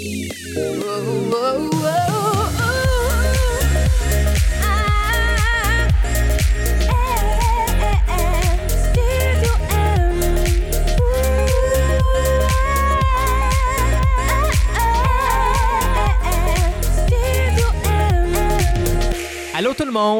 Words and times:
Oh. 0.00 1.27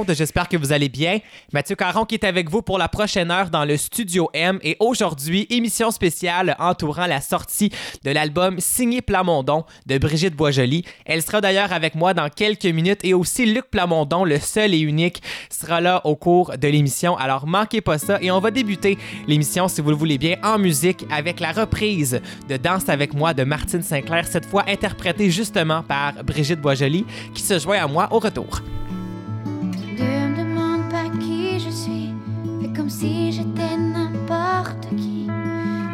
J'espère 0.08 0.48
que 0.48 0.56
vous 0.56 0.72
allez 0.72 0.88
bien. 0.88 1.18
Mathieu 1.52 1.76
Caron 1.76 2.04
qui 2.04 2.14
est 2.14 2.24
avec 2.24 2.50
vous 2.50 2.62
pour 2.62 2.78
la 2.78 2.88
prochaine 2.88 3.30
heure 3.30 3.50
dans 3.50 3.64
le 3.64 3.76
Studio 3.76 4.28
M 4.32 4.58
et 4.62 4.76
aujourd'hui, 4.80 5.46
émission 5.50 5.90
spéciale 5.90 6.56
entourant 6.58 7.06
la 7.06 7.20
sortie 7.20 7.70
de 8.04 8.10
l'album 8.10 8.56
Signé 8.58 9.02
Plamondon 9.02 9.64
de 9.86 9.98
Brigitte 9.98 10.34
Boisjoli. 10.34 10.84
Elle 11.04 11.22
sera 11.22 11.40
d'ailleurs 11.40 11.72
avec 11.72 11.94
moi 11.94 12.14
dans 12.14 12.28
quelques 12.28 12.66
minutes 12.66 13.00
et 13.04 13.14
aussi 13.14 13.46
Luc 13.46 13.70
Plamondon, 13.70 14.24
le 14.24 14.38
seul 14.38 14.74
et 14.74 14.80
unique, 14.80 15.22
sera 15.50 15.80
là 15.80 16.00
au 16.04 16.16
cours 16.16 16.56
de 16.58 16.68
l'émission. 16.68 17.16
Alors 17.16 17.46
manquez 17.46 17.80
pas 17.80 17.98
ça 17.98 18.18
et 18.20 18.30
on 18.30 18.40
va 18.40 18.50
débuter 18.50 18.98
l'émission, 19.26 19.68
si 19.68 19.80
vous 19.80 19.90
le 19.90 19.96
voulez 19.96 20.18
bien, 20.18 20.36
en 20.42 20.58
musique 20.58 21.04
avec 21.10 21.40
la 21.40 21.52
reprise 21.52 22.20
de 22.48 22.56
Danse 22.56 22.88
avec 22.88 23.14
moi 23.14 23.34
de 23.34 23.44
Martine 23.44 23.82
Sinclair, 23.82 24.26
cette 24.26 24.46
fois 24.46 24.64
interprétée 24.68 25.30
justement 25.30 25.82
par 25.82 26.24
Brigitte 26.24 26.60
Boisjoli 26.60 27.04
qui 27.34 27.42
se 27.42 27.58
joint 27.58 27.78
à 27.78 27.86
moi 27.86 28.08
au 28.10 28.18
retour. 28.18 28.60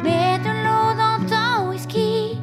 Mets 0.02 0.38
de 0.38 0.52
l'eau 0.64 0.94
dans 1.02 1.20
ton 1.28 1.70
whisky, 1.70 2.38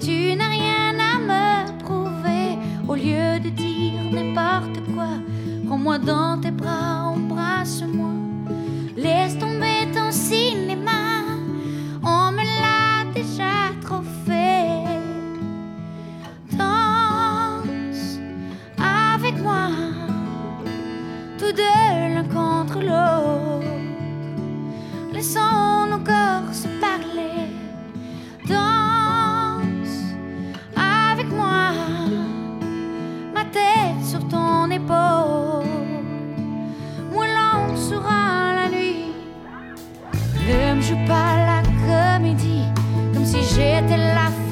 tu 0.00 0.34
n'as 0.36 0.48
rien 0.48 0.98
à 0.98 1.18
me 1.18 1.78
prouver. 1.84 2.58
Au 2.88 2.94
lieu 2.94 3.38
de 3.40 3.50
dire 3.50 4.00
n'importe 4.12 4.80
quoi, 4.94 5.08
prends-moi 5.66 5.98
dans 5.98 6.40
tes 6.40 6.50
bras, 6.50 7.12
embrasse-moi. 7.14 8.10
Laisse 8.96 9.38
tomber 9.38 9.86
ton 9.94 10.10
cinéma, 10.10 11.22
on 12.02 12.32
me 12.32 12.44
l'a 12.62 13.12
déjà 13.14 13.72
trop 13.82 14.02
fait. 14.26 15.00
Danse 16.56 18.18
avec 18.78 19.40
moi 19.42 19.68
tous 21.38 21.52
deux 21.52 22.14
l'un 22.14 22.24
contre 22.24 22.80
l'autre. 22.80 23.47
Laissons 25.18 25.86
nos 25.90 25.98
corps 25.98 26.54
se 26.54 26.68
parler. 26.80 27.50
Danse 28.46 30.14
avec 30.76 31.28
moi, 31.32 31.72
ma 33.34 33.44
tête 33.46 34.04
sur 34.04 34.20
ton 34.28 34.70
épaule. 34.70 35.66
Moins 37.12 37.26
long 37.26 37.76
sera 37.76 38.54
la 38.58 38.68
nuit. 38.70 39.10
Ne 40.46 40.76
me 40.76 40.82
joue 40.82 41.04
pas 41.08 41.34
la 41.50 41.62
comédie 41.88 42.68
comme 43.12 43.24
si 43.24 43.42
j'étais 43.42 43.96
la 43.96 44.26
femme 44.26 44.47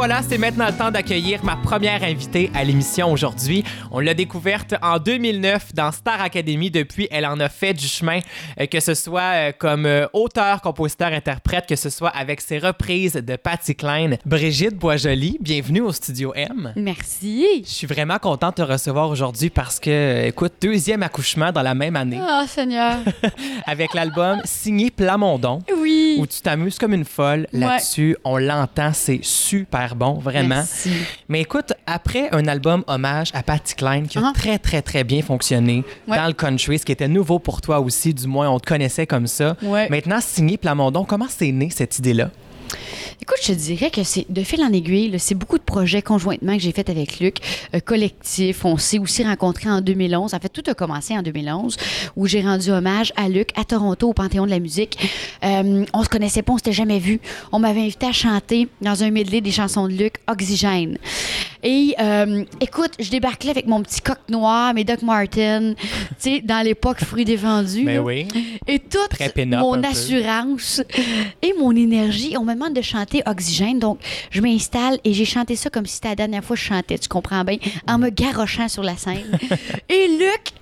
voilà, 0.00 0.22
c'est 0.26 0.38
maintenant 0.38 0.66
le 0.66 0.72
temps 0.72 0.90
d'accueillir 0.90 1.44
ma 1.44 1.56
première 1.56 2.02
invitée 2.02 2.50
à 2.54 2.64
l'émission 2.64 3.12
aujourd'hui. 3.12 3.64
On 3.90 4.00
l'a 4.00 4.14
découverte 4.14 4.74
en 4.80 4.98
2009 4.98 5.74
dans 5.74 5.92
Star 5.92 6.22
Academy. 6.22 6.70
Depuis, 6.70 7.06
elle 7.10 7.26
en 7.26 7.38
a 7.38 7.50
fait 7.50 7.74
du 7.74 7.86
chemin, 7.86 8.20
euh, 8.58 8.64
que 8.64 8.80
ce 8.80 8.94
soit 8.94 9.20
euh, 9.20 9.52
comme 9.58 9.84
euh, 9.84 10.06
auteur, 10.14 10.62
compositeur, 10.62 11.12
interprète, 11.12 11.66
que 11.66 11.76
ce 11.76 11.90
soit 11.90 12.08
avec 12.08 12.40
ses 12.40 12.58
reprises 12.58 13.12
de 13.12 13.36
Patty 13.36 13.74
Klein. 13.76 14.12
Brigitte 14.24 14.74
Boisjoli, 14.74 15.36
bienvenue 15.38 15.82
au 15.82 15.92
Studio 15.92 16.32
M. 16.34 16.72
Merci. 16.76 17.62
Je 17.62 17.68
suis 17.70 17.86
vraiment 17.86 18.18
contente 18.18 18.56
de 18.56 18.64
te 18.64 18.72
recevoir 18.72 19.10
aujourd'hui 19.10 19.50
parce 19.50 19.78
que, 19.78 20.24
écoute, 20.28 20.54
deuxième 20.62 21.02
accouchement 21.02 21.52
dans 21.52 21.60
la 21.62 21.74
même 21.74 21.96
année 21.96 22.20
Oh, 22.22 22.44
Seigneur. 22.46 22.96
avec 23.66 23.92
l'album 23.92 24.40
Signé 24.46 24.90
Plamondon 24.90 25.58
Oui. 25.78 26.16
où 26.18 26.26
tu 26.26 26.40
t'amuses 26.40 26.78
comme 26.78 26.94
une 26.94 27.04
folle 27.04 27.46
Ouais. 27.52 27.60
là-dessus. 27.60 28.16
On 28.24 28.38
l'entend, 28.38 28.92
c'est 28.94 29.20
super 29.22 29.89
bon, 29.94 30.14
vraiment. 30.14 30.48
Merci. 30.56 30.90
Mais 31.28 31.40
écoute, 31.40 31.72
après 31.86 32.28
un 32.32 32.46
album 32.46 32.84
hommage 32.86 33.30
à 33.34 33.42
Patty 33.42 33.74
Klein 33.74 34.04
qui 34.04 34.18
a 34.18 34.22
Ah. 34.24 34.32
très, 34.34 34.58
très, 34.58 34.82
très 34.82 35.04
bien 35.04 35.22
fonctionné 35.22 35.84
Ouais. 36.08 36.16
dans 36.16 36.26
le 36.26 36.32
country, 36.32 36.78
ce 36.78 36.84
qui 36.84 36.92
était 36.92 37.08
nouveau 37.08 37.38
pour 37.38 37.60
toi 37.60 37.80
aussi, 37.80 38.12
du 38.14 38.26
moins 38.26 38.48
on 38.50 38.58
te 38.60 38.66
connaissait 38.66 39.06
comme 39.06 39.26
ça. 39.26 39.56
Ouais. 39.62 39.88
Maintenant, 39.90 40.20
signé 40.20 40.56
Plamondon, 40.56 41.04
comment 41.04 41.26
c'est 41.28 41.52
né 41.52 41.70
cette 41.70 41.98
idée-là? 41.98 42.30
Écoute, 43.22 43.38
je 43.42 43.52
te 43.52 43.58
dirais 43.58 43.90
que 43.90 44.02
c'est 44.02 44.26
de 44.30 44.42
fil 44.42 44.62
en 44.62 44.72
aiguille, 44.72 45.14
c'est 45.18 45.34
beaucoup 45.34 45.58
de 45.58 45.62
projets 45.62 46.02
conjointement 46.02 46.56
que 46.56 46.62
j'ai 46.62 46.72
fait 46.72 46.88
avec 46.88 47.20
Luc, 47.20 47.38
euh, 47.74 47.80
collectif. 47.80 48.64
On 48.64 48.76
s'est 48.76 48.98
aussi 48.98 49.22
rencontrés 49.24 49.70
en 49.70 49.80
2011. 49.80 50.34
En 50.34 50.38
fait, 50.38 50.48
tout 50.48 50.68
a 50.70 50.74
commencé 50.74 51.16
en 51.16 51.22
2011 51.22 51.76
où 52.16 52.26
j'ai 52.26 52.40
rendu 52.40 52.70
hommage 52.70 53.12
à 53.16 53.28
Luc 53.28 53.50
à 53.56 53.64
Toronto 53.64 54.08
au 54.08 54.12
Panthéon 54.12 54.46
de 54.46 54.50
la 54.50 54.58
musique. 54.58 54.98
Euh, 55.44 55.84
on 55.92 56.02
se 56.02 56.08
connaissait 56.08 56.42
pas, 56.42 56.52
on 56.52 56.56
s'était 56.56 56.72
jamais 56.72 56.98
vu. 56.98 57.20
On 57.52 57.58
m'avait 57.58 57.80
invité 57.80 58.06
à 58.06 58.12
chanter 58.12 58.68
dans 58.80 59.02
un 59.02 59.10
medley 59.10 59.40
des 59.40 59.52
chansons 59.52 59.86
de 59.86 59.92
Luc, 59.92 60.14
Oxygène. 60.28 60.98
Et 61.62 61.94
euh, 62.00 62.44
écoute, 62.60 62.92
je 62.98 63.10
débarque 63.10 63.44
là 63.44 63.50
avec 63.50 63.66
mon 63.66 63.82
petit 63.82 64.00
coq 64.00 64.18
noir, 64.28 64.72
mes 64.74 64.84
Doc 64.84 65.02
Martens, 65.02 65.74
tu 65.78 65.84
sais, 66.18 66.40
dans 66.40 66.64
l'époque 66.64 67.04
fruits 67.04 67.24
défendus. 67.24 67.84
Ben 67.84 67.96
là. 67.96 68.02
oui. 68.02 68.28
Et 68.66 68.78
toute 68.78 69.10
mon 69.46 69.80
peu. 69.80 69.86
assurance 69.86 70.82
et 71.42 71.52
mon 71.58 71.74
énergie, 71.74 72.36
on 72.38 72.44
me 72.44 72.54
demande 72.54 72.74
de 72.74 72.82
chanter 72.82 73.22
Oxygène. 73.26 73.78
Donc, 73.78 73.98
je 74.30 74.40
m'installe 74.40 74.98
et 75.04 75.12
j'ai 75.12 75.24
chanté 75.24 75.56
ça 75.56 75.70
comme 75.70 75.86
si 75.86 75.94
c'était 75.94 76.08
la 76.08 76.16
dernière 76.16 76.44
fois 76.44 76.56
que 76.56 76.62
je 76.62 76.68
chantais, 76.68 76.98
tu 76.98 77.08
comprends 77.08 77.44
bien, 77.44 77.58
en 77.86 77.98
me 77.98 78.10
garochant 78.10 78.68
sur 78.68 78.82
la 78.82 78.96
scène. 78.96 79.38
et 79.88 80.08
Luc, 80.08 80.52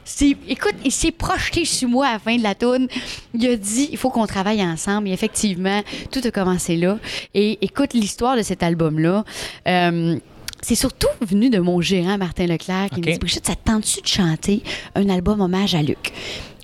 écoute, 0.49 0.75
il 0.85 0.93
s'est 0.93 1.13
projeté 1.13 1.65
sur 1.65 1.89
moi 1.89 2.07
à 2.07 2.13
la 2.15 2.19
fin 2.19 2.37
de 2.37 2.43
la 2.43 2.55
tourne. 2.55 2.89
Il 3.35 3.47
a 3.47 3.57
dit, 3.57 3.89
il 3.93 3.99
faut 3.99 4.11
qu'on 4.11 4.27
travaille 4.27 4.63
ensemble. 4.63 5.09
Et 5.09 5.13
effectivement, 5.13 5.83
tout 6.11 6.21
a 6.25 6.31
commencé 6.31 6.77
là. 6.77 6.99
Et 7.35 7.59
écoute, 7.63 7.95
l'histoire 7.95 8.37
de 8.37 8.43
cet 8.43 8.63
album-là, 8.63 9.25
euh, 9.67 10.19
c'est 10.63 10.75
surtout 10.75 11.09
venu 11.21 11.51
de 11.51 11.59
mon 11.59 11.81
gérant 11.81 12.19
Martin 12.19 12.47
Leclerc 12.47 12.91
qui 12.91 13.01
me 13.01 13.13
dit 13.13 13.19
Brigitte, 13.19 13.47
ça 13.47 13.55
te 13.55 13.65
tente-tu 13.65 14.01
de 14.01 14.07
chanter 14.07 14.63
un 14.95 15.09
album 15.09 15.41
hommage 15.41 15.75
à 15.75 15.83
Luc? 15.83 16.13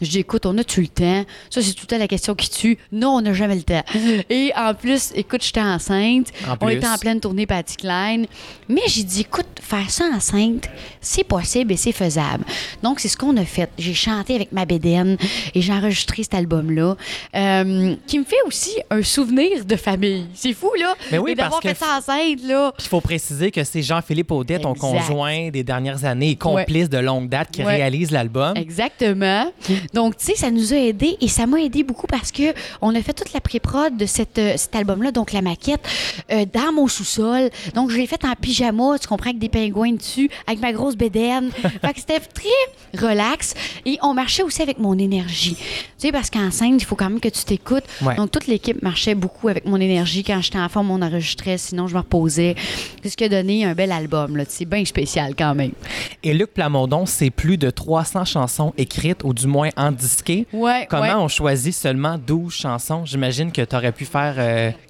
Je 0.01 0.09
dis 0.11 0.19
écoute, 0.19 0.45
on 0.47 0.57
a-tu 0.59 0.81
le 0.83 0.89
temps? 0.89 1.25
Ça, 1.51 1.63
c'est 1.63 1.73
tout 1.73 1.83
le 1.83 1.87
temps 1.89 1.99
la 1.99 2.09
question 2.09 2.35
qui 2.35 2.51
tue. 2.51 2.79
Non, 2.93 3.11
on 3.17 3.21
n'a 3.21 3.33
jamais 3.33 3.55
le 3.57 3.63
temps. 3.63 3.83
Et 4.31 4.53
en 4.57 4.75
plus, 4.75 5.13
écoute, 5.15 5.43
j'étais 5.45 5.61
enceinte. 5.61 6.29
En 6.49 6.57
on 6.61 6.69
était 6.69 6.87
en 6.87 6.99
pleine 6.99 7.21
tournée 7.21 7.47
Patty 7.47 7.77
Klein. 7.77 8.25
Mais 8.69 8.81
j'ai 8.89 9.03
dit 9.05 9.21
écoute, 9.23 9.47
faire 9.61 9.89
ça 9.91 10.05
enceinte, 10.15 10.69
c'est 11.01 11.25
possible 11.25 11.73
et 11.73 11.77
c'est 11.77 11.93
faisable. 11.93 12.45
Donc, 12.83 13.01
c'est 13.01 13.09
ce 13.09 13.17
qu'on 13.17 13.37
a 13.37 13.45
fait. 13.45 13.71
J'ai 13.79 13.95
chanté 13.95 14.35
avec 14.35 14.53
ma 14.53 14.65
bédaine 14.65 15.17
et 15.55 15.61
j'ai 15.61 15.73
enregistré 15.73 16.23
cet 16.23 16.35
album-là 16.35 16.97
euh, 17.37 17.95
qui 18.07 18.19
me 18.19 18.25
fait 18.25 18.43
aussi 18.47 18.71
un 18.91 19.03
souvenir 19.03 19.65
de 19.65 19.77
famille. 19.77 20.27
C'est 20.35 20.53
fou, 20.55 20.71
là. 20.79 20.95
Mais 21.13 21.19
oui, 21.19 21.35
d'avoir 21.35 21.61
fait 21.61 21.75
ça 21.77 21.99
enceinte, 21.99 22.43
là. 22.47 22.73
Il 22.79 22.89
faut 22.89 23.01
préciser 23.01 23.51
que 23.51 23.63
c'est 23.65 23.83
Jean-Philippe 23.83 24.31
Audet, 24.33 24.59
ton 24.59 24.75
conjoint 24.75 25.51
des 25.51 25.63
dernières 25.63 26.05
années 26.05 26.31
et 26.31 26.37
complice 26.37 26.89
de 26.89 26.99
longue 26.99 27.29
date, 27.29 27.51
qui 27.51 27.63
Ouais. 27.65 27.77
réalise 27.77 28.11
l'album. 28.11 28.57
Exactement. 28.57 29.51
Donc, 29.93 30.17
tu 30.17 30.27
sais, 30.27 30.35
ça 30.35 30.51
nous 30.51 30.73
a 30.73 30.77
aidés 30.77 31.17
et 31.21 31.29
ça 31.29 31.47
m'a 31.47 31.61
aidé 31.61 31.83
beaucoup 31.83 32.07
parce 32.07 32.33
que 32.33 32.55
on 32.81 32.95
a 32.95 33.03
fait 33.03 33.13
toute 33.13 33.33
la 33.33 33.41
pré-prod 33.41 33.97
de 33.97 34.07
cette, 34.07 34.39
euh, 34.39 34.55
cet 34.57 34.75
album-là, 34.75 35.11
donc 35.13 35.33
la 35.33 35.43
maquette, 35.43 35.87
euh, 36.33 36.45
dans 36.53 36.73
mon 36.73 36.89
sous-sol. 36.89 37.51
Donc, 37.75 37.91
je 37.91 37.97
l'ai 37.97 38.07
faite 38.07 38.25
en 38.25 38.35
pyjama, 38.35 38.99
tu 38.99 39.09
comprends, 39.09 39.31
avec 39.31 39.39
des 39.39 39.49
pingouins 39.49 39.93
dessus, 39.93 40.31
avec 40.47 40.61
ma 40.61 40.73
grosse 40.73 40.97
bédaine. 40.97 41.51
fait 41.81 41.93
que 41.93 42.01
c'était 42.01 42.21
très 42.21 42.99
relax 42.99 43.55
et 43.85 43.99
on 44.03 44.15
marchait 44.15 44.43
aussi 44.43 44.63
avec 44.63 44.79
mon 44.79 44.97
énergie. 44.99 45.57
Tu 45.57 45.63
sais, 45.99 46.13
parce 46.13 46.31
qu'enceinte, 46.31 46.81
il 46.81 46.85
faut 46.85 46.97
quand 46.97 47.11
même 47.11 47.21
que 47.21 47.29
tu 47.29 47.45
t'écoutes. 47.45 47.85
Ouais. 48.03 48.15
Donc, 48.17 48.31
toute 48.31 48.47
l'équipe 48.47 48.81
marchait 48.83 49.15
beaucoup 49.15 49.49
avec 49.49 49.67
mon 49.67 49.81
énergie. 49.81 50.23
Quand 50.23 50.41
j'étais 50.41 50.59
en 50.59 50.69
forme, 50.69 50.91
on 50.91 51.03
enregistrait, 51.03 51.59
sinon 51.59 51.87
je 51.87 51.95
me 51.95 51.99
reposais. 52.01 52.55
C'est 53.03 53.11
ce 53.11 53.17
qui 53.17 53.25
a 53.25 53.29
donné 53.29 53.65
un 53.65 53.75
bel 53.75 53.93
album, 53.93 54.37
là. 54.37 54.45
C'est 54.49 54.65
bien 54.65 54.85
spécial 54.85 55.35
quand 55.37 55.55
même. 55.55 55.73
Et 56.23 56.35
Luc 56.35 56.55
Plamondon, 56.55 57.07
c'est 57.07 57.31
plus 57.31 57.59
de 57.59 57.71
300 57.71 58.25
chansons 58.25 58.73
écrites, 58.77 59.25
ou 59.25 59.35
du 59.35 59.47
moins 59.47 59.71
en 59.77 59.93
disqué. 59.93 60.47
Ouais, 60.53 60.87
Comment 60.89 61.03
ouais. 61.03 61.15
on 61.15 61.29
choisit 61.29 61.75
seulement 61.75 62.19
12 62.19 62.53
chansons? 62.53 63.05
J'imagine 63.05 63.53
que 63.53 63.63
tu 63.63 63.77
aurais 63.77 63.93
pu 63.93 64.05
faire 64.05 64.35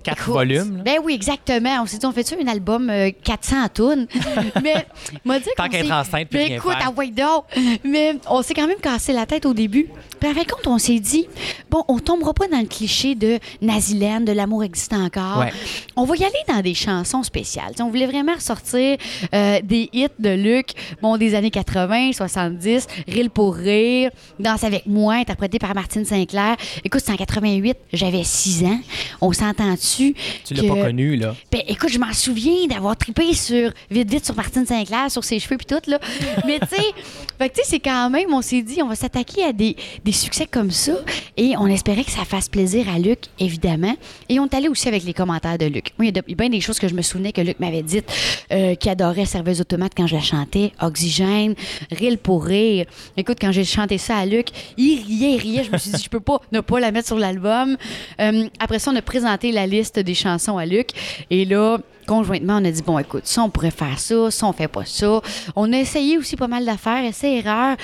4 0.03 0.21
Écoute, 0.21 0.35
volumes. 0.35 0.77
là. 0.79 0.83
Ben 0.85 0.99
oui, 1.03 1.15
exactement. 1.15 1.83
On 1.83 1.87
s'est 1.87 1.99
dit, 1.99 2.07
on 2.07 2.13
fait-tu 2.13 2.35
un 2.43 2.47
album 2.47 2.91
euh, 2.91 3.11
400 3.23 3.57
tonnes? 3.73 4.07
Mais, 4.63 4.87
m'a 5.25 5.39
dit 5.39 5.49
Tant 5.57 5.69
qu'être 5.69 5.91
enceinte, 5.91 6.29
puis 6.29 6.39
rien 6.45 6.57
écoute, 6.57 6.73
faire. 6.73 6.93
ah 6.97 7.05
donc. 7.07 7.45
Mais 7.85 8.17
on 8.29 8.43
s'est 8.43 8.55
quand 8.55 8.67
même 8.67 8.79
cassé 8.81 9.13
la 9.13 9.27
tête 9.27 9.47
au 9.47 9.55
début. 9.55 9.89
Puis 10.21 10.31
en 10.31 10.35
fin 10.35 10.43
de 10.43 10.47
compte, 10.51 10.67
on 10.67 10.79
s'est 10.79 11.01
dit, 11.01 11.27
bon, 11.71 11.85
on 11.89 11.99
tombera 11.99 12.33
pas 12.35 12.49
dans 12.49 12.61
le 12.61 12.67
cliché 12.67 13.15
de 13.15 13.39
Naziland, 13.61 14.21
de 14.21 14.33
l'amour 14.33 14.65
existe 14.65 14.93
encore. 14.93 15.39
Ouais. 15.39 15.53
On 15.97 16.05
va 16.05 16.17
y 16.17 16.25
aller 16.25 16.33
dans 16.49 16.61
des 16.61 16.75
chansons 16.75 17.23
spéciales. 17.23 17.73
T'sais, 17.75 17.83
on 17.83 17.91
voulait 17.91 18.07
vraiment 18.07 18.35
ressortir 18.35 18.97
euh, 19.35 19.61
des 19.63 19.89
hits 19.93 20.09
de 20.19 20.31
Luc, 20.31 20.71
bon, 21.03 21.17
des 21.17 21.35
années 21.35 21.51
80, 21.51 22.13
70, 22.13 22.87
Rire 23.09 23.31
pour 23.33 23.55
rire, 23.55 24.11
Danse 24.39 24.65
avec 24.65 24.74
moi, 24.87 25.15
interprété 25.15 25.59
par 25.59 25.75
Martine 25.75 26.05
Sinclair. 26.05 26.57
Écoute, 26.85 27.03
c'est 27.05 27.13
en 27.13 27.17
88, 27.17 27.77
j'avais 27.93 28.25
6 28.25 28.65
ans. 28.65 28.81
On 29.21 29.33
s'entend-tu? 29.33 30.15
Tu 30.45 30.55
l'as 30.55 30.63
pas 30.63 30.83
connu, 30.83 31.17
là? 31.17 31.35
ben, 31.51 31.63
écoute, 31.69 31.91
je 31.91 31.99
m'en 31.99 32.13
souviens 32.13 32.67
d'avoir 32.69 32.97
trippé 32.97 33.35
sur 33.35 33.71
vite 33.91 34.11
vite 34.11 34.25
sur 34.25 34.35
Martine 34.35 34.67
Sinclair, 34.67 35.11
sur 35.11 35.25
ses 35.25 35.39
cheveux 35.39 35.57
puis 35.57 35.67
tout 35.67 35.91
là. 35.91 35.99
Mais 36.47 36.59
tu 36.61 36.67
sais, 36.77 37.63
c'est 37.65 37.81
quand 37.81 38.11
même, 38.11 38.33
on 38.33 38.43
s'est 38.43 38.63
dit, 38.63 38.83
on 38.83 38.89
va 38.89 38.95
s'attaquer 38.95 39.45
à 39.45 39.53
des, 39.53 39.77
des 40.05 40.13
succès 40.13 40.47
comme 40.51 40.71
ça 40.71 40.93
et 41.37 41.55
on 41.59 41.67
espérait 41.67 42.05
que 42.05 42.11
ça 42.11 42.25
fasse 42.25 42.49
plaisir 42.49 42.87
à 42.89 42.99
Luc, 42.99 43.19
évidemment. 43.39 43.97
Et 44.29 44.39
on 44.41 44.47
est 44.47 44.55
allé 44.55 44.69
aussi 44.69 44.89
avec 44.89 45.05
les 45.05 45.15
commentaires 45.15 45.59
de 45.59 45.67
Luc. 45.67 45.93
Moi, 45.99 46.07
il 46.07 46.15
y 46.15 46.19
a 46.19 46.23
de- 46.23 46.35
bien 46.35 46.49
des 46.49 46.61
choses 46.61 46.79
que 46.79 46.89
je 46.89 46.95
me 46.95 47.03
souvenais 47.03 47.33
que 47.33 47.41
Luc 47.41 47.59
m'avait 47.61 47.83
dites, 47.83 48.07
euh, 48.53 48.75
qu'il 48.75 48.91
adorait 48.91 49.27
Serveuse 49.27 49.61
Automate 49.61 49.93
quand 49.97 50.07
je 50.07 50.15
la 50.15 50.21
chantais, 50.23 50.73
Oxygène, 50.81 51.55
Rille 51.91 52.17
pour 52.17 52.45
rire. 52.45 52.87
Écoute, 53.17 53.39
quand 53.41 53.53
j'ai 53.53 53.65
chanté 53.65 53.99
ça 53.99 54.17
à 54.17 54.27
Luc, 54.27 54.49
il 54.77 55.03
riait, 55.05 55.33
il 55.35 55.39
riait. 55.39 55.65
Je 55.65 55.71
me 55.71 55.79
suis 55.79 55.91
dit, 55.91 56.03
je 56.03 56.09
peux 56.09 56.21
pas 56.21 56.41
ne 56.53 56.61
pas 56.61 56.81
la 56.81 56.91
mettre 56.91 57.09
sur 57.09 57.19
l'album. 57.19 57.77
Euh, 58.21 58.49
après 58.59 58.79
ça, 58.79 58.91
on 58.91 58.97
a 58.97 59.03
présenté 59.03 59.53
la 59.53 59.67
liste 59.67 59.99
des 59.99 60.15
chansons 60.15 60.59
à 60.59 60.67
Luc. 60.67 60.91
Et 61.31 61.45
là, 61.45 61.79
conjointement, 62.07 62.59
on 62.61 62.65
a 62.65 62.71
dit, 62.71 62.83
bon, 62.83 62.99
écoute, 62.99 63.27
ça, 63.27 63.43
on 63.43 63.51
pourrait 63.51 63.71
faire 63.71 63.99
ça, 63.99 64.31
ça, 64.31 64.47
on 64.47 64.53
fait 64.53 64.69
pas 64.69 64.85
ça. 64.85 65.21
On 65.57 65.73
a 65.73 65.77
essayé 65.77 66.19
aussi 66.19 66.37
pas 66.37 66.49
mal 66.49 66.65
d'affaires, 66.65 67.05
essais-erreurs. 67.05 67.77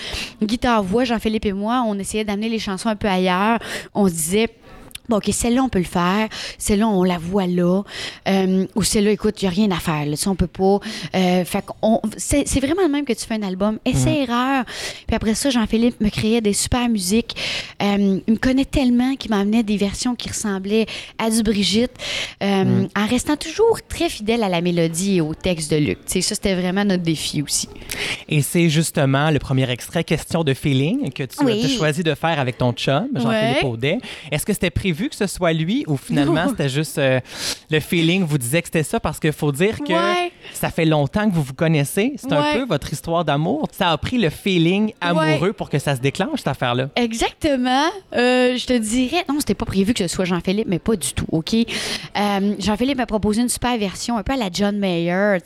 Guitare-voix, 0.42 1.04
Jean-Philippe 1.04 1.46
et 1.46 1.52
moi, 1.52 1.84
on 1.86 1.98
essayait 1.98 2.24
d'amener 2.24 2.48
les 2.48 2.58
chansons 2.58 2.88
un 2.88 2.96
peu 2.96 3.08
ailleurs. 3.08 3.58
On 3.94 4.06
se 4.06 4.12
disait, 4.12 4.48
Bon, 5.10 5.16
OK, 5.16 5.28
celle-là, 5.32 5.62
on 5.62 5.68
peut 5.68 5.78
le 5.80 5.84
faire. 5.84 6.28
Celle-là, 6.56 6.88
on 6.88 7.02
la 7.04 7.18
voit 7.18 7.46
là. 7.46 7.82
Euh, 8.28 8.66
ou 8.76 8.82
celle-là, 8.82 9.10
écoute, 9.10 9.42
il 9.42 9.46
n'y 9.46 9.48
a 9.48 9.50
rien 9.54 9.70
à 9.72 9.80
faire. 9.80 10.06
Là. 10.06 10.16
Ça, 10.16 10.30
on 10.30 10.36
peut 10.36 10.46
pas. 10.46 10.78
Euh, 11.14 11.44
fait 11.44 11.64
qu'on- 11.66 12.00
c'est, 12.16 12.44
c'est 12.46 12.60
vraiment 12.60 12.82
le 12.82 12.88
même 12.88 13.04
que 13.04 13.12
tu 13.12 13.26
fais 13.26 13.34
un 13.34 13.42
album. 13.42 13.78
Essai-erreur. 13.84 14.64
Puis 15.06 15.16
après 15.16 15.34
ça, 15.34 15.50
Jean-Philippe 15.50 16.00
me 16.00 16.08
créait 16.10 16.40
des 16.40 16.52
super 16.52 16.88
musiques. 16.88 17.34
Euh, 17.82 18.20
il 18.26 18.32
me 18.34 18.38
connaît 18.38 18.64
tellement 18.64 19.16
qu'il 19.16 19.30
m'amenait 19.30 19.62
des 19.62 19.76
versions 19.76 20.14
qui 20.14 20.28
ressemblaient 20.28 20.86
à 21.18 21.28
du 21.30 21.42
Brigitte, 21.42 21.92
en 22.40 23.06
restant 23.08 23.36
toujours 23.36 23.78
très 23.88 24.08
fidèle 24.08 24.42
à 24.42 24.48
la 24.48 24.60
mélodie 24.60 25.16
et 25.16 25.20
au 25.20 25.34
texte 25.34 25.70
de 25.72 25.76
Luc. 25.76 25.98
Sais, 26.06 26.20
ça, 26.20 26.34
c'était 26.34 26.54
vraiment 26.54 26.84
notre 26.84 27.02
défi 27.02 27.42
aussi. 27.42 27.68
Et 28.28 28.42
c'est 28.42 28.68
justement 28.68 29.30
le 29.30 29.38
premier 29.38 29.68
extrait, 29.70 30.04
Question 30.04 30.44
de 30.44 30.54
feeling, 30.54 31.10
que 31.12 31.22
tu 31.22 31.44
Oui. 31.44 31.64
as 31.64 31.68
choisi 31.68 32.02
de 32.02 32.14
faire 32.14 32.38
avec 32.38 32.58
ton 32.58 32.72
chum, 32.72 33.08
Jean-Philippe 33.14 33.62
Ouais. 33.62 33.68
Audet. 33.68 33.98
Est-ce 34.30 34.44
que 34.44 34.52
c'était 34.52 34.70
prévu 34.70 34.99
que 35.08 35.16
ce 35.16 35.26
soit 35.26 35.52
lui 35.52 35.84
ou 35.86 35.96
finalement 35.96 36.48
c'était 36.50 36.68
juste 36.68 36.98
euh, 36.98 37.20
le 37.70 37.80
feeling 37.80 38.24
vous 38.24 38.38
disait 38.38 38.60
que 38.62 38.68
c'était 38.68 38.82
ça? 38.82 39.00
Parce 39.00 39.18
qu'il 39.18 39.32
faut 39.32 39.52
dire 39.52 39.78
que 39.78 39.92
Ouais. 39.92 40.32
ça 40.52 40.70
fait 40.70 40.84
longtemps 40.84 41.28
que 41.28 41.34
vous 41.34 41.42
vous 41.42 41.54
connaissez. 41.54 42.14
C'est 42.16 42.32
un 42.32 42.52
peu 42.54 42.64
votre 42.64 42.92
histoire 42.92 43.24
d'amour. 43.24 43.66
Ça 43.76 43.90
a 43.90 43.98
pris 43.98 44.18
le 44.18 44.30
feeling 44.30 44.92
amoureux 45.00 45.52
pour 45.52 45.70
que 45.70 45.78
ça 45.78 45.96
se 45.96 46.00
déclenche, 46.00 46.38
cette 46.38 46.48
affaire-là. 46.48 46.88
Exactement. 46.96 47.86
Euh, 48.14 48.56
je 48.56 48.66
te 48.66 48.76
dirais, 48.76 49.24
non, 49.28 49.36
c'était 49.40 49.54
pas 49.54 49.64
prévu 49.66 49.94
que 49.94 50.06
ce 50.06 50.08
soit 50.08 50.24
Jean-Philippe, 50.24 50.66
mais 50.68 50.78
pas 50.78 50.96
du 50.96 51.12
tout, 51.12 51.26
OK? 51.32 51.54
Euh, 51.54 52.54
Jean-Philippe 52.58 52.98
m'a 52.98 53.06
proposé 53.06 53.42
une 53.42 53.48
super 53.48 53.76
version, 53.78 54.16
un 54.18 54.22
peu 54.22 54.32
à 54.32 54.36
la 54.36 54.48
John 54.52 54.76
Mayer, 54.78 55.38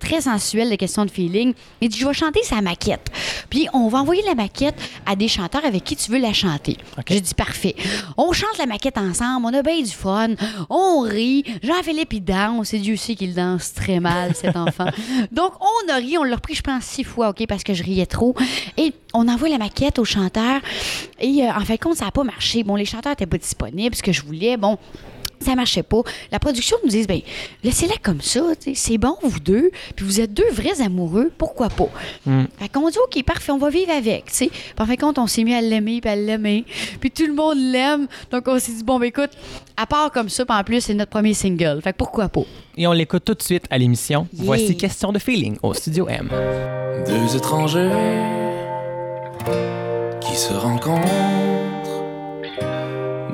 très 0.00 0.20
sensuelle, 0.20 0.68
des 0.70 0.76
questions 0.76 1.04
de 1.04 1.10
feeling. 1.10 1.54
Il 1.80 1.88
dit, 1.88 1.98
je 1.98 2.06
vais 2.06 2.14
chanter 2.14 2.42
sa 2.42 2.60
maquette. 2.60 3.08
Puis 3.50 3.68
on 3.72 3.88
va 3.88 3.98
envoyer 3.98 4.22
la 4.26 4.34
maquette 4.34 4.74
à 5.06 5.16
des 5.16 5.28
chanteurs 5.28 5.64
avec 5.64 5.84
qui 5.84 5.96
tu 5.96 6.10
veux 6.10 6.18
la 6.18 6.32
chanter. 6.32 6.76
J'ai 7.08 7.20
dit, 7.20 7.34
parfait. 7.34 7.74
On 8.16 8.32
chante 8.32 8.56
la 8.58 8.66
maquette 8.72 8.96
ensemble, 8.96 9.46
on 9.46 9.54
a 9.54 9.62
bien 9.62 9.82
du 9.82 9.90
fun, 9.90 10.30
on 10.70 11.00
rit. 11.00 11.44
Jean-Philippe, 11.62 12.12
il 12.14 12.24
danse, 12.24 12.72
et 12.72 12.78
Dieu 12.78 12.96
sait 12.96 13.14
qu'il 13.14 13.34
danse 13.34 13.74
très 13.74 14.00
mal, 14.00 14.34
cet 14.34 14.56
enfant. 14.56 14.88
Donc, 15.32 15.52
on 15.60 15.92
a 15.92 15.96
ri, 15.96 16.16
on 16.16 16.24
l'a 16.24 16.36
repris, 16.36 16.54
je 16.54 16.62
pense, 16.62 16.84
six 16.84 17.04
fois, 17.04 17.30
OK, 17.30 17.46
parce 17.46 17.64
que 17.64 17.74
je 17.74 17.82
riais 17.82 18.06
trop. 18.06 18.34
Et 18.78 18.94
on 19.12 19.28
envoie 19.28 19.50
la 19.50 19.58
maquette 19.58 19.98
aux 19.98 20.04
chanteurs. 20.04 20.60
Et 21.20 21.44
euh, 21.44 21.52
en 21.52 21.60
fin 21.60 21.74
de 21.74 21.80
compte, 21.80 21.96
ça 21.96 22.06
n'a 22.06 22.10
pas 22.10 22.24
marché. 22.24 22.64
Bon, 22.64 22.76
les 22.76 22.86
chanteurs 22.86 23.12
n'étaient 23.12 23.26
pas 23.26 23.38
disponibles, 23.38 23.94
ce 23.94 24.02
que 24.02 24.12
je 24.12 24.22
voulais. 24.22 24.56
Bon. 24.56 24.78
Ça 25.44 25.54
marchait 25.54 25.82
pas. 25.82 26.02
La 26.30 26.38
production 26.38 26.76
nous 26.84 26.90
dit, 26.90 27.06
ben, 27.06 27.20
laissez-la 27.64 27.94
comme 28.02 28.20
ça, 28.20 28.42
c'est 28.74 28.98
bon, 28.98 29.16
vous 29.22 29.40
deux, 29.40 29.70
puis 29.96 30.06
vous 30.06 30.20
êtes 30.20 30.32
deux 30.32 30.50
vrais 30.52 30.80
amoureux, 30.80 31.30
pourquoi 31.36 31.68
pas? 31.68 31.88
Fait 32.58 32.68
qu'on 32.68 32.88
dit, 32.88 32.98
OK, 32.98 33.22
parfait, 33.24 33.52
on 33.52 33.58
va 33.58 33.70
vivre 33.70 33.92
avec, 33.92 34.26
tu 34.26 34.34
sais. 34.34 34.46
Puis 34.48 34.74
en 34.78 34.86
fin 34.86 34.94
de 34.94 35.00
compte, 35.00 35.18
on 35.18 35.26
s'est 35.26 35.44
mis 35.44 35.54
à 35.54 35.60
l'aimer, 35.60 36.00
puis 36.00 36.10
à 36.10 36.16
l'aimer, 36.16 36.64
puis 37.00 37.10
tout 37.10 37.26
le 37.26 37.34
monde 37.34 37.56
l'aime. 37.58 38.06
Donc 38.30 38.46
on 38.46 38.58
s'est 38.58 38.72
dit, 38.72 38.84
bon, 38.84 38.98
ben 38.98 39.06
écoute, 39.06 39.30
à 39.76 39.86
part 39.86 40.10
comme 40.12 40.28
ça, 40.28 40.44
puis 40.44 40.56
en 40.56 40.64
plus, 40.64 40.80
c'est 40.80 40.94
notre 40.94 41.10
premier 41.10 41.34
single. 41.34 41.80
Fait 41.82 41.92
que 41.92 41.98
pourquoi 41.98 42.28
pas? 42.28 42.42
Et 42.76 42.86
on 42.86 42.92
l'écoute 42.92 43.24
tout 43.24 43.34
de 43.34 43.42
suite 43.42 43.64
à 43.70 43.78
l'émission. 43.78 44.26
Yeah. 44.32 44.44
Voici 44.44 44.76
Question 44.76 45.12
de 45.12 45.18
feeling 45.18 45.56
au 45.62 45.74
Studio 45.74 46.08
M. 46.08 46.30
Deux 47.06 47.36
étrangers 47.36 47.90
qui 50.20 50.36
se 50.36 50.52
rencontrent 50.52 51.51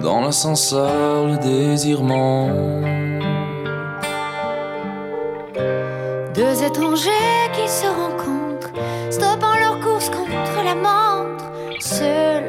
dans 0.02 0.20
l'ascenseur, 0.20 1.26
le 1.26 1.36
désir 1.38 2.02
monte. 2.02 2.52
Deux 6.34 6.62
étrangers 6.62 7.50
qui 7.52 7.68
se 7.68 7.86
rencontrent, 7.86 8.72
stoppant 9.10 9.56
leur 9.58 9.80
course 9.80 10.10
contre 10.10 10.62
la 10.64 10.74
montre, 10.74 11.44
seul, 11.80 12.44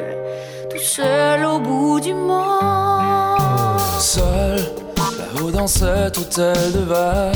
tout 0.70 0.78
seul 0.78 1.44
au 1.44 1.58
bout 1.58 2.00
du 2.00 2.14
monde. 2.14 3.80
Seul, 3.98 4.60
là-haut 4.96 5.50
dans 5.50 5.66
cet 5.66 6.18
hôtel 6.18 6.72
de 6.72 6.80
verre, 6.80 7.32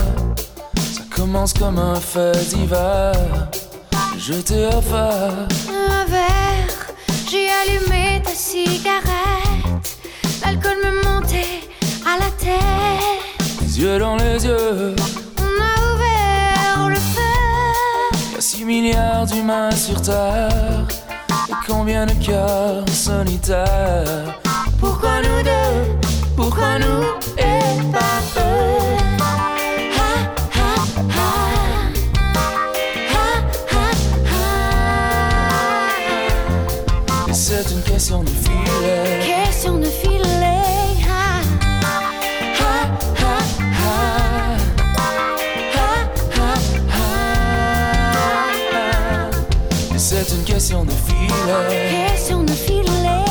ça 0.77 1.03
commence 1.15 1.53
commence 1.53 1.53
comme 1.55 1.79
un 1.79 1.97
fait 1.97 2.49
d'hiver. 2.49 3.13
Je 4.17 4.35
t'ai 4.35 4.67
offert 4.67 5.47
Un 5.69 6.05
verre, 6.07 6.95
j'ai 7.29 7.49
allumé 7.51 8.23
ta 8.23 8.31
cigarette. 8.31 9.94
L'alcool 10.45 10.77
me 10.85 10.91
montait 11.09 11.63
à 12.07 12.19
la 12.19 12.31
tête. 12.39 12.61
les 13.61 13.81
yeux 13.81 13.99
dans 13.99 14.17
les 14.17 14.45
yeux. 14.45 14.95
On 15.39 15.63
a 15.63 15.95
ouvert 15.95 16.89
le 16.89 16.97
feu. 16.97 17.21
Y 18.33 18.37
a 18.37 18.41
6 18.41 18.65
milliards 18.65 19.27
d'humains 19.27 19.71
sur 19.71 20.01
Terre. 20.03 20.87
Et 21.49 21.53
combien 21.67 22.07
de 22.07 22.13
cœurs 22.25 22.89
solitaires 22.89 24.39
Pourquoi 24.79 25.21
nous 25.23 25.43
deux? 25.43 25.99
Pourquoi 26.37 26.79
nous 26.79 27.05
et 27.39 27.83
pas 27.93 28.21
eux? 28.41 28.97
Ha, 29.21 30.03
ha, 30.55 30.71
ha. 31.11 31.23
Ha, 33.13 33.25
ha, 37.27 37.31
Et 37.31 37.33
c'est 37.35 37.71
une 37.71 37.83
question 37.83 38.23
de 38.23 38.31
une 50.35 50.45
question 50.45 50.85
de 50.85 50.91
filet. 50.91 52.09
Question 52.09 52.43
de 52.43 52.51
filet. 52.53 53.25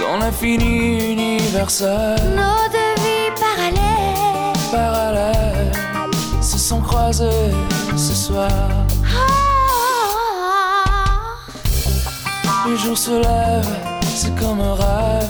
Dans 0.00 0.16
l'infini 0.18 1.12
universel. 1.12 2.18
Nos 2.30 2.68
deux 2.74 2.94
vies 3.02 3.32
parallèles. 3.38 4.52
parallèles 4.72 5.72
se 6.42 6.58
sont 6.58 6.80
croisés 6.80 7.52
ce 7.96 8.14
soir. 8.14 8.50
Ah. 9.04 9.30
Le 12.68 12.76
jour 12.76 12.96
se 12.96 13.10
lève, 13.10 13.68
c'est 14.14 14.34
comme 14.36 14.60
un 14.60 14.74
rêve, 14.74 15.28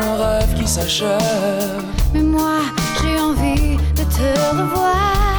un 0.00 0.14
rêve 0.16 0.54
qui 0.58 0.66
s'achève. 0.66 1.82
Mais 2.12 2.22
moi, 2.22 2.60
j'ai 3.00 3.18
envie 3.18 3.76
de 3.96 4.04
te 4.04 4.56
revoir. 4.56 5.31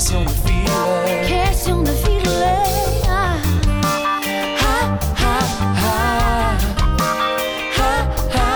C'est 0.00 0.14
une 0.14 0.24
question 0.24 0.24
de 0.24 0.30
filet. 0.46 1.26
Question 1.26 1.82
de 1.82 1.90
filet. 1.90 2.62
Ha, 3.08 3.34
ha, 4.60 4.78
Ha, 5.16 5.36
ha. 5.74 5.88
Ha, 7.76 7.92
ha, 8.34 8.48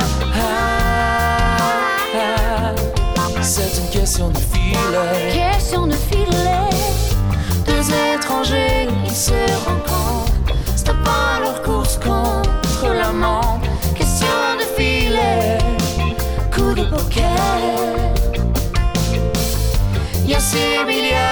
ha. 2.14 3.42
C'est 3.42 3.72
une 3.80 3.88
question 3.90 4.28
de 4.28 4.38
filet. 4.38 5.32
Question 5.32 5.88
de 5.88 5.94
filet. 5.94 6.70
Deux 7.66 7.90
étrangers 8.14 8.86
qui 9.04 9.12
se 9.12 9.32
rencontrent, 9.66 10.54
stoppant 10.76 11.40
leur 11.40 11.60
course 11.62 11.96
contre 11.96 12.94
la 12.94 13.10
montre. 13.10 13.68
Question 13.96 14.26
de 14.60 14.64
filet. 14.80 15.58
Coup 16.54 16.72
de 16.72 16.84
poker. 16.84 17.32
Il 20.94 21.06
y 21.06 21.31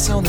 Une 0.00 0.06
question 0.06 0.20
de 0.22 0.28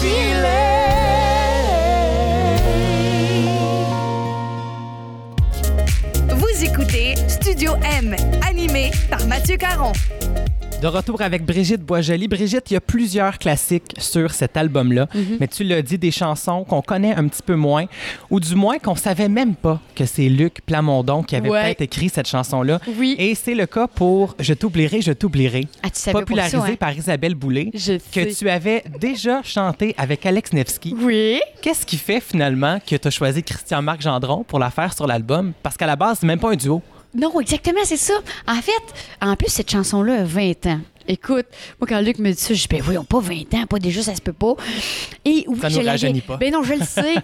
filet. 0.00 0.44
Vous 6.30 6.64
écoutez 6.64 7.14
Studio 7.28 7.72
M, 7.82 8.14
animé 8.46 8.90
par 9.08 9.24
Mathieu 9.26 9.56
Caron. 9.56 9.92
De 10.84 10.88
retour 10.88 11.22
avec 11.22 11.46
Brigitte 11.46 11.80
Boisjoli. 11.80 12.28
Brigitte, 12.28 12.70
il 12.70 12.74
y 12.74 12.76
a 12.76 12.80
plusieurs 12.82 13.38
classiques 13.38 13.94
sur 13.96 14.32
cet 14.32 14.54
album-là, 14.58 15.08
mais 15.40 15.48
tu 15.48 15.64
l'as 15.64 15.80
dit, 15.80 15.96
des 15.96 16.10
chansons 16.10 16.62
qu'on 16.64 16.82
connaît 16.82 17.14
un 17.14 17.26
petit 17.26 17.40
peu 17.42 17.54
moins, 17.54 17.86
ou 18.28 18.38
du 18.38 18.54
moins 18.54 18.78
qu'on 18.78 18.94
savait 18.94 19.30
même 19.30 19.54
pas 19.54 19.80
que 19.96 20.04
c'est 20.04 20.28
Luc 20.28 20.60
Plamondon 20.66 21.22
qui 21.22 21.36
avait 21.36 21.48
Ouais. 21.48 21.62
peut-être 21.68 21.80
écrit 21.80 22.10
cette 22.10 22.28
chanson-là. 22.28 22.80
Oui. 22.98 23.16
Et 23.18 23.34
c'est 23.34 23.54
le 23.54 23.64
cas 23.64 23.86
pour 23.86 24.36
Je 24.38 24.52
t'oublierai, 24.52 25.00
je 25.00 25.12
t'oublierai, 25.12 25.68
Ah, 25.82 25.88
popularisé 26.12 26.58
ça, 26.58 26.66
hein? 26.66 26.76
par 26.78 26.92
Isabelle 26.94 27.34
Boulay, 27.34 27.70
Je 27.72 27.94
que 28.12 28.28
sais. 28.30 28.34
tu 28.34 28.50
avais 28.50 28.84
déjà 29.00 29.42
chanté 29.42 29.94
avec 29.96 30.26
Alex 30.26 30.52
Nevsky. 30.52 30.94
Oui. 31.00 31.40
Qu'est-ce 31.62 31.86
qui 31.86 31.96
fait 31.96 32.20
finalement 32.20 32.78
que 32.86 32.96
tu 32.96 33.08
as 33.08 33.10
choisi 33.10 33.42
Christian-Marc 33.42 34.02
Gendron 34.02 34.44
pour 34.44 34.58
la 34.58 34.68
faire 34.68 34.92
sur 34.92 35.06
l'album? 35.06 35.54
Parce 35.62 35.78
qu'à 35.78 35.86
la 35.86 35.96
base, 35.96 36.18
c'est 36.20 36.26
même 36.26 36.40
pas 36.40 36.50
un 36.52 36.56
duo. 36.56 36.82
Non, 37.14 37.40
exactement, 37.40 37.80
c'est 37.84 37.96
ça. 37.96 38.14
En 38.48 38.60
fait, 38.60 38.72
en 39.20 39.36
plus, 39.36 39.48
cette 39.48 39.70
chanson-là 39.70 40.22
a 40.22 40.24
20 40.24 40.66
ans. 40.66 40.80
Écoute, 41.08 41.46
moi, 41.80 41.86
quand 41.88 42.00
Luc 42.00 42.18
me 42.18 42.30
dit 42.30 42.40
ça, 42.40 42.54
je 42.54 42.60
dis, 42.62 42.68
ben 42.68 42.80
voyons, 42.82 43.04
pas 43.04 43.20
20 43.20 43.54
ans, 43.54 43.66
pas 43.68 43.78
déjà, 43.78 44.02
ça 44.02 44.14
se 44.14 44.20
peut 44.22 44.32
pas. 44.32 44.54
Et 45.24 45.44
oui, 45.46 45.58
Ça 45.60 45.68
je 45.68 45.80
l'avais- 45.80 46.20
pas. 46.20 46.36
Ben 46.36 46.52
non, 46.52 46.62
je 46.62 46.74
le 46.74 46.84
sais. 46.84 47.14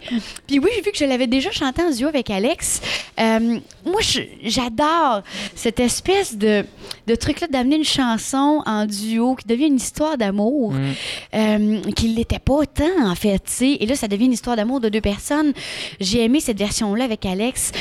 Puis 0.46 0.58
oui, 0.58 0.70
vu 0.84 0.90
que 0.92 0.98
je 0.98 1.04
l'avais 1.04 1.26
déjà 1.26 1.50
chanté 1.50 1.82
en 1.82 1.90
duo 1.90 2.08
avec 2.08 2.30
Alex, 2.30 2.80
euh, 3.18 3.58
moi, 3.86 4.00
j'adore 4.42 5.22
cette 5.54 5.80
espèce 5.80 6.36
de, 6.36 6.64
de 7.06 7.14
truc-là 7.14 7.46
d'amener 7.48 7.76
une 7.76 7.84
chanson 7.84 8.62
en 8.66 8.86
duo 8.86 9.34
qui 9.36 9.46
devient 9.46 9.66
une 9.66 9.76
histoire 9.76 10.16
d'amour, 10.18 10.72
Mm. 10.72 10.92
euh, 11.34 11.80
qui 11.96 12.08
l'était 12.08 12.38
pas 12.38 12.64
tant, 12.66 13.06
en 13.10 13.14
fait, 13.14 13.38
tu 13.44 13.52
sais. 13.52 13.70
Et 13.80 13.86
là, 13.86 13.94
ça 13.96 14.08
devient 14.08 14.26
une 14.26 14.32
histoire 14.32 14.56
d'amour 14.56 14.80
de 14.80 14.88
deux 14.88 15.00
personnes. 15.00 15.52
J'ai 16.00 16.24
aimé 16.24 16.40
cette 16.40 16.58
version-là 16.58 17.04
avec 17.04 17.24
Alex. 17.26 17.72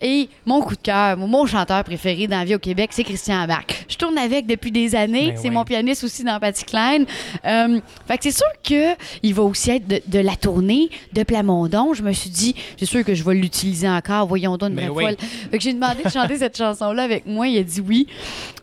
Et 0.00 0.28
mon 0.46 0.60
coup 0.60 0.76
de 0.76 0.80
cœur, 0.82 1.16
mon 1.16 1.44
chanteur 1.46 1.82
préféré 1.84 2.26
dans 2.28 2.38
la 2.38 2.44
vie 2.44 2.54
au 2.54 2.58
Québec, 2.60 2.90
c'est 2.92 3.02
Christian 3.04 3.46
Bach. 3.46 3.64
Je 3.88 3.96
tourne 3.96 4.16
avec 4.18 4.46
depuis 4.46 4.70
des 4.70 4.94
années. 4.94 5.34
C'est 5.48 5.50
oui. 5.50 5.56
mon 5.56 5.64
pianiste 5.64 6.04
aussi 6.04 6.24
dans 6.24 6.38
Patty 6.38 6.64
Klein. 6.64 7.04
Euh, 7.44 7.80
fait 8.06 8.18
que 8.18 8.24
c'est 8.24 8.36
sûr 8.36 8.46
qu'il 8.62 9.34
va 9.34 9.42
aussi 9.42 9.70
être 9.70 9.88
de, 9.88 10.00
de 10.06 10.18
la 10.18 10.36
tournée 10.36 10.90
de 11.12 11.22
Plamondon. 11.22 11.94
Je 11.94 12.02
me 12.02 12.12
suis 12.12 12.30
dit, 12.30 12.54
c'est 12.76 12.86
sûr 12.86 13.04
que 13.04 13.14
je 13.14 13.24
vais 13.24 13.34
l'utiliser 13.34 13.88
encore. 13.88 14.26
Voyons 14.26 14.56
donc 14.56 14.70
une 14.70 14.90
oui. 14.90 15.04
fois. 15.04 15.10
Fait 15.50 15.58
que 15.58 15.64
j'ai 15.64 15.72
demandé 15.72 16.02
de 16.04 16.10
chanter 16.10 16.36
cette 16.38 16.56
chanson-là 16.56 17.02
avec 17.02 17.26
moi. 17.26 17.48
Il 17.48 17.58
a 17.58 17.62
dit 17.62 17.80
oui. 17.80 18.06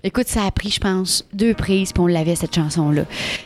Écoute, 0.03 0.27
ça 0.27 0.45
a 0.45 0.51
pris, 0.51 0.69
je 0.69 0.79
pense, 0.79 1.25
deux 1.33 1.55
prises, 1.55 1.91
puis 1.91 2.03
on 2.03 2.07
l'avait, 2.07 2.35
cette 2.35 2.53
chanson-là. 2.53 3.05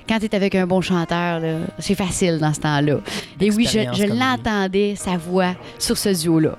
Quand 0.09 0.19
tu 0.19 0.25
es 0.25 0.35
avec 0.35 0.55
un 0.55 0.67
bon 0.67 0.81
chanteur, 0.81 1.41
c'est 1.79 1.95
facile 1.95 2.37
dans 2.39 2.53
ce 2.53 2.59
temps-là. 2.59 2.97
Et 3.39 3.51
oui, 3.51 3.65
je, 3.65 4.05
l'entendais, 4.13 4.95
sa 4.97 5.15
voix, 5.15 5.55
sur 5.77 5.97
ce 5.97 6.09
duo-là. 6.09 6.57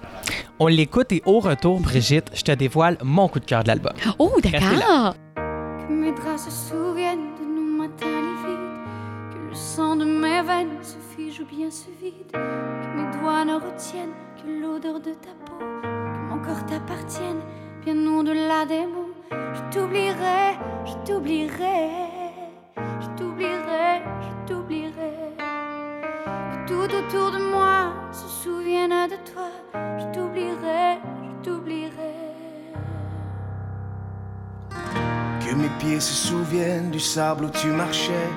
On 0.59 0.69
l'écoute 0.69 1.13
et 1.13 1.23
au 1.27 1.41
retour, 1.41 1.81
Brigitte, 1.81 2.31
je 2.35 2.43
te 2.43 2.53
dévoile 2.53 2.97
mon 3.03 3.29
coup 3.29 3.41
de 3.41 3.45
cœur 3.45 3.63
de 3.63 3.69
l'album. 3.69 3.93
Oh, 4.19 4.33
d'accord. 4.43 5.15
Mes 6.01 6.13
draps 6.13 6.45
se 6.45 6.51
souviennent 6.51 7.35
de 7.39 7.45
nos 7.45 7.77
matins 7.77 8.07
livides. 8.07 8.79
Que 9.33 9.51
le 9.51 9.55
sang 9.55 9.97
de 9.97 10.07
mes 10.07 10.41
veines 10.41 10.83
se 10.83 10.97
fige 10.97 11.41
ou 11.41 11.45
bien 11.45 11.71
se 11.71 11.91
vide. 12.01 12.33
Que 12.33 12.97
mes 12.97 13.19
doigts 13.19 13.45
ne 13.45 13.57
retiennent 13.57 14.15
que 14.39 14.49
l'odeur 14.49 14.99
de 14.99 15.13
ta 15.13 15.29
peau. 15.45 15.59
Que 15.59 16.31
mon 16.31 16.39
corps 16.39 16.65
t'appartienne 16.65 17.43
bien 17.85 17.99
au-delà 18.07 18.65
des 18.65 18.87
mots. 18.87 19.13
Je 19.31 19.61
t'oublierai, 19.71 20.57
je 20.87 20.95
t'oublierai. 21.05 21.91
Je 22.79 23.09
t'oublierai, 23.19 24.03
je 24.23 24.49
t'oublierai. 24.49 25.13
Que 25.37 26.67
tout 26.67 26.97
autour 26.97 27.31
de 27.31 27.45
moi 27.45 27.93
se 28.11 28.27
souvienne 28.27 29.07
de 29.07 29.17
toi. 29.31 29.51
Que 35.51 35.57
mes 35.57 35.69
pieds 35.81 35.99
se 35.99 36.15
souviennent 36.29 36.93
du 36.93 37.01
sable 37.01 37.47
où 37.47 37.51
tu 37.51 37.67
marchais, 37.73 38.29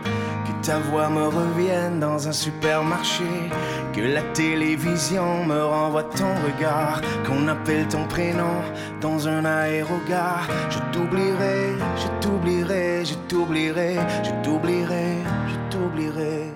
que 0.46 0.66
ta 0.66 0.80
voix 0.80 1.10
me 1.10 1.28
revienne 1.28 2.00
dans 2.00 2.28
un 2.28 2.32
supermarché, 2.32 3.52
que 3.94 4.02
la 4.02 4.24
télévision 4.34 5.46
me 5.46 5.64
renvoie 5.64 6.06
ton 6.06 6.34
regard, 6.44 7.02
qu'on 7.24 7.48
appelle 7.48 7.88
ton 7.88 8.08
prénom 8.08 8.64
dans 9.00 9.28
un 9.28 9.46
aérogare. 9.46 10.48
Je 10.72 10.80
t'oublierai, 10.92 11.76
je 11.98 12.08
t'oublierai, 12.20 13.06
je 13.06 13.14
t'oublierai, 13.30 13.96
je 14.24 14.32
t'oublierai, 14.44 15.18
je 15.50 15.78
t'oublierai. 15.78 16.52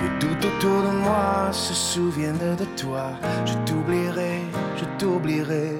Que 0.00 0.26
tout 0.26 0.46
autour 0.48 0.82
de 0.90 0.96
moi 1.04 1.52
se 1.52 1.72
souvienne 1.72 2.56
de 2.58 2.64
toi. 2.76 3.10
Je 3.44 3.54
t'oublierai, 3.64 4.40
je 4.76 4.84
t'oublierai. 4.98 5.78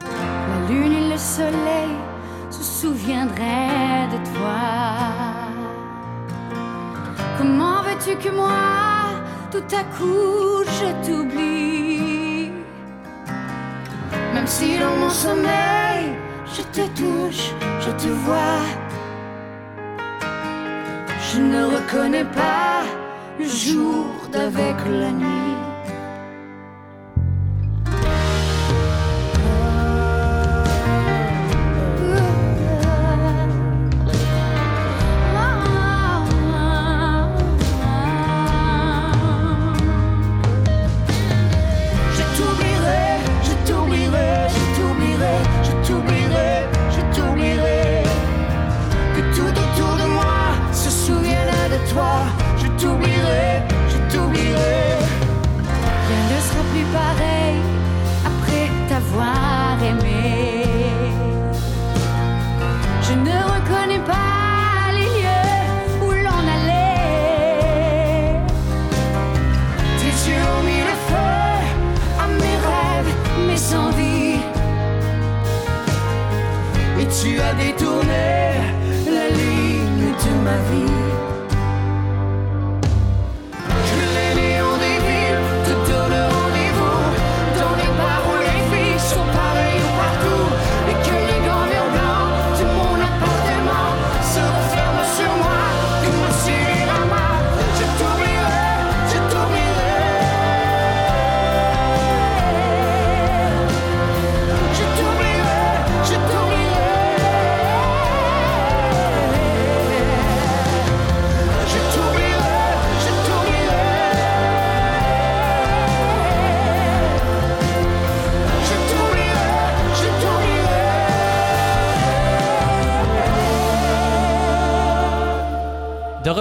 La 0.00 0.68
lune 0.70 0.92
et 0.92 1.10
le 1.10 1.18
soleil 1.18 2.15
se 2.76 2.82
souviendraient 2.82 4.08
de 4.12 4.18
toi. 4.34 4.60
Comment 7.38 7.82
veux-tu 7.82 8.16
que 8.16 8.34
moi, 8.34 8.50
tout 9.50 9.68
à 9.74 9.82
coup, 9.96 10.62
je 10.78 10.88
t'oublie? 11.06 12.50
Même 14.34 14.46
si 14.46 14.78
dans 14.78 14.96
mon 14.96 15.10
sommeil, 15.10 16.04
je 16.54 16.62
te 16.76 16.86
touche, 17.00 17.52
je 17.80 17.90
te 18.02 18.08
vois. 18.24 18.64
Je 21.28 21.40
ne 21.40 21.64
reconnais 21.64 22.24
pas 22.24 22.82
le 23.38 23.46
jour 23.46 24.06
d'avec 24.32 24.76
la 25.02 25.10
nuit. 25.12 25.55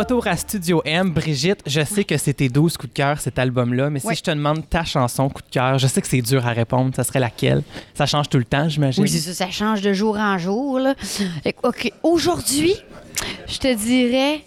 Retour 0.06 0.28
à 0.28 0.38
Studio 0.38 0.84
M, 0.86 1.10
Brigitte, 1.10 1.62
je 1.66 1.84
sais 1.84 2.04
que 2.04 2.16
c'était 2.18 2.48
12 2.48 2.78
coups 2.78 2.90
de 2.94 2.96
cœur 2.96 3.20
cet 3.20 3.40
album-là, 3.40 3.90
mais 3.90 4.00
si 4.00 4.06
Ouais. 4.06 4.14
je 4.16 4.22
te 4.22 4.30
demande 4.30 4.70
ta 4.70 4.84
chanson 4.84 5.30
coup 5.30 5.42
de 5.42 5.50
cœur, 5.50 5.80
je 5.80 5.88
sais 5.88 6.00
que 6.00 6.08
c'est 6.08 6.22
dur 6.22 6.46
à 6.46 6.52
répondre, 6.52 6.94
ça 6.96 7.04
serait 7.04 7.20
laquelle? 7.20 7.64
Ça 7.96 8.06
change 8.06 8.30
tout 8.30 8.38
le 8.38 8.44
temps, 8.46 8.70
j'imagine. 8.70 9.02
Oui, 9.02 9.10
ça, 9.10 9.34
ça 9.34 9.50
change 9.50 9.82
de 9.82 9.94
jour 9.94 10.16
en 10.20 10.38
jour. 10.38 10.78
Là. 10.78 10.94
OK, 11.64 11.92
aujourd'hui, 12.04 12.76
je 13.48 13.58
te 13.58 13.74
dirais. 13.74 14.42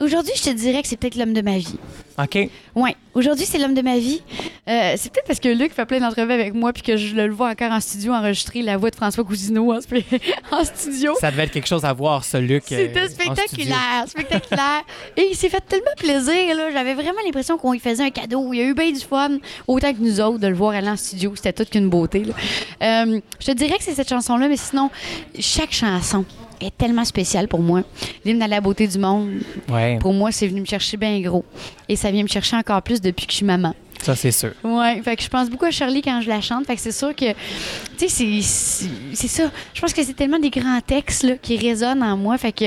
Aujourd'hui, 0.00 0.32
je 0.34 0.44
te 0.44 0.54
dirais 0.54 0.80
que 0.80 0.88
c'est 0.88 0.96
peut-être 0.96 1.16
l'homme 1.16 1.34
de 1.34 1.42
ma 1.42 1.58
vie. 1.58 1.76
OK. 2.24 2.48
Ouais, 2.74 2.94
aujourd'hui, 3.14 3.46
c'est 3.46 3.58
l'homme 3.58 3.74
de 3.74 3.82
ma 3.82 3.98
vie. 3.98 4.22
Euh, 4.68 4.94
c'est 4.96 5.12
peut-être 5.12 5.26
parce 5.26 5.40
que 5.40 5.48
Luc 5.48 5.72
fait 5.72 5.84
plein 5.86 5.98
d'entrevues 6.00 6.32
avec 6.32 6.54
moi 6.54 6.72
puis 6.72 6.82
que 6.82 6.96
je 6.96 7.14
le 7.16 7.30
vois 7.30 7.48
encore 7.50 7.72
en 7.72 7.80
studio 7.80 8.12
enregistrer 8.12 8.62
la 8.62 8.76
voix 8.76 8.90
de 8.90 8.96
François 8.96 9.24
Cousineau 9.24 9.72
en, 9.72 9.78
en 10.52 10.64
studio. 10.64 11.14
Ça 11.20 11.30
devait 11.30 11.44
être 11.44 11.50
quelque 11.52 11.66
chose 11.66 11.84
à 11.84 11.92
voir, 11.92 12.24
ce 12.24 12.36
Luc. 12.36 12.64
euh, 12.72 12.76
C'était 12.76 13.08
studio. 13.08 13.34
spectaculaire, 13.34 14.04
spectaculaire. 14.06 14.82
Et 15.16 15.28
il 15.30 15.36
s'est 15.36 15.48
fait 15.48 15.60
tellement 15.66 15.94
plaisir, 15.96 16.56
là. 16.56 16.70
J'avais 16.72 16.94
vraiment 16.94 17.18
l'impression 17.24 17.58
qu'on 17.58 17.72
lui 17.72 17.80
faisait 17.80 18.04
un 18.04 18.10
cadeau. 18.10 18.52
Il 18.52 18.58
y 18.58 18.62
a 18.62 18.66
eu 18.66 18.74
bien 18.74 18.92
du 18.92 19.00
fun, 19.00 19.38
autant 19.66 19.92
que 19.92 20.00
nous 20.00 20.20
autres, 20.20 20.38
de 20.38 20.46
le 20.46 20.54
voir 20.54 20.72
aller 20.74 20.88
en 20.88 20.96
studio. 20.96 21.32
C'était 21.34 21.52
toute 21.52 21.70
qu'une 21.70 21.88
beauté, 21.88 22.24
là. 22.24 22.34
Euh, 22.82 23.20
je 23.40 23.46
te 23.46 23.52
dirais 23.52 23.76
que 23.78 23.84
c'est 23.84 23.94
cette 23.94 24.08
chanson-là, 24.08 24.48
mais 24.48 24.56
sinon, 24.56 24.90
chaque 25.38 25.72
chanson 25.72 26.24
est 26.60 26.76
tellement 26.76 27.04
spéciale 27.04 27.48
pour 27.48 27.60
moi. 27.60 27.82
L'hymne 28.24 28.42
à 28.42 28.48
la 28.48 28.60
beauté 28.60 28.86
du 28.86 28.98
monde, 28.98 29.40
Ouais, 29.70 29.98
pour 30.00 30.12
moi, 30.12 30.32
c'est 30.32 30.46
venu 30.48 30.60
me 30.60 30.66
chercher 30.66 30.96
bien 30.96 31.18
gros. 31.20 31.44
Et 31.88 31.96
ça 31.96 32.10
vient 32.10 32.22
me 32.22 32.28
chercher 32.28 32.56
encore 32.56 32.82
plus 32.82 33.00
depuis 33.00 33.26
que 33.26 33.32
je 33.32 33.36
suis 33.38 33.46
maman. 33.46 33.74
Ça 34.02 34.14
c'est 34.16 34.32
sûr. 34.32 34.52
Ouais, 34.64 35.00
fait 35.02 35.16
que 35.16 35.22
je 35.22 35.28
pense 35.28 35.48
beaucoup 35.50 35.64
à 35.66 35.70
Shirley 35.70 36.02
quand 36.02 36.20
je 36.20 36.28
la 36.28 36.40
chante. 36.40 36.66
Fait 36.66 36.74
que 36.76 36.80
c'est 36.80 36.92
sûr 36.92 37.14
que, 37.14 37.32
tu 37.98 38.08
sais, 38.08 38.42
c'est- 38.42 39.28
ça. 39.28 39.44
Je 39.74 39.80
pense 39.80 39.92
que 39.92 40.02
c'est 40.02 40.14
tellement 40.14 40.38
des 40.38 40.50
grands 40.50 40.80
textes 40.84 41.22
là, 41.22 41.34
qui 41.40 41.56
résonnent 41.56 42.02
en 42.02 42.16
moi. 42.16 42.36
Fait 42.38 42.52
que 42.52 42.64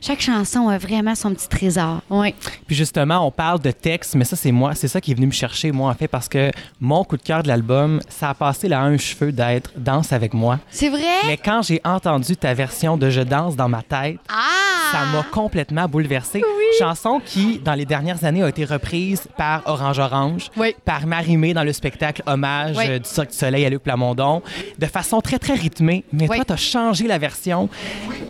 chaque 0.00 0.20
chanson 0.20 0.68
a 0.68 0.78
vraiment 0.78 1.14
son 1.14 1.32
petit 1.34 1.48
trésor. 1.48 2.00
Ouais. 2.10 2.34
Puis 2.66 2.76
justement, 2.76 3.26
on 3.26 3.30
parle 3.30 3.60
de 3.60 3.70
texte, 3.70 4.14
mais 4.14 4.24
ça, 4.24 4.36
c'est 4.36 4.52
moi. 4.52 4.74
C'est 4.74 4.88
ça 4.88 5.00
qui 5.00 5.12
est 5.12 5.14
venu 5.14 5.26
me 5.26 5.32
chercher, 5.32 5.72
moi, 5.72 5.90
en 5.90 5.94
fait, 5.94 6.08
parce 6.08 6.28
que 6.28 6.50
mon 6.80 7.04
coup 7.04 7.16
de 7.16 7.22
cœur 7.22 7.42
de 7.42 7.48
l'album, 7.48 8.00
ça 8.08 8.30
a 8.30 8.34
passé 8.34 8.68
là 8.68 8.80
un 8.82 8.96
cheveu 8.98 9.32
d'être 9.32 9.72
Danse 9.76 10.12
avec 10.12 10.34
moi. 10.34 10.58
C'est 10.70 10.88
vrai? 10.88 11.00
Mais 11.26 11.36
quand 11.36 11.62
j'ai 11.62 11.80
entendu 11.84 12.36
ta 12.36 12.54
version 12.54 12.96
de 12.96 13.10
Je 13.10 13.20
danse 13.22 13.56
dans 13.56 13.68
ma 13.68 13.82
tête, 13.82 14.18
Ah! 14.28 14.92
ça 14.92 15.04
m'a 15.12 15.22
complètement 15.24 15.86
bouleversé. 15.88 16.42
Chanson 16.78 17.20
qui, 17.24 17.58
dans 17.58 17.74
les 17.74 17.84
dernières 17.84 18.24
années, 18.24 18.42
a 18.42 18.48
été 18.48 18.64
reprise 18.64 19.22
par 19.36 19.62
Orange 19.66 19.98
Orange, 19.98 20.50
Oui. 20.56 20.73
Par 20.84 21.06
Marimé 21.06 21.54
dans 21.54 21.64
le 21.64 21.72
spectacle 21.72 22.22
Hommage 22.26 22.76
Oui. 22.76 22.84
euh, 22.88 22.98
du 22.98 23.08
Cirque 23.08 23.30
du 23.30 23.36
Soleil 23.36 23.64
à 23.64 23.70
Luc 23.70 23.82
Plamondon, 23.82 24.42
de 24.78 24.86
façon 24.86 25.20
très, 25.20 25.38
très 25.38 25.54
rythmée. 25.54 26.04
Mais 26.12 26.28
Oui. 26.28 26.36
toi, 26.36 26.44
tu 26.44 26.52
as 26.52 26.56
changé 26.56 27.06
la 27.06 27.18
version 27.18 27.68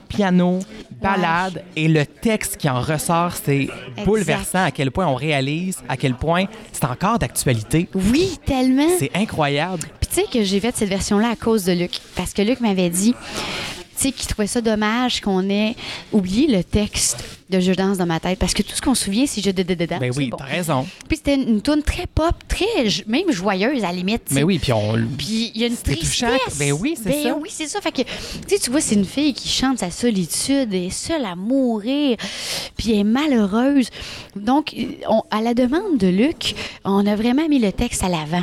piano, 0.08 0.60
balade, 1.02 1.62
et 1.76 1.88
le 1.88 2.06
texte 2.06 2.56
qui 2.56 2.68
en 2.68 2.80
ressort, 2.80 3.32
c'est 3.32 3.68
bouleversant 4.04 4.64
à 4.64 4.70
quel 4.70 4.90
point 4.90 5.06
on 5.06 5.14
réalise, 5.14 5.78
à 5.88 5.96
quel 5.96 6.14
point 6.14 6.44
c'est 6.72 6.84
encore 6.84 7.18
d'actualité. 7.18 7.88
Oui, 7.94 8.38
tellement. 8.46 8.88
C'est 8.98 9.10
incroyable. 9.14 9.82
Puis 10.00 10.08
tu 10.08 10.14
sais 10.20 10.26
que 10.32 10.44
j'ai 10.44 10.60
fait 10.60 10.74
cette 10.76 10.88
version-là 10.88 11.30
à 11.30 11.36
cause 11.36 11.64
de 11.64 11.72
Luc. 11.72 11.98
Parce 12.14 12.32
que 12.32 12.42
Luc 12.42 12.60
m'avait 12.60 12.90
dit, 12.90 13.12
tu 13.14 13.86
sais, 13.96 14.12
qu'il 14.12 14.26
trouvait 14.28 14.46
ça 14.46 14.60
dommage 14.60 15.20
qu'on 15.20 15.48
ait 15.50 15.74
oublié 16.12 16.46
le 16.54 16.62
texte 16.62 17.24
de 17.50 17.60
Je 17.60 17.72
danse 17.72 17.98
dans 17.98 18.06
ma 18.06 18.20
tête. 18.20 18.38
Parce 18.38 18.54
que 18.54 18.62
tout 18.62 18.74
ce 18.74 18.80
qu'on 18.82 18.94
se 18.94 19.04
souvient, 19.04 19.26
c'est 19.26 19.42
Je 19.42 19.50
de 19.50 19.62
de 19.62 19.74
danse. 19.86 20.00
Ben 20.00 20.12
oui, 20.16 20.30
bon. 20.30 20.36
t'as 20.36 20.44
raison. 20.44 20.86
Puis 21.08 21.18
c'était 21.18 21.34
une 21.34 21.60
tune 21.62 21.82
très 21.82 22.06
pop, 22.06 22.34
très 22.48 22.64
même 23.06 23.30
joyeuse 23.30 23.84
à 23.84 23.88
la 23.88 23.92
limite. 23.92 24.22
Mais 24.30 24.42
oui, 24.42 24.58
puis 24.58 24.72
on... 24.72 24.94
Puis 25.18 25.52
il 25.54 25.60
y 25.60 25.64
a 25.64 25.66
une 25.68 25.76
tristesse. 25.76 26.10
touchant. 26.10 26.36
Ben 26.58 26.72
oui, 26.72 26.94
c'est 26.96 27.08
Ben 27.10 27.22
ça. 27.22 27.36
oui, 27.40 27.48
c'est 27.52 27.66
ça. 27.68 27.80
Fait 27.80 27.92
que, 27.92 28.02
tu 28.56 28.70
vois, 28.70 28.80
c'est 28.80 28.94
une 28.94 29.04
fille 29.04 29.34
qui 29.34 29.48
chante 29.48 29.78
sa 29.78 29.90
solitude, 29.90 30.68
elle 30.72 30.84
est 30.86 30.90
seule 30.90 31.24
à 31.24 31.34
mourir, 31.36 32.16
puis 32.76 32.92
elle 32.92 32.98
est 33.00 33.04
malheureuse. 33.04 33.88
Donc, 34.36 34.74
on- 35.08 35.22
à 35.30 35.40
la 35.40 35.54
demande 35.54 35.98
de 35.98 36.06
Luc, 36.08 36.54
on 36.84 37.06
a 37.06 37.14
vraiment 37.16 37.46
mis 37.48 37.58
le 37.58 37.72
texte 37.72 38.02
à 38.04 38.08
l'avant. 38.08 38.42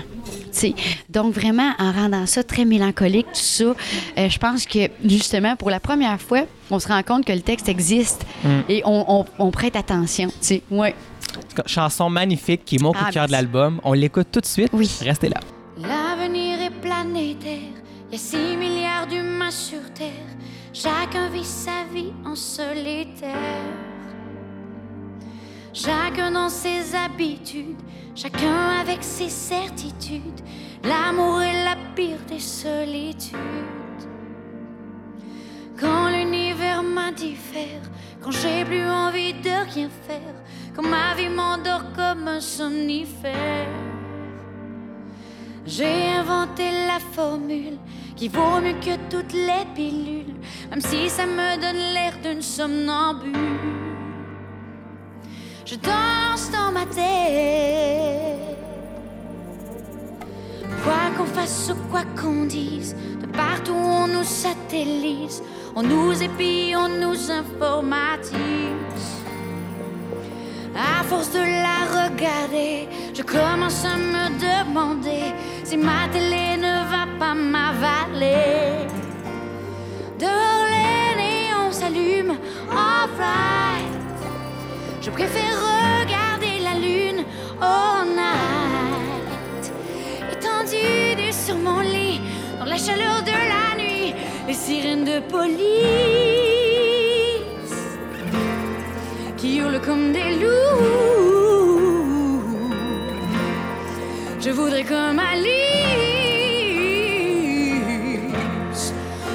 tu 0.54 0.60
sais. 0.60 0.74
Donc, 1.10 1.34
vraiment, 1.34 1.72
en 1.80 1.92
rendant 1.92 2.26
ça 2.26 2.44
très 2.44 2.66
mélancolique, 2.66 3.26
tout 3.28 3.40
ça, 3.40 3.64
euh, 4.18 4.30
je 4.30 4.38
pense 4.38 4.66
que, 4.66 4.90
justement, 5.06 5.56
pour 5.56 5.70
la 5.70 5.80
première 5.80 6.20
fois, 6.22 6.42
on 6.70 6.80
se 6.80 6.88
rend 6.88 7.02
compte 7.04 7.26
que 7.26 7.32
le 7.34 7.42
texte 7.42 7.68
existe 7.70 8.26
Mm. 8.44 8.50
et 8.70 8.82
on, 8.86 8.91
on- 9.08 9.26
on 9.40 9.52
prête 9.52 9.76
attention. 9.76 10.28
tu 10.30 10.34
sais. 10.42 10.62
Ouais. 10.70 10.96
Chanson 11.66 12.10
magnifique 12.10 12.66
qui 12.66 12.76
est 12.76 12.82
mon 12.82 12.92
coup 12.92 13.00
Ah, 13.02 13.10
de 13.10 13.14
cœur 13.14 13.28
de 13.28 13.32
l'album. 13.32 13.80
On 13.84 13.94
l'écoute 13.94 14.28
tout 14.32 14.42
de 14.42 14.46
suite. 14.46 14.70
Oui. 14.74 14.90
Restez 15.02 15.30
là. 15.30 15.40
L'avenir 15.78 16.62
est 16.62 16.70
planétaire, 16.82 17.74
il 18.10 18.12
y 18.12 18.16
a 18.16 18.18
6 18.18 18.58
milliards 18.58 19.08
d'humains 19.08 19.50
sur 19.52 19.82
Terre, 19.94 20.10
chacun 20.74 21.30
vit 21.30 21.46
sa 21.46 21.86
vie 21.94 22.12
en 22.26 22.36
solitaire. 22.36 23.36
chacun 25.74 26.32
dans 26.32 26.50
ses 26.50 26.94
habitudes, 26.96 27.78
chacun 28.14 28.80
avec 28.82 29.02
ses 29.04 29.30
certitudes. 29.30 30.42
L'amour 30.84 31.42
est 31.42 31.64
la 31.64 31.76
pire 31.96 32.18
des 32.28 32.40
solitudes. 32.40 33.38
Quand 35.80 36.10
quand 38.22 38.32
j'ai 38.32 38.64
plus 38.66 38.86
envie 38.86 39.34
de 39.34 39.74
rien 39.74 39.90
faire, 40.08 40.36
quand 40.76 40.84
ma 40.84 41.14
vie 41.16 41.30
m'endort 41.30 41.84
comme 41.96 42.28
un 42.28 42.40
somnifère. 42.40 43.68
J'ai 45.66 46.08
inventé 46.20 46.64
la 46.88 47.00
formule 47.00 47.78
qui 48.16 48.28
vaut 48.28 48.60
mieux 48.62 48.80
que 48.80 48.96
toutes 49.10 49.34
les 49.34 49.66
pilules, 49.76 50.36
même 50.70 50.82
si 50.82 51.10
ça 51.10 51.26
me 51.26 51.56
donne 51.62 51.94
l'air 51.94 52.14
d'une 52.24 52.42
somnambule. 52.42 53.36
Je 55.66 55.76
danse 55.76 56.52
dans 56.52 56.72
ma 56.72 56.86
tête. 56.86 58.58
Quoi 60.84 61.12
qu'on 61.16 61.26
fasse 61.26 61.72
ou 61.72 61.90
quoi 61.90 62.02
qu'on 62.20 62.46
dise, 62.46 62.96
de 63.22 63.28
partout 63.28 63.74
on 63.74 64.08
nous 64.08 64.24
satellise, 64.24 65.44
on 65.76 65.84
nous 65.84 66.22
épie, 66.22 66.74
on 66.76 66.90
nous 66.90 67.32
informatise. 67.32 68.36
À 70.76 71.04
force 71.04 71.32
de 71.32 71.40
la 71.40 71.80
regarder, 72.04 72.88
je 73.14 73.22
commence 73.22 73.84
à 73.86 73.98
me 73.98 74.30
demander 74.40 75.34
si 75.64 75.78
ma 75.78 76.08
télé 76.12 76.58
ne 76.58 76.90
va 76.90 77.06
pas 77.20 77.34
m'avaler. 77.34 78.88
Dehors 80.20 80.66
les 80.76 81.16
néons 81.22 81.72
s'allument, 81.72 82.38
alright. 82.70 83.92
Je 85.02 85.10
préfère 85.10 85.56
regarder 86.02 86.60
la 86.64 86.80
lune 86.80 87.26
all 87.62 88.08
night. 88.08 89.74
Étendue 90.32 91.32
sur 91.32 91.58
mon 91.58 91.80
lit, 91.80 92.22
dans 92.60 92.66
la 92.66 92.78
chaleur 92.78 93.22
de 93.24 93.32
la 93.32 93.71
les 94.48 94.54
sirènes 94.54 95.06
de 95.06 95.20
police 95.20 95.62
qui 99.38 99.58
hurlent 99.58 99.82
comme 99.82 100.12
des 100.12 100.40
loups. 100.42 101.22
Je 104.40 104.50
voudrais 104.50 104.84
comme 104.84 105.20
Alice 105.20 105.52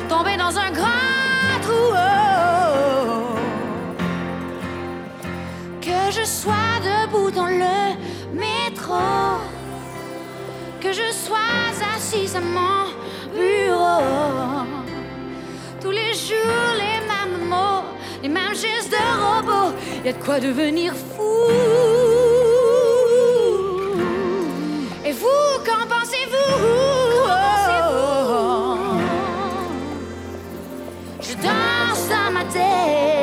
tomber 0.09 0.37
dans 0.37 0.59
un 0.59 0.71
grand 0.71 1.61
trou. 1.63 1.93
Que 5.81 6.11
je 6.11 6.25
sois 6.25 6.81
debout 6.91 7.31
dans 7.31 7.47
le 7.47 7.95
métro, 8.35 8.97
que 10.81 10.93
je 10.93 11.13
sois 11.13 11.37
assise 11.95 12.35
à 12.37 12.41
mon 12.41 12.96
Tous 15.81 15.91
les 15.91 16.13
jours, 16.15 16.73
les 16.75 17.01
mêmes 17.11 17.49
mots, 17.49 17.85
les 18.23 18.29
mêmes 18.29 18.55
gestes 18.55 18.91
de 18.91 18.97
robot. 18.97 19.75
Y 20.05 20.09
a 20.09 20.13
de 20.13 20.23
quoi 20.25 20.41
devenir 20.41 20.93
fou. 20.95 21.51
Et 25.05 25.13
vous, 25.13 25.59
qu'en 25.65 25.87
pensez-vous? 25.87 26.63
Je 31.21 31.35
danse 31.35 32.09
dans 32.09 32.33
ma 32.33 32.45
tête. 32.45 33.16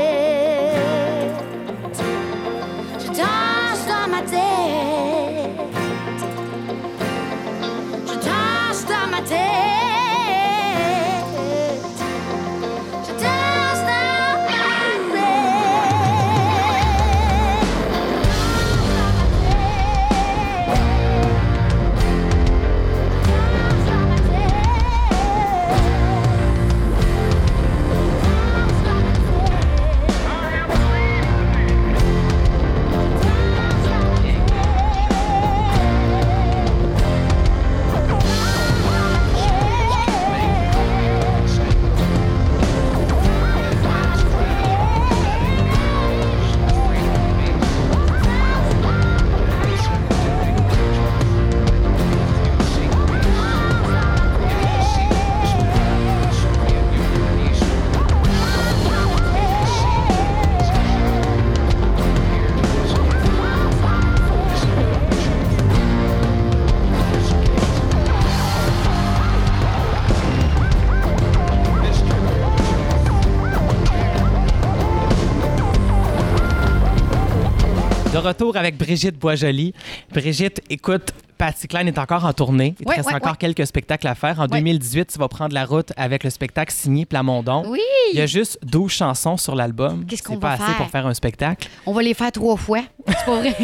De 78.13 78.17
retour 78.19 78.55
avec 78.57 78.77
Brigitte 78.77 79.17
Boisjoli. 79.17 79.73
Brigitte, 80.13 80.61
écoute, 80.69 81.13
Patty 81.39 81.67
Klein 81.67 81.87
est 81.87 81.97
encore 81.97 82.23
en 82.25 82.31
tournée. 82.33 82.75
Il 82.79 82.85
te 82.85 82.89
Ouais, 82.89 82.95
reste 82.97 83.07
ouais, 83.09 83.15
encore 83.15 83.31
ouais. 83.31 83.37
quelques 83.39 83.65
spectacles 83.65 84.07
à 84.07 84.13
faire. 84.13 84.39
En 84.39 84.43
Ouais. 84.43 84.59
2018, 84.59 85.07
tu 85.13 85.17
vas 85.19 85.27
prendre 85.27 85.53
la 85.55 85.65
route 85.65 85.91
avec 85.97 86.23
le 86.23 86.29
spectacle 86.29 86.71
signé 86.71 87.05
Plamondon. 87.07 87.63
Oui! 87.67 87.79
Il 88.13 88.19
y 88.19 88.21
a 88.21 88.27
juste 88.27 88.59
12 88.63 88.91
chansons 88.91 89.37
sur 89.37 89.55
l'album. 89.55 90.05
Qu'est-ce 90.05 90.21
qu'on 90.21 90.33
C'est 90.35 90.39
pas 90.39 90.49
va 90.49 90.53
assez 90.53 90.63
faire? 90.73 90.77
pour 90.77 90.89
faire 90.91 91.07
un 91.07 91.13
spectacle. 91.15 91.67
On 91.87 91.91
va 91.93 92.03
les 92.03 92.13
faire 92.13 92.31
trois 92.31 92.55
fois. 92.55 92.81
C'est 93.07 93.25
pas 93.25 93.35
vrai? 93.35 93.55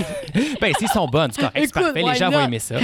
Ben, 0.59 0.73
s'ils 0.77 0.89
sont 0.89 1.07
bonnes, 1.07 1.31
c'est 1.31 1.41
correct, 1.41 1.55
c'est 1.55 1.63
Écoute, 1.63 1.93
parfait. 1.93 2.03
Les 2.03 2.15
gens 2.15 2.29
vont 2.29 2.39
aimer 2.41 2.59
ça. 2.59 2.75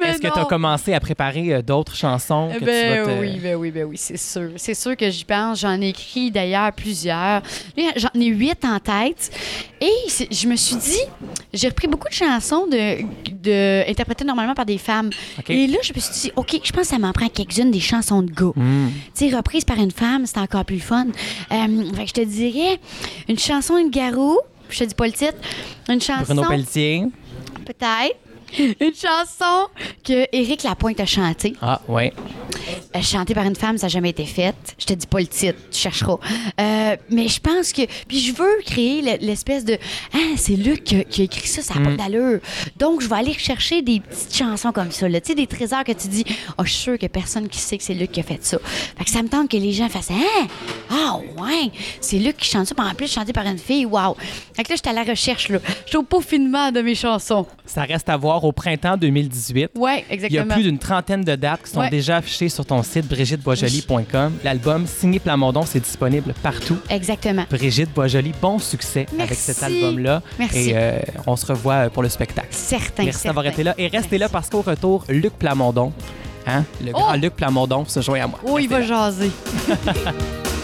Mais 0.00 0.08
Est-ce 0.08 0.20
que 0.20 0.32
tu 0.32 0.38
as 0.38 0.44
commencé 0.44 0.94
à 0.94 1.00
préparer 1.00 1.54
euh, 1.54 1.62
d'autres 1.62 1.94
chansons 1.94 2.48
que 2.52 2.58
tu 2.58 2.64
vas 2.64 2.70
Ben 2.70 3.04
te... 3.04 3.20
oui, 3.20 3.38
ben 3.42 3.56
oui, 3.56 3.70
ben 3.70 3.84
oui, 3.84 3.96
c'est 3.98 4.16
sûr. 4.16 4.50
C'est 4.56 4.74
sûr 4.74 4.96
que 4.96 5.10
j'y 5.10 5.24
pense. 5.24 5.60
J'en 5.60 5.80
ai 5.80 5.88
écrit 5.88 6.30
d'ailleurs 6.30 6.72
plusieurs. 6.72 7.42
J'en 7.96 8.20
ai 8.20 8.26
huit 8.26 8.64
en 8.64 8.78
tête. 8.78 9.30
Et 9.80 9.92
je 10.30 10.48
me 10.48 10.56
suis 10.56 10.76
dit, 10.76 11.02
j'ai 11.52 11.68
repris 11.68 11.86
beaucoup 11.86 12.08
de 12.08 12.14
chansons 12.14 12.66
de, 12.66 13.02
de, 13.30 13.88
interprétées 13.88 14.24
normalement 14.24 14.54
par 14.54 14.66
des 14.66 14.78
femmes. 14.78 15.10
Et 15.48 15.66
là, 15.66 15.78
je 15.82 15.92
me 15.94 16.00
suis 16.00 16.12
dit, 16.12 16.32
OK, 16.36 16.58
je 16.62 16.72
pense 16.72 16.82
que 16.82 16.88
ça 16.88 16.98
m'en 16.98 17.12
prend 17.12 17.28
quelques-unes 17.28 17.70
des 17.70 17.80
chansons 17.80 18.22
de 18.22 18.30
gars. 18.30 18.52
Hmm. 18.54 18.88
Tu 19.14 19.28
sais, 19.28 19.36
reprise 19.36 19.64
par 19.64 19.78
une 19.78 19.90
femme, 19.90 20.24
c'est 20.26 20.38
encore 20.38 20.64
plus 20.64 20.80
fun. 20.80 21.06
Euh, 21.52 21.94
fait 21.94 22.02
que 22.04 22.08
je 22.08 22.14
te 22.14 22.24
dirais 22.24 22.80
une 23.28 23.38
chanson 23.38 23.82
de 23.84 23.90
Garou. 23.90 24.38
Je 24.68 24.78
te 24.80 24.84
dis 24.84 24.94
pas 24.94 25.06
le 25.06 25.12
titre. 25.12 25.34
Une 25.88 26.00
chanson? 26.00 26.22
Bruno 26.34 26.48
Pelletier. 26.48 27.04
Peut-être. 27.64 28.16
Une 28.58 28.94
chanson 28.94 29.68
que 30.04 30.26
Éric 30.32 30.62
Lapointe 30.62 31.00
a 31.00 31.06
chantée. 31.06 31.54
Ah, 31.60 31.80
ouais. 31.88 32.12
Euh, 32.94 33.02
chantée 33.02 33.34
par 33.34 33.44
une 33.44 33.56
femme, 33.56 33.76
ça 33.78 33.86
n'a 33.86 33.88
jamais 33.90 34.10
été 34.10 34.24
fait. 34.24 34.54
Je 34.78 34.86
te 34.86 34.94
dis 34.94 35.06
pas 35.06 35.20
le 35.20 35.26
titre, 35.26 35.58
tu 35.70 35.78
chercheras. 35.78 36.16
Euh, 36.60 36.96
mais 37.10 37.28
je 37.28 37.40
pense 37.40 37.72
que. 37.72 37.82
Puis 38.08 38.20
je 38.20 38.32
veux 38.34 38.56
créer 38.64 39.02
le- 39.02 39.24
l'espèce 39.26 39.64
de. 39.64 39.78
Ah, 40.14 40.18
c'est 40.36 40.54
Luc 40.56 40.84
qui 40.84 40.96
a, 40.96 41.04
qui 41.04 41.22
a 41.22 41.24
écrit 41.24 41.46
ça, 41.48 41.62
ça 41.62 41.74
n'a 41.78 41.90
pas 41.90 41.96
d'allure. 41.96 42.40
Donc, 42.76 43.02
je 43.02 43.08
vais 43.08 43.16
aller 43.16 43.32
chercher 43.34 43.82
des 43.82 44.00
petites 44.00 44.34
chansons 44.34 44.72
comme 44.72 44.90
ça. 44.90 45.08
là. 45.08 45.20
Tu 45.20 45.28
sais, 45.28 45.34
des 45.34 45.46
trésors 45.46 45.84
que 45.84 45.92
tu 45.92 46.08
dis, 46.08 46.24
oh, 46.58 46.62
je 46.64 46.70
suis 46.70 46.82
sûre 46.82 46.98
que 46.98 47.06
personne 47.06 47.48
qui 47.48 47.58
sait 47.58 47.76
que 47.78 47.84
c'est 47.84 47.94
Luc 47.94 48.12
qui 48.12 48.20
a 48.20 48.22
fait 48.22 48.42
ça. 48.44 48.58
Fait 48.96 49.04
que 49.04 49.10
ça 49.10 49.22
me 49.22 49.28
tente 49.28 49.50
que 49.50 49.56
les 49.56 49.72
gens 49.72 49.88
fassent, 49.88 50.10
ah, 50.12 50.46
ah, 50.90 51.18
ouais, 51.42 51.70
c'est 52.00 52.18
Luc 52.18 52.36
qui 52.38 52.48
chante 52.48 52.66
ça. 52.66 52.74
Puis 52.74 52.86
en 52.86 52.94
plus, 52.94 53.12
chanté 53.12 53.32
par 53.32 53.46
une 53.46 53.58
fille, 53.58 53.84
waouh. 53.86 54.14
Fait 54.54 54.62
que 54.64 54.70
là, 54.70 54.76
j'étais 54.76 54.90
à 54.90 54.92
la 54.92 55.04
recherche, 55.04 55.48
là. 55.50 55.58
Je 55.84 55.88
suis 55.90 55.98
au 55.98 56.02
peaufinement 56.02 56.72
de 56.72 56.80
mes 56.80 56.94
chansons. 56.94 57.46
Ça 57.66 57.82
reste 57.82 58.08
à 58.08 58.16
voir 58.16 58.35
au 58.44 58.52
printemps 58.52 58.96
2018. 58.96 59.70
Ouais, 59.76 60.04
Il 60.08 60.08
y 60.08 60.10
a 60.10 60.14
exactement. 60.14 60.54
plus 60.54 60.62
d'une 60.64 60.78
trentaine 60.78 61.22
de 61.24 61.34
dates 61.36 61.62
qui 61.64 61.70
sont 61.70 61.80
Ouais. 61.80 61.90
déjà 61.90 62.16
affichées 62.16 62.48
sur 62.48 62.64
ton 62.66 62.82
site 62.82 63.06
brigitteboisjoli.com. 63.08 64.32
L'album 64.44 64.86
signé 64.86 65.18
Plamondon, 65.18 65.62
c'est 65.64 65.80
disponible 65.80 66.34
partout. 66.42 66.78
Exactement. 66.90 67.44
Brigitte 67.50 67.92
Boisjoli, 67.94 68.32
bon 68.40 68.58
succès 68.58 69.06
avec 69.18 69.34
cet 69.38 69.62
album-là. 69.62 70.22
Merci. 70.38 70.70
Et 70.70 70.72
euh, 70.76 70.98
on 71.26 71.36
se 71.36 71.46
revoit 71.46 71.90
pour 71.90 72.02
le 72.02 72.08
spectacle. 72.08 72.48
Certain. 72.50 73.04
Merci 73.04 73.26
d'avoir 73.26 73.46
été 73.46 73.62
là. 73.62 73.74
Et 73.78 73.88
restez 73.88 74.18
là 74.18 74.28
parce 74.28 74.48
qu'au 74.48 74.62
retour, 74.62 75.04
Luc 75.08 75.32
Plamondon, 75.34 75.92
hein, 76.46 76.64
le 76.84 76.92
grand 76.92 77.12
Oh! 77.12 77.16
Luc 77.16 77.34
Plamondon 77.34 77.84
se 77.86 78.00
joint 78.00 78.20
à 78.22 78.26
moi. 78.26 78.38
Oh, 78.44 78.58
il 78.58 78.68
va 78.68 78.82
jaser. 78.82 79.30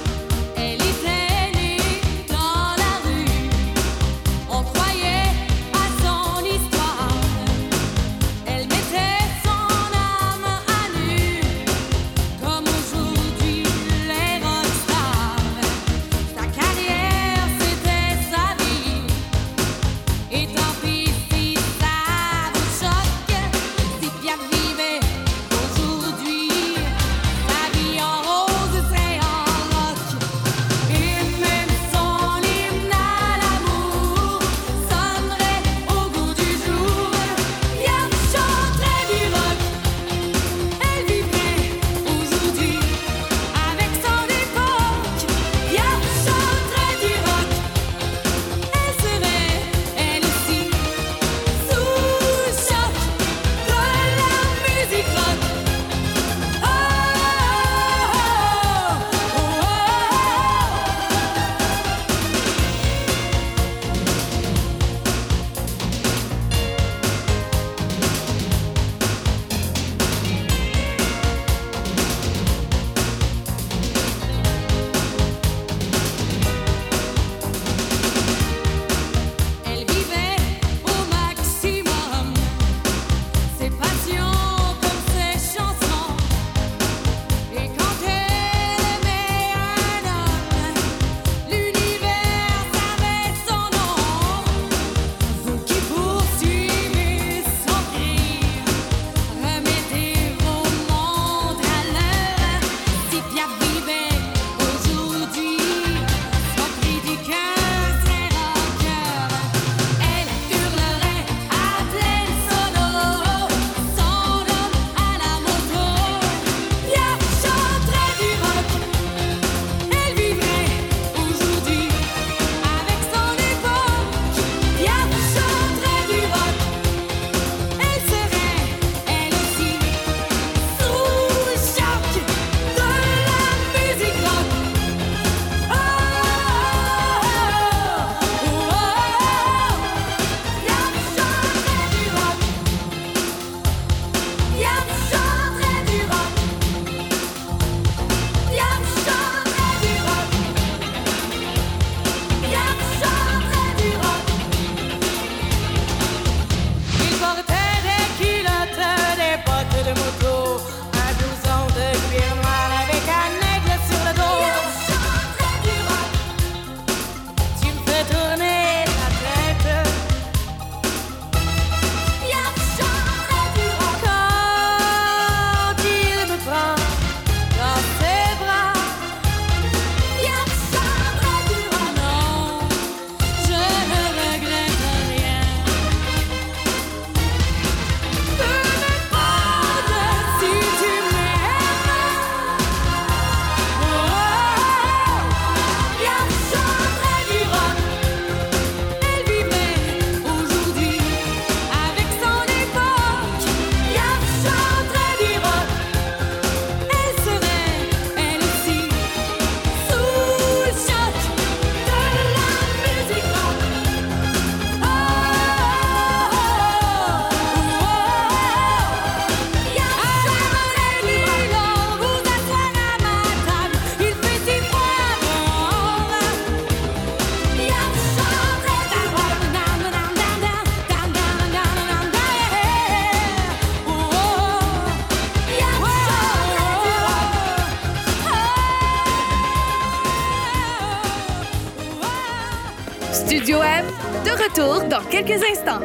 quelques 245.13 245.43
instants. 245.45 245.81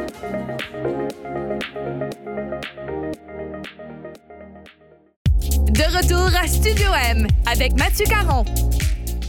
De 5.68 5.96
retour 5.96 6.34
à 6.34 6.46
Studio 6.46 6.86
M 7.10 7.26
avec 7.46 7.76
Mathieu 7.76 8.06
Caron. 8.06 8.46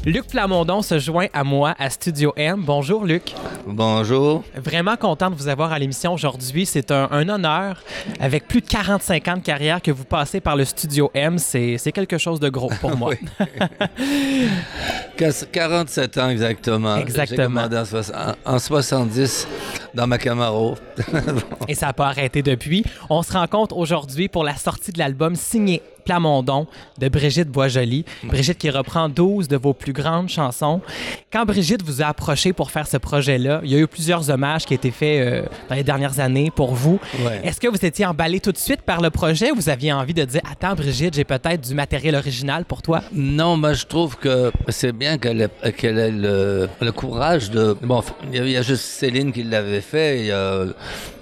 Luc 0.05 0.27
Plamondon 0.27 0.81
se 0.81 0.97
joint 0.97 1.27
à 1.33 1.43
moi 1.43 1.75
à 1.77 1.89
Studio 1.89 2.33
M. 2.37 2.63
Bonjour 2.65 3.03
Luc. 3.05 3.33
Bonjour. 3.67 4.43
Vraiment 4.55 4.95
content 4.95 5.29
de 5.29 5.35
vous 5.35 5.49
avoir 5.49 5.73
à 5.73 5.79
l'émission 5.79 6.13
aujourd'hui. 6.13 6.65
C'est 6.65 6.91
un, 6.91 7.09
un 7.11 7.27
honneur. 7.27 7.83
Avec 8.19 8.47
plus 8.47 8.61
de 8.61 8.67
45 8.67 9.27
ans 9.27 9.35
de 9.37 9.41
carrière 9.41 9.81
que 9.81 9.91
vous 9.91 10.05
passez 10.05 10.39
par 10.39 10.55
le 10.55 10.63
Studio 10.63 11.11
M, 11.13 11.37
c'est 11.37 11.77
quelque 11.93 12.17
chose 12.17 12.39
de 12.39 12.47
gros 12.49 12.71
pour 12.79 12.95
moi. 12.95 13.13
Qu- 15.17 15.45
47 15.51 16.17
ans 16.17 16.29
exactement. 16.29 16.95
Exactement. 16.95 17.37
J'ai 17.37 17.43
commandé 17.43 17.77
en, 17.77 17.85
soix- 17.85 18.35
en- 18.45 18.55
en 18.55 18.59
70 18.59 19.47
dans 19.93 20.07
ma 20.07 20.17
Camaro. 20.17 20.75
Et 21.67 21.75
ça 21.75 21.87
n'a 21.87 21.93
pas 21.93 22.07
arrêté 22.07 22.41
depuis. 22.41 22.85
On 23.09 23.21
se 23.21 23.33
rencontre 23.33 23.75
aujourd'hui 23.75 24.29
pour 24.29 24.45
la 24.45 24.55
sortie 24.55 24.93
de 24.93 24.99
l'album 24.99 25.35
signé 25.35 25.81
Plamondon 26.13 26.65
de 26.97 27.07
Brigitte 27.07 27.49
Boisjoli. 27.49 28.03
Brigitte 28.23 28.57
qui 28.57 28.71
reprend 28.71 29.09
12 29.09 29.47
de 29.47 29.57
vos 29.57 29.73
plus 29.73 29.93
grandes 29.93 30.27
chansons. 30.27 30.81
Quand 31.31 31.45
Brigitte 31.45 31.83
vous 31.83 32.01
a 32.01 32.07
approché 32.07 32.51
pour 32.51 32.71
faire 32.71 32.87
ce 32.87 32.97
projet-là, 32.97 33.61
il 33.63 33.69
y 33.71 33.75
a 33.75 33.77
eu 33.77 33.85
plusieurs 33.85 34.27
hommages 34.31 34.65
qui 34.65 34.73
ont 34.73 34.77
été 34.77 34.89
faits 34.89 35.21
euh, 35.21 35.41
dans 35.69 35.75
les 35.75 35.83
dernières 35.83 36.19
années 36.19 36.49
pour 36.49 36.73
vous. 36.73 36.99
Ouais. 37.23 37.41
Est-ce 37.43 37.59
que 37.59 37.67
vous 37.67 37.85
étiez 37.85 38.07
emballé 38.07 38.39
tout 38.39 38.51
de 38.51 38.57
suite 38.57 38.81
par 38.81 39.01
le 39.01 39.11
projet 39.11 39.51
ou 39.51 39.55
vous 39.55 39.69
aviez 39.69 39.93
envie 39.93 40.15
de 40.15 40.25
dire 40.25 40.41
Attends, 40.51 40.73
Brigitte, 40.73 41.13
j'ai 41.13 41.25
peut-être 41.25 41.61
du 41.67 41.75
matériel 41.75 42.15
original 42.15 42.65
pour 42.65 42.81
toi? 42.81 43.03
non, 43.13 43.55
moi 43.55 43.73
je 43.73 43.85
trouve 43.85 44.17
que 44.17 44.51
c'est 44.69 44.91
bien 44.93 45.19
qu'elle 45.19 45.41
ait, 45.41 46.11
le, 46.11 46.67
le 46.81 46.91
courage 46.91 47.51
de... 47.51 47.77
Bon, 47.83 48.01
il 48.31 48.35
y 48.35 48.39
a- 48.39 48.45
il 48.45 48.51
y, 48.51 48.57
a 48.57 48.63
juste 48.63 48.83
Céline 48.83 49.31
qui 49.31 49.43
l'avait 49.43 49.81
fait. 49.81 50.31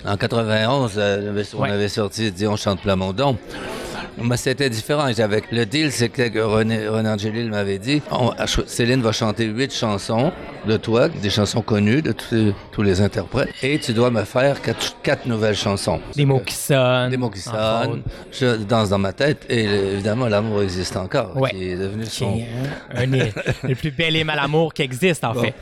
en 0.05 0.15
91, 0.15 0.97
elle 0.97 1.27
avait- 1.27 1.43
on 1.55 1.61
Ouais. 1.61 1.71
avait 1.71 1.89
sorti 1.89 2.31
on 2.47 2.55
chante 2.55 2.79
Plamondon. 2.81 3.37
Mais 4.21 4.37
c'était 4.37 4.69
différent. 4.69 5.07
J'avais 5.15 5.41
le 5.51 5.65
deal, 5.65 5.91
c'est 5.91 6.09
que 6.09 6.39
René, 6.39 6.87
René 6.87 7.09
Angélil 7.09 7.49
m'avait 7.49 7.77
dit 7.77 8.01
on- 8.11 8.31
Céline 8.65 9.01
va 9.01 9.11
chanter 9.11 9.45
huit 9.45 9.73
chansons 9.73 10.31
de 10.67 10.75
toi, 10.77 11.07
des 11.07 11.29
chansons 11.29 11.61
connues 11.61 12.01
de 12.01 12.11
tous- 12.11 12.53
tous 12.71 12.81
les 12.81 12.99
interprètes, 13.01 13.49
et 13.63 13.79
tu 13.79 13.93
dois 13.93 14.09
me 14.09 14.23
faire 14.23 14.61
quatre, 14.61 14.97
quatre 15.03 15.25
nouvelles 15.27 15.55
chansons. 15.55 15.99
Des 16.15 16.25
mots 16.25 16.39
qui 16.45 16.55
sonnent. 16.55 17.09
Des 17.11 17.17
mots 17.17 17.29
qui 17.29 17.39
sonnent. 17.39 18.01
Je 18.31 18.57
danse 18.57 18.89
dans 18.89 18.97
ma 18.97 19.13
tête, 19.13 19.45
et 19.49 19.63
évidemment, 19.65 20.27
l'amour 20.27 20.61
existe 20.63 20.97
encore, 20.97 21.37
Ouais. 21.37 21.51
qui 21.51 21.69
est 21.69 21.77
devenu 21.77 22.03
Qui 22.03 22.09
son. 22.09 22.35
est 22.37 22.47
euh, 22.95 23.03
un 23.03 23.07
des 23.07 23.31
le 23.63 23.75
plus 23.75 23.91
bel 23.91 24.15
hymne 24.15 24.29
à 24.29 24.35
l'amour 24.35 24.73
qui 24.73 24.81
existe, 24.81 25.23
en 25.23 25.33
Bon. 25.33 25.41
fait. 25.43 25.53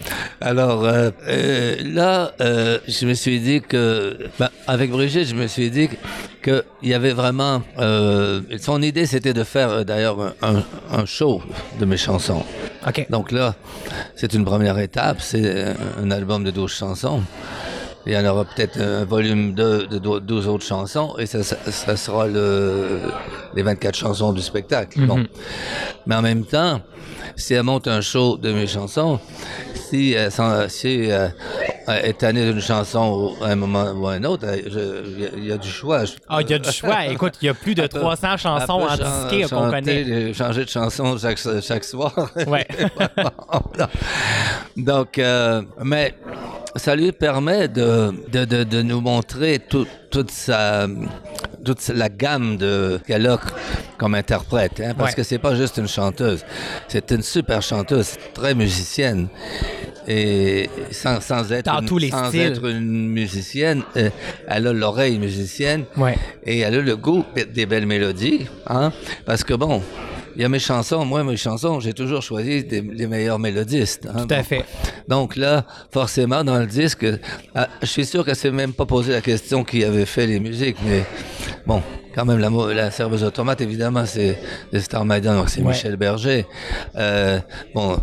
Alors 0.42 0.84
euh, 0.86 1.12
euh, 1.28 1.76
là, 1.84 2.32
euh, 2.42 2.80
je 2.88 3.06
me 3.06 3.14
suis 3.14 3.40
dit 3.40 3.62
que, 3.62 4.18
ben, 4.40 4.50
avec 4.66 4.90
Brigitte, 4.92 5.28
je 5.28 5.36
me 5.36 5.48
suis 5.48 5.70
dit 5.70 5.90
que 5.90 5.96
qu'il 6.46 6.64
y 6.90 6.94
avait 6.94 7.14
vraiment. 7.14 7.62
euh, 7.80 8.42
son 8.60 8.82
idée, 8.82 9.06
c'était 9.06 9.34
de 9.34 9.44
faire 9.44 9.70
euh, 9.72 9.84
d'ailleurs 9.84 10.34
un, 10.42 10.64
un 10.92 11.06
show 11.06 11.42
de 11.80 11.86
mes 11.86 11.98
chansons. 11.98 12.44
OK. 12.88 13.08
Donc 13.10 13.32
là, 13.32 13.56
c'est 14.16 14.34
une 14.34 14.46
première 14.46 14.78
étape, 14.80 15.18
c'est 15.20 15.42
euh, 15.44 15.74
un 16.02 16.12
album 16.12 16.44
de 16.44 16.52
12 16.52 16.72
chansons. 16.72 17.22
Il 18.08 18.14
y 18.14 18.18
en 18.18 18.26
aura 18.26 18.46
peut-être 18.46 18.80
un 18.80 19.04
volume 19.04 19.56
2 19.56 19.88
de 19.88 19.98
dou- 19.98 20.20
12 20.20 20.48
autres 20.48 20.64
chansons 20.66 21.16
et 21.18 21.26
ça, 21.26 21.42
ça, 21.44 21.56
ça 21.66 21.98
sera 21.98 22.28
le, 22.28 23.00
les 23.56 23.64
24 23.64 23.96
chansons 23.96 24.32
du 24.32 24.42
spectacle. 24.44 25.02
Bon. 25.08 25.26
Mais 26.06 26.14
en 26.14 26.22
même 26.22 26.46
temps, 26.46 26.82
si 27.36 27.56
elle 27.56 27.64
monte 27.64 27.88
un 27.88 28.02
show 28.02 28.38
de 28.38 28.54
mes 28.54 28.68
chansons, 28.68 29.20
si 29.90 30.14
elle 30.14 30.32
s'en- 30.32 30.68
si, 30.70 31.12
euh, 31.12 31.28
elle 31.88 32.06
est 32.16 32.24
d'une 32.52 32.62
chanson 32.62 33.34
à 33.42 33.48
un 33.48 33.56
moment 33.56 33.92
ou 33.92 34.08
à 34.08 34.14
un 34.14 34.24
autre, 34.24 34.46
euh, 34.48 35.04
il 35.06 35.20
y 35.22 35.26
a- 35.26 35.30
il 35.38 35.46
y, 35.46 35.52
a 35.52 35.58
du 35.58 35.70
choix. 35.70 36.06
Je- 36.06 36.14
Ah, 36.28 36.40
il 36.42 36.50
y 36.50 36.54
a 36.54 36.60
du 36.60 36.72
choix. 36.72 37.06
Écoute, 37.08 37.34
il 37.42 37.46
y 37.46 37.50
a 37.50 37.54
plus 37.54 37.76
de 37.76 37.86
300 37.88 38.38
chansons 38.38 38.82
elle 38.82 38.98
peut 38.98 39.04
en 39.04 39.10
chan- 39.10 39.28
disqué 39.30 39.56
qu'on 39.56 39.70
connaît. 39.70 40.34
changer 40.34 40.66
de 40.66 40.70
chanson 40.70 41.18
chaque, 41.18 41.40
chaque 41.62 41.84
soir. 41.84 42.14
Ouais. 42.48 42.68
Donc, 44.78 45.18
euh, 45.18 45.62
mais 45.84 46.16
ça 46.76 46.96
lui 46.96 47.12
permet 47.12 47.68
de, 47.68 48.12
de, 48.32 48.46
de, 48.46 48.64
de 48.64 48.82
nous 48.82 49.02
montrer 49.02 49.60
tout- 49.60 49.88
toute 50.16 50.32
sa 50.32 50.88
toute 51.66 51.82
la 51.90 52.08
gamme 52.10 52.56
de 52.58 53.00
qu'elle 53.06 53.28
a 53.28 53.38
comme 53.98 54.16
interprète, 54.16 54.80
hein, 54.80 54.94
parce 54.98 55.10
Ouais. 55.12 55.16
que 55.18 55.24
c'est 55.24 55.40
pas 55.40 55.56
juste 55.56 55.76
une 55.78 55.88
chanteuse, 55.90 56.42
c'est 56.88 57.12
une 57.12 57.22
super 57.24 57.62
chanteuse, 57.62 58.10
très 58.34 58.54
musicienne. 58.56 59.28
Et 60.08 60.70
sans, 60.92 61.20
sans 61.20 61.52
être 61.52 61.66
Dans 61.66 61.80
une, 61.82 61.88
tous 61.88 61.98
les 61.98 62.12
sans 62.12 62.28
styles. 62.28 62.42
être 62.54 62.66
une 62.66 63.10
musicienne, 63.10 63.82
euh, 63.98 64.10
elle 64.48 64.68
a 64.68 64.74
l'oreille 64.74 65.18
musicienne 65.18 65.84
Ouais. 65.98 66.16
et 66.44 66.60
elle 66.60 66.76
a 66.76 66.82
le 66.82 66.96
goût 66.96 67.26
des 67.54 67.66
belles 67.66 67.88
mélodies, 67.88 68.46
hein, 68.68 68.92
parce 69.26 69.44
que 69.44 69.56
bon, 69.56 69.82
il 70.36 70.42
y 70.42 70.46
a 70.46 70.50
mes 70.50 70.60
chansons, 70.60 71.06
moi 71.06 71.24
mes 71.24 71.38
chansons, 71.38 71.80
j'ai 71.80 71.94
toujours 71.94 72.22
choisi 72.22 72.64
des, 72.64 72.82
les 72.82 73.08
meilleurs 73.08 73.40
mélodistes. 73.40 74.06
hein. 74.08 74.26
Tout 74.28 74.34
à 74.34 74.38
Bon. 74.38 74.44
fait. 74.44 74.66
Donc 75.08 75.36
là, 75.36 75.66
forcément, 75.92 76.44
dans 76.44 76.58
le 76.60 76.66
disque, 76.66 77.06
ah, 77.54 77.68
je 77.82 77.88
suis 77.88 78.06
sûr 78.06 78.26
qu'elle 78.26 78.36
s'est 78.36 78.52
même 78.52 78.74
pas 78.74 78.86
posé 78.86 79.12
la 79.14 79.22
question 79.22 79.64
qui 79.64 79.84
avait 79.84 80.06
fait 80.06 80.28
les 80.28 80.40
musiques, 80.40 80.78
mais 80.86 81.04
bon, 81.66 81.82
quand 82.16 82.26
même, 82.26 82.40
la, 82.40 82.50
la 82.74 82.92
serveuse 82.92 83.24
automate, 83.24 83.60
évidemment, 83.62 84.06
c'est 84.06 84.40
c'est 84.72 84.80
Star 84.80 85.04
Maiden, 85.06 85.36
donc 85.36 85.50
c'est 85.50 85.62
Ouais. 85.62 85.68
Michel 85.74 85.98
Berger. 85.98 86.46
Euh, 86.96 87.40
bon, 87.74 87.98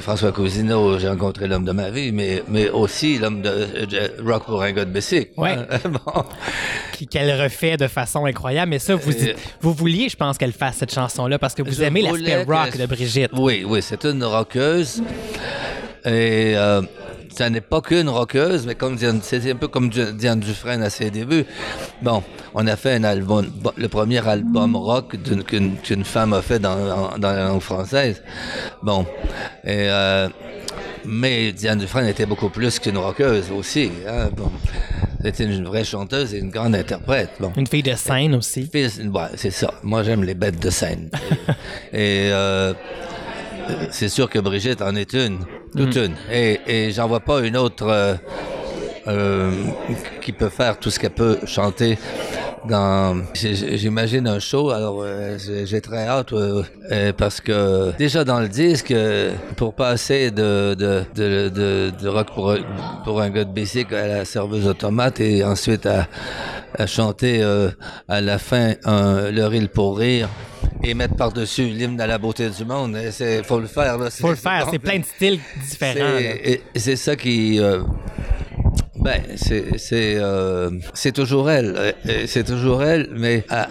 François 0.00 0.32
Cousineau, 0.32 0.98
j'ai 0.98 1.08
rencontré 1.08 1.46
l'homme 1.46 1.64
de 1.64 1.72
ma 1.72 1.90
vie, 1.90 2.10
mais, 2.12 2.42
mais 2.48 2.70
aussi 2.70 3.18
l'homme 3.18 3.42
de 3.42 3.48
euh, 3.50 4.08
Rock 4.24 4.44
pour 4.46 4.62
un 4.62 4.72
gars 4.72 4.84
de 4.84 4.90
Bessic. 4.90 5.30
Ouais. 5.36 5.56
bon. 5.84 6.24
Qu'elle 7.10 7.40
refait 7.40 7.76
de 7.76 7.86
façon 7.88 8.24
incroyable. 8.26 8.70
Mais 8.70 8.78
ça, 8.78 8.94
vous, 8.96 9.12
Euh, 9.12 9.34
vous 9.60 9.72
vouliez, 9.72 10.08
je 10.08 10.16
pense, 10.16 10.38
qu'elle 10.38 10.52
fasse 10.52 10.76
cette 10.76 10.92
chanson-là 10.94 11.38
parce 11.38 11.54
que 11.54 11.62
vous 11.62 11.82
aimez 11.82 12.02
l'aspect 12.02 12.42
rock 12.44 12.76
de 12.76 12.86
Brigitte. 12.86 13.30
Oui, 13.36 13.64
oui, 13.66 13.80
c'est 13.82 14.04
une 14.04 14.24
rockeuse. 14.24 15.02
Et 16.04 16.54
ça 17.34 17.50
n'est 17.50 17.60
pas 17.60 17.80
qu'une 17.80 18.08
rockeuse, 18.08 18.66
mais 18.66 18.74
comme 18.74 18.96
Diane- 18.96 19.20
c'est 19.22 19.50
un 19.50 19.56
peu 19.56 19.68
comme 19.68 19.88
Di- 19.90 20.12
Diane 20.14 20.40
Dufresne 20.40 20.82
à 20.82 20.90
ses 20.90 21.10
débuts. 21.10 21.44
Bon, 22.02 22.22
on 22.54 22.66
a 22.66 22.76
fait 22.76 22.94
un 22.94 23.04
album, 23.04 23.46
le 23.76 23.88
premier 23.88 24.26
album 24.26 24.76
rock 24.76 25.16
qu'une 25.46 26.04
femme 26.04 26.32
a 26.32 26.42
fait 26.42 26.58
dans, 26.58 27.10
la 27.20 27.48
langue 27.48 27.60
française. 27.60 28.22
Bon, 28.82 29.06
et 29.64 29.86
euh, 29.88 30.28
mais 31.04 31.52
Diane 31.52 31.78
Dufresne 31.78 32.06
était 32.06 32.26
beaucoup 32.26 32.50
plus 32.50 32.78
qu'une 32.78 32.98
rockeuse 32.98 33.50
aussi. 33.50 33.90
hein, 34.06 34.28
bon. 34.36 34.50
C'était 35.20 35.44
une 35.46 35.64
vraie 35.64 35.82
chanteuse 35.82 36.32
et 36.32 36.38
une 36.38 36.50
grande 36.50 36.76
interprète. 36.76 37.30
Bon. 37.40 37.52
Une 37.56 37.66
fille 37.66 37.82
de 37.82 37.94
scène 37.94 38.36
aussi. 38.36 38.70
Ouais, 38.72 38.88
c'est 39.34 39.50
ça. 39.50 39.74
Moi, 39.82 40.04
j'aime 40.04 40.22
les 40.22 40.34
bêtes 40.34 40.62
de 40.62 40.70
scène. 40.70 41.10
et 41.92 42.30
euh, 42.30 42.72
c'est 43.90 44.08
sûr 44.08 44.28
que 44.28 44.38
Brigitte 44.38 44.82
en 44.82 44.94
est 44.94 45.12
une, 45.12 45.38
toute 45.76 45.96
une. 45.96 46.14
Et, 46.30 46.60
et 46.66 46.90
j'en 46.92 47.08
vois 47.08 47.20
pas 47.20 47.40
une 47.40 47.56
autre 47.56 47.86
euh, 47.86 48.14
euh, 49.08 49.50
qui 50.22 50.32
peut 50.32 50.48
faire 50.50 50.78
tout 50.78 50.90
ce 50.90 50.98
qu'elle 50.98 51.10
peut 51.10 51.38
chanter. 51.46 51.98
Dans, 52.68 53.22
j'imagine 53.34 54.26
un 54.26 54.40
show. 54.40 54.70
Alors, 54.70 55.02
euh, 55.04 55.38
j'ai 55.64 55.80
très 55.80 56.06
hâte 56.08 56.32
euh, 56.32 56.64
parce 57.16 57.40
que 57.40 57.96
déjà 57.96 58.24
dans 58.24 58.40
le 58.40 58.48
disque, 58.48 58.92
pour 59.56 59.74
passer 59.74 60.32
de 60.32 60.74
de, 60.74 61.02
de, 61.14 61.48
de, 61.48 61.92
de 62.02 62.08
rock 62.08 62.28
pour, 62.34 62.50
un- 62.50 62.58
pour 63.04 63.20
un 63.22 63.30
gars 63.30 63.44
de 63.44 63.52
basic 63.52 63.92
à 63.92 64.06
la 64.08 64.24
serveuse 64.24 64.66
automate 64.66 65.20
et 65.20 65.44
ensuite 65.44 65.86
à, 65.86 66.08
à 66.76 66.86
chanter 66.86 67.42
à 68.08 68.20
la 68.20 68.38
fin 68.38 68.72
un, 68.84 69.30
le 69.30 69.46
rire 69.46 69.68
pour 69.72 69.96
rire 69.96 70.28
et 70.82 70.94
mettre 70.94 71.14
par-dessus 71.14 71.64
l'hymne 71.66 72.00
à 72.00 72.06
la 72.08 72.18
beauté 72.18 72.50
du 72.50 72.64
monde. 72.64 72.96
C'est 73.12 73.44
faut 73.44 73.60
le 73.60 73.66
faire. 73.68 73.98
Là. 73.98 74.10
Faut 74.10 74.30
le 74.30 74.34
faire. 74.36 74.66
C'est 74.70 74.78
plein 74.80 74.98
de 74.98 75.04
styles 75.04 75.38
différents. 75.62 76.18
C'est 76.74 76.96
ça 76.96 77.14
qui. 77.14 77.60
euh, 77.60 77.82
ben, 79.00 79.22
c'est 79.36 79.78
c'est 79.78 80.16
euh, 80.18 80.70
c'est 80.94 81.12
toujours 81.12 81.50
elle, 81.50 81.74
euh, 81.76 81.92
euh, 82.08 82.24
c'est 82.26 82.44
toujours 82.44 82.82
elle, 82.82 83.08
mais 83.12 83.44
euh, 83.52 83.62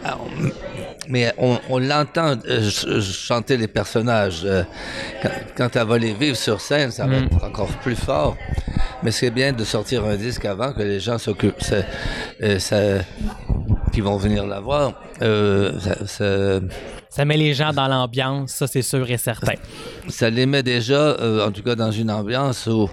mais 1.10 1.34
on, 1.38 1.58
on 1.70 1.80
l'entend 1.80 2.36
ch- 2.42 3.02
chanter 3.02 3.58
les 3.58 3.68
personnages 3.68 4.46
quand, 5.22 5.30
quand 5.58 5.76
elle 5.76 5.88
va 5.88 5.98
les 5.98 6.14
vivre 6.14 6.36
sur 6.38 6.60
scène, 6.62 6.92
ça 6.92 7.06
va 7.08 7.20
Mm. 7.20 7.24
être 7.26 7.44
encore 7.44 7.68
plus 7.82 7.96
fort. 7.96 8.36
Mais 9.04 9.12
c'est 9.12 9.30
bien 9.32 9.54
de 9.54 9.64
sortir 9.64 10.04
un 10.06 10.16
disque 10.16 10.46
avant 10.46 10.74
que 10.74 10.82
les 10.82 11.00
gens 11.00 11.18
s'occupent, 11.18 11.62
qui 13.94 14.02
vont 14.02 14.18
venir 14.18 14.46
la 14.46 14.60
voir. 14.60 14.94
Euh, 15.22 15.72
ça- 15.80 16.06
ça- 16.08 16.60
Ça 17.10 17.26
met 17.26 17.38
les 17.38 17.54
gens 17.56 17.72
dans 17.74 17.88
l'ambiance, 17.88 18.52
ça 18.52 18.68
c'est 18.68 18.82
sûr 18.84 19.10
et 19.10 19.18
certain. 19.18 19.54
ça 20.08 20.30
les 20.30 20.46
met 20.46 20.62
déjà, 20.62 20.94
euh, 21.20 21.48
en 21.48 21.52
tout 21.52 21.64
cas, 21.64 21.74
dans 21.74 21.90
une 21.90 22.12
ambiance 22.12 22.68
où 22.68 22.90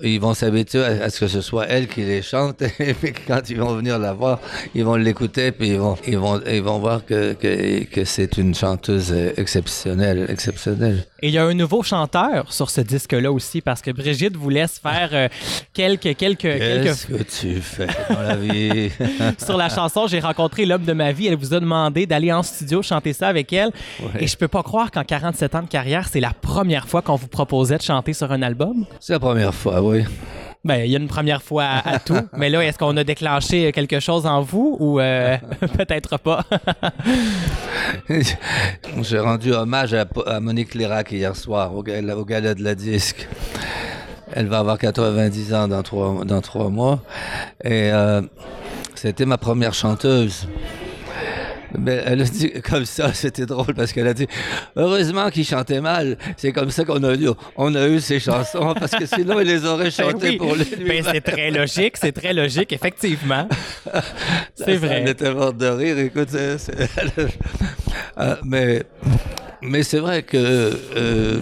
ils 0.00 0.18
vont 0.20 0.32
s'habituer 0.32 0.82
à, 0.84 1.04
à 1.04 1.10
ce 1.10 1.20
que 1.20 1.26
ce 1.28 1.40
soit 1.42 1.66
elle 1.66 1.86
qui 1.88 2.00
les 2.02 2.22
chante. 2.22 2.62
Et 2.78 2.94
puis 2.94 3.12
quand 3.26 3.50
ils 3.50 3.58
vont 3.58 3.74
venir 3.74 3.98
la 3.98 4.12
voir, 4.14 4.40
ils 4.74 4.84
vont 4.84 4.94
l'écouter, 4.94 5.52
puis 5.52 5.68
ils 5.70 5.78
vont, 5.78 5.96
ils 6.06 6.16
vont, 6.16 6.40
ils 6.50 6.62
vont 6.62 6.78
voir 6.78 7.04
que, 7.04 7.34
que, 7.34 7.84
que 7.84 8.04
c'est 8.04 8.38
une 8.38 8.54
chanteuse 8.54 9.12
euh, 9.12 9.32
exceptionnelle, 9.36 10.26
exceptionnelle. 10.30 11.04
Et 11.20 11.28
il 11.28 11.34
y 11.34 11.38
a 11.38 11.44
un 11.44 11.54
nouveau 11.54 11.82
chanteur 11.82 12.52
sur 12.52 12.70
ce 12.70 12.80
disque-là 12.80 13.32
aussi, 13.32 13.60
parce 13.60 13.82
que 13.82 13.90
Brigitte 13.90 14.36
vous 14.36 14.50
laisse 14.50 14.78
faire 14.78 15.08
euh, 15.12 15.28
quelques, 15.72 16.16
quelques, 16.16 16.38
quelques... 16.38 16.84
Qu'est-ce 16.84 17.06
que 17.06 17.22
tu 17.24 17.60
fais 17.60 17.88
dans 18.08 18.22
la 18.22 18.36
vie? 18.36 18.90
Sur 19.44 19.56
la 19.56 19.68
chanson, 19.68 20.06
j'ai 20.06 20.20
rencontré 20.20 20.64
l'homme 20.64 20.84
de 20.84 20.92
ma 20.92 21.10
vie. 21.10 21.26
Elle 21.26 21.36
vous 21.36 21.54
a 21.54 21.60
demandé 21.60 22.06
d'aller 22.06 22.32
en 22.32 22.44
studio 22.44 22.82
chanter 22.82 23.12
ça 23.12 23.26
avec 23.26 23.52
elle. 23.52 23.70
Ouais. 24.00 24.22
Et 24.22 24.26
je 24.28 24.36
peux 24.36 24.46
pas 24.46 24.62
croire 24.62 24.92
qu'en 24.92 25.02
47 25.02 25.54
ans 25.56 25.62
de 25.62 25.68
carrière, 25.68 26.06
c'est 26.08 26.20
la 26.20 26.32
première 26.32 26.86
fois 26.86 27.02
qu'on 27.02 27.16
vous 27.16 27.26
proposait 27.26 27.78
de 27.78 27.82
chanter 27.82 28.12
sur 28.12 28.30
un 28.30 28.42
album. 28.42 28.86
C'est 29.00 29.14
la 29.14 29.20
première 29.20 29.54
fois, 29.54 29.82
oui. 29.82 30.04
Ben, 30.68 30.84
il 30.84 30.90
y 30.90 30.96
a 30.96 30.98
une 30.98 31.08
première 31.08 31.42
fois 31.42 31.64
à, 31.64 31.94
à 31.94 31.98
tout. 31.98 32.18
Mais 32.36 32.50
là, 32.50 32.62
est-ce 32.62 32.76
qu'on 32.76 32.94
a 32.98 33.02
déclenché 33.02 33.72
quelque 33.72 34.00
chose 34.00 34.26
en 34.26 34.42
vous 34.42 34.76
ou 34.78 35.00
euh, 35.00 35.38
peut-être 35.78 36.18
pas? 36.18 36.44
J'ai 39.00 39.18
rendu 39.18 39.54
hommage 39.54 39.94
à, 39.94 40.04
à 40.26 40.40
Monique 40.40 40.74
Lérac 40.74 41.10
hier 41.10 41.34
soir 41.34 41.74
au 41.74 41.82
gala, 41.82 42.18
au 42.18 42.26
gala 42.26 42.54
de 42.54 42.62
la 42.62 42.74
disque. 42.74 43.26
Elle 44.34 44.46
va 44.46 44.58
avoir 44.58 44.76
90 44.76 45.54
ans 45.54 45.68
dans 45.68 45.82
trois, 45.82 46.22
dans 46.26 46.42
trois 46.42 46.68
mois. 46.68 47.00
Et 47.64 47.90
euh, 47.90 48.20
c'était 48.94 49.24
ma 49.24 49.38
première 49.38 49.72
chanteuse. 49.72 50.46
Mais 51.78 52.02
elle 52.06 52.22
a 52.22 52.24
dit 52.24 52.52
comme 52.62 52.84
ça, 52.86 53.12
c'était 53.12 53.44
drôle 53.46 53.74
parce 53.74 53.92
qu'elle 53.92 54.06
a 54.08 54.14
dit 54.14 54.26
heureusement 54.76 55.28
qu'il 55.30 55.44
chantait 55.44 55.80
mal. 55.80 56.16
C'est 56.36 56.52
comme 56.52 56.70
ça 56.70 56.84
qu'on 56.84 57.02
a 57.04 57.14
eu, 57.14 57.28
on 57.56 57.74
a 57.74 57.88
eu 57.88 58.00
ces 58.00 58.20
chansons 58.20 58.74
parce 58.78 58.92
que 58.92 59.04
sinon 59.06 59.40
il 59.40 59.46
les 59.48 59.64
aurait 59.66 59.84
Ben 59.90 59.90
chantées 59.90 60.30
oui. 60.30 60.36
pour 60.38 60.54
lui. 60.54 60.64
Ben, 60.86 61.02
c'est 61.12 61.20
très 61.20 61.50
logique, 61.50 61.96
c'est 61.98 62.12
très 62.12 62.32
logique, 62.32 62.72
effectivement. 62.72 63.48
C'est 64.54 64.72
Elle 64.72 64.78
vrai. 64.78 65.10
était 65.10 65.32
morte 65.32 65.56
de 65.56 65.66
rire. 65.66 65.98
Écoute, 65.98 66.28
c'est- 66.30 66.58
Euh, 68.18 68.34
mais 68.44 68.82
mais 69.62 69.82
c'est 69.84 69.98
vrai 70.00 70.22
que 70.22 70.36
euh, 70.36 71.40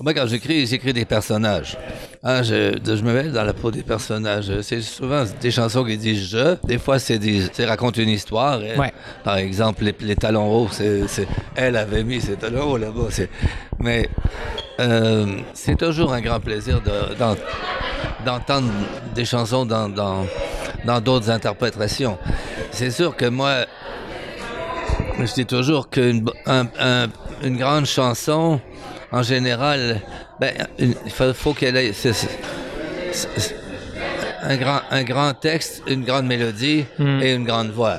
moi, 0.00 0.12
quand 0.14 0.26
j'écris, 0.26 0.66
j'écris 0.66 0.92
des 0.92 1.04
personnages. 1.04 1.76
Hein, 2.22 2.42
je, 2.42 2.76
je 2.84 3.02
me 3.02 3.12
mets 3.14 3.30
dans 3.30 3.44
la 3.44 3.54
peau 3.54 3.70
des 3.70 3.82
personnages. 3.82 4.50
C'est 4.62 4.80
souvent 4.82 5.24
des 5.40 5.50
chansons 5.50 5.84
qui 5.84 5.96
disent 5.96 6.28
je. 6.28 6.56
Des 6.66 6.78
fois, 6.78 6.98
c'est 6.98 7.18
des, 7.18 7.42
c'est 7.52 7.64
raconte 7.64 7.96
une 7.96 8.08
histoire. 8.10 8.60
Ouais. 8.60 8.92
Par 9.24 9.36
exemple, 9.38 9.84
les, 9.84 9.94
les 10.00 10.16
talons 10.16 10.48
hauts, 10.52 10.68
c'est, 10.70 11.06
elle 11.54 11.76
avait 11.76 12.04
mis 12.04 12.20
ses 12.20 12.36
talons 12.36 12.72
hauts 12.72 12.76
là-bas. 12.76 13.06
c'est- 13.10 13.30
mais 13.78 14.08
euh, 14.80 15.26
c'est 15.54 15.76
toujours 15.76 16.12
un 16.12 16.20
grand 16.20 16.40
plaisir 16.40 16.80
de- 16.80 17.14
d'en- 17.14 17.36
d'entendre 18.24 18.70
des 19.14 19.24
chansons 19.24 19.64
dans, 19.66 19.88
dans, 19.88 20.26
dans 20.84 21.00
d'autres 21.00 21.30
interprétations. 21.30 22.18
C'est 22.70 22.90
sûr 22.90 23.14
que 23.16 23.26
moi, 23.26 23.64
je 25.18 25.32
dis 25.32 25.46
toujours 25.46 25.88
qu'une 25.88 26.24
un- 26.46 26.66
un- 26.78 27.06
grande 27.50 27.86
chanson, 27.86 28.60
en 29.12 29.22
général, 29.22 30.00
ben, 30.40 30.52
il 30.78 30.94
faut, 31.10 31.32
faut 31.34 31.52
qu'elle 31.54 31.76
ait 31.76 31.92
c'est- 31.92 32.12
c'est- 32.12 33.28
c'est- 33.36 33.56
un, 34.42 34.56
grand, 34.56 34.80
un 34.90 35.02
grand 35.02 35.32
texte, 35.34 35.82
une 35.88 36.04
grande 36.04 36.26
mélodie 36.26 36.84
et 37.22 37.32
une 37.34 37.44
grande 37.44 37.70
voix. 37.70 37.98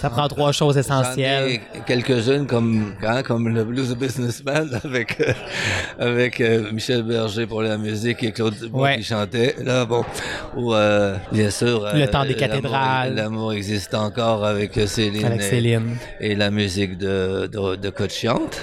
Ça 0.00 0.10
prend 0.10 0.26
trois 0.26 0.50
choses 0.50 0.76
essentielles. 0.78 1.60
quelques-unes 1.86 2.46
comme, 2.48 2.94
hein, 3.06 3.22
comme 3.22 3.48
le 3.48 3.62
Blues 3.62 3.94
Businessman 3.94 4.80
avec, 4.84 5.20
euh, 5.20 5.32
avec 5.98 6.40
euh, 6.40 6.72
Michel 6.72 7.02
Berger 7.04 7.46
pour 7.46 7.62
la 7.62 7.78
musique 7.78 8.20
et 8.24 8.32
Claude 8.32 8.54
Dubois 8.58 8.82
Ouais. 8.82 8.96
qui 8.96 9.04
chantait. 9.04 9.54
Là, 9.62 9.84
bon, 9.84 10.04
ou 10.56 10.74
euh, 10.74 11.16
bien 11.30 11.50
sûr. 11.50 11.88
Le 11.94 12.02
euh, 12.02 12.06
temps 12.08 12.24
des 12.24 12.34
cathédrales. 12.34 13.14
L'amour 13.14 13.52
existe 13.52 13.94
encore 13.94 14.44
avec 14.44 14.74
Céline. 14.86 15.24
Avec 15.24 15.40
et- 15.40 15.44
Céline. 15.50 15.96
Et, 16.20 16.34
la 16.34 16.50
musique 16.50 16.98
de, 16.98 17.46
de, 17.52 17.76
de 17.76 17.90
Coach 17.90 18.12
Chiante. 18.14 18.60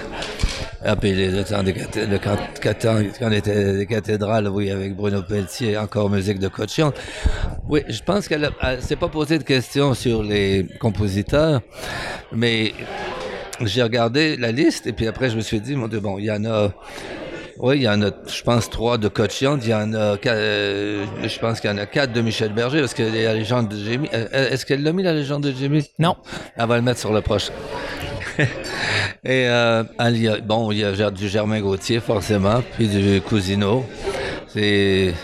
Ah, 0.82 0.96
puis 0.96 1.12
le, 1.12 1.30
le 1.36 1.44
temps 1.44 1.62
des 1.62 1.74
le 1.74 2.18
quand, 2.18 2.38
quand, 2.62 2.72
quand 2.82 3.02
on 3.20 3.32
était 3.32 3.74
des 3.74 3.86
cathédrales, 3.86 4.48
oui, 4.48 4.70
avec 4.70 4.96
Bruno 4.96 5.22
Pelletier, 5.22 5.76
encore 5.76 6.08
musique 6.08 6.38
de 6.38 6.48
Coach 6.48 6.70
Chiante. 6.74 6.94
Oui, 7.68 7.82
je 7.88 8.02
pense 8.02 8.26
qu'elle 8.28 8.50
elle 8.62 8.80
s'est 8.80 8.96
pas 8.96 9.08
posé 9.08 9.38
de 9.38 9.42
questions 9.42 9.92
sur 9.92 10.22
les 10.22 10.66
compositeurs, 10.80 11.60
mais 12.32 12.72
j'ai 13.60 13.82
regardé 13.82 14.38
la 14.38 14.52
liste 14.52 14.86
et 14.86 14.92
puis 14.94 15.06
après 15.06 15.28
je 15.28 15.36
me 15.36 15.42
suis 15.42 15.60
dit, 15.60 15.76
mon 15.76 15.86
Dieu, 15.86 16.00
bon, 16.00 16.18
il 16.18 16.24
y 16.24 16.30
en 16.30 16.46
a, 16.46 16.72
oui, 17.58 17.76
il 17.76 17.82
y 17.82 17.88
en 17.88 18.00
a, 18.00 18.10
je 18.26 18.42
pense, 18.42 18.70
trois 18.70 18.96
de 18.96 19.08
Cochian, 19.08 19.58
il 19.62 19.68
y 19.68 19.74
en 19.74 19.92
a, 19.92 20.16
euh, 20.26 21.04
je 21.22 21.38
pense 21.38 21.60
qu'il 21.60 21.68
y 21.68 21.72
en 21.74 21.78
a 21.78 21.84
quatre 21.84 22.14
de 22.14 22.22
Michel 22.22 22.54
Berger, 22.54 22.80
parce 22.80 22.94
que 22.94 23.02
la 23.02 23.34
légende 23.34 23.68
de 23.68 23.76
Jimmy, 23.76 24.08
euh, 24.14 24.48
est-ce 24.50 24.64
qu'elle 24.64 24.82
l'a 24.82 24.94
mis 24.94 25.02
la 25.02 25.12
légende 25.12 25.42
de 25.42 25.52
Jimmy? 25.52 25.86
Non. 25.98 26.16
Elle 26.56 26.66
va 26.66 26.76
le 26.76 26.82
mettre 26.82 27.00
sur 27.00 27.12
le 27.12 27.20
prochain. 27.20 27.52
Et 29.24 29.46
euh, 29.48 29.82
il 30.08 30.22
y 30.22 30.28
a- 30.28 30.38
bon, 30.38 30.72
il 30.72 30.78
y 30.78 30.84
a 30.84 31.10
du 31.10 31.28
Germain 31.28 31.60
Gauthier, 31.60 32.00
forcément, 32.00 32.62
puis 32.76 32.88
du 32.88 33.20
Cousineau. 33.20 33.84
C'est. 34.48 35.14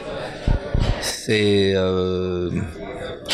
C'est. 1.01 1.73
euh, 1.75 2.51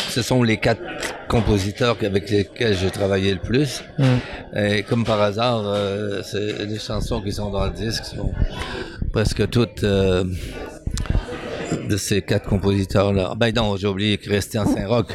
ce 0.09 0.21
sont 0.21 0.43
les 0.43 0.57
quatre 0.57 0.81
compositeurs 1.27 1.97
avec 2.03 2.29
lesquels 2.29 2.77
j'ai 2.77 2.91
travaillé 2.91 3.33
le 3.33 3.39
plus. 3.39 3.83
Et 4.55 4.83
comme 4.83 5.03
par 5.03 5.19
hasard, 5.21 5.63
euh, 5.65 6.21
c'est- 6.23 6.65
les 6.65 6.79
chansons 6.79 7.21
qui 7.21 7.31
sont 7.31 7.49
dans 7.49 7.65
le 7.65 7.71
disque 7.71 8.05
sont 8.05 8.31
presque 9.11 9.49
toutes 9.49 9.83
euh, 9.83 10.23
de 11.89 11.97
ces 11.97 12.21
quatre 12.21 12.47
compositeurs-là. 12.47 13.33
Ben 13.37 13.51
non, 13.55 13.75
j'ai 13.77 13.87
oublié 13.87 14.17
Christian 14.17 14.65
Saint-Roch, 14.65 15.07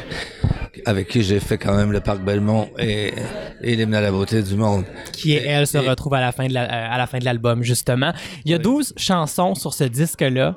avec 0.85 1.07
qui 1.07 1.23
j'ai 1.23 1.39
fait 1.39 1.57
quand 1.57 1.75
même 1.75 1.91
le 1.91 1.99
Parc 1.99 2.19
Belmont 2.21 2.69
et, 2.77 3.13
et 3.61 3.75
l'hymne 3.75 3.93
à 3.95 4.01
la 4.01 4.11
beauté 4.11 4.41
du 4.43 4.55
monde. 4.55 4.85
qui 5.13 5.33
et 5.33 5.45
elle 5.45 5.67
se 5.67 5.77
Et- 5.77 5.87
retrouve 5.89 6.13
à 6.13 6.21
la 6.21 6.31
fin 6.31 6.47
de 6.47 6.53
la- 6.53 6.63
euh, 6.63 6.93
à 6.93 6.97
la 6.97 7.07
fin 7.07 7.17
de 7.19 7.25
l'album 7.25 7.63
justement. 7.63 8.13
Il 8.45 8.51
y 8.51 8.53
a 8.53 8.57
12 8.57 8.93
chansons 8.97 9.55
sur 9.55 9.73
ce 9.73 9.83
disque-là. 9.83 10.55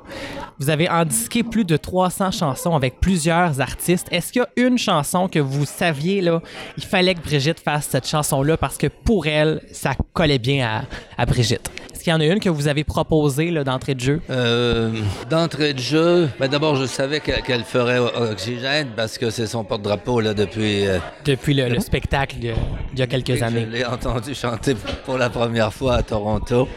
Vous 0.59 0.69
avez 0.69 0.89
endisqué 0.89 1.43
plus 1.43 1.65
de 1.65 1.77
300 1.77 2.31
chansons 2.31 2.75
avec 2.75 2.99
plusieurs 2.99 3.59
artistes. 3.61 4.07
Est-ce 4.11 4.31
qu'il 4.31 4.41
y 4.41 4.61
a 4.61 4.67
une 4.67 4.77
chanson 4.77 5.27
que 5.27 5.39
vous 5.39 5.65
saviez 5.65 6.21
là, 6.21 6.41
il 6.77 6.83
fallait 6.83 7.15
que 7.15 7.21
Brigitte 7.21 7.59
fasse 7.59 7.87
cette 7.89 8.07
chanson-là 8.07 8.57
parce 8.57 8.77
que 8.77 8.87
pour 8.87 9.27
elle, 9.27 9.61
ça 9.71 9.91
collait 10.13 10.39
bien 10.39 10.65
à, 10.67 11.21
à 11.21 11.25
Brigitte? 11.25 11.69
Est-ce 12.03 12.11
qu'il 12.11 12.21
y 12.21 12.27
en 12.27 12.29
a 12.29 12.33
une 12.33 12.41
que 12.41 12.49
vous 12.49 12.67
avez 12.67 12.83
proposée 12.83 13.49
d'entrée 13.63 13.95
de 13.95 14.01
jeu? 14.01 14.19
Euh, 14.29 14.91
D'entrée 15.29 15.71
de 15.73 15.79
jeu, 15.79 16.27
ben 16.37 16.49
d'abord 16.49 16.75
je 16.75 16.85
savais 16.85 17.21
qu'elle 17.21 17.63
ferait 17.63 17.97
Oxygène 17.99 18.89
parce 18.93 19.17
que 19.17 19.29
c'est 19.29 19.47
son 19.47 19.63
porte-drapeau 19.63 20.21
depuis. 20.21 20.85
euh, 20.85 20.97
depuis 21.23 21.53
le, 21.53 21.69
le 21.69 21.79
spectacle 21.79 22.35
il 22.39 22.43
y 22.47 22.49
a- 22.49 22.55
il 22.91 22.99
y 22.99 23.01
a 23.01 23.07
quelques 23.07 23.37
que 23.39 23.41
années? 23.41 23.67
Je 23.71 23.77
l'ai 23.77 23.85
entendu 23.85 24.35
chanter 24.35 24.75
pour 25.05 25.17
la 25.17 25.29
première 25.29 25.71
fois 25.73 25.93
à 25.95 26.03
Toronto 26.03 26.67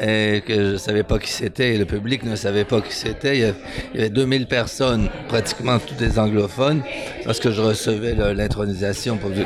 et 0.00 0.44
que 0.46 0.54
je 0.54 0.72
ne 0.74 0.76
savais 0.76 1.02
pas 1.02 1.18
qui 1.18 1.32
c'était 1.32 1.74
et 1.74 1.78
le 1.78 1.84
public 1.84 2.22
ne 2.22 2.36
savait 2.36 2.64
pas 2.64 2.80
qui 2.82 2.94
c'était. 2.94 3.34
Il 3.36 3.40
y 3.40 3.44
avait- 3.46 3.54
il 3.94 3.96
y 3.98 4.02
avait 4.04 4.10
2000 4.10 4.46
personnes, 4.46 5.08
pratiquement 5.28 5.80
tous 5.80 5.94
des 5.96 6.20
anglophones, 6.20 6.82
parce 7.24 7.40
que 7.40 7.50
je 7.50 7.60
recevais 7.60 8.14
l'intronisation 8.32 9.16
du, 9.16 9.40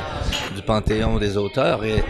du 0.55 0.62
Panthéon 0.66 1.16
des 1.18 1.39
auteurs 1.39 1.82
et, 1.87 2.05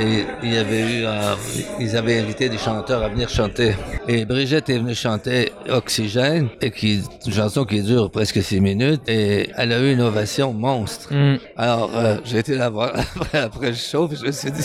et 0.00 0.24
il 0.42 0.54
y 0.54 0.56
avait 0.58 0.80
eu, 0.80 1.04
euh, 1.04 1.34
ils 1.80 1.96
avaient 1.96 2.18
invité 2.18 2.48
des 2.48 2.58
chanteurs 2.58 3.02
à 3.02 3.08
venir 3.08 3.28
chanter. 3.28 3.74
Et 4.08 4.24
Brigitte 4.24 4.68
est 4.70 4.78
venue 4.78 4.94
chanter 4.94 5.52
Oxygène, 5.68 6.48
et 6.60 6.70
qui, 6.70 7.02
une 7.26 7.32
chanson 7.32 7.64
qui 7.64 7.82
dure 7.82 8.10
presque 8.10 8.42
six 8.42 8.60
minutes, 8.60 9.02
et 9.08 9.50
elle 9.56 9.72
a 9.72 9.80
eu 9.80 9.92
une 9.92 10.00
ovation 10.00 10.52
monstre. 10.52 11.12
Mm. 11.12 11.38
Alors, 11.56 11.90
euh, 11.96 12.16
j'ai 12.24 12.38
été 12.38 12.54
la 12.56 12.68
voir 12.70 12.92
après, 13.16 13.38
après 13.50 13.68
le 13.70 13.76
show, 13.76 14.08
puis 14.08 14.16
je 14.20 14.26
me 14.26 14.32
suis 14.32 14.50
dit, 14.50 14.62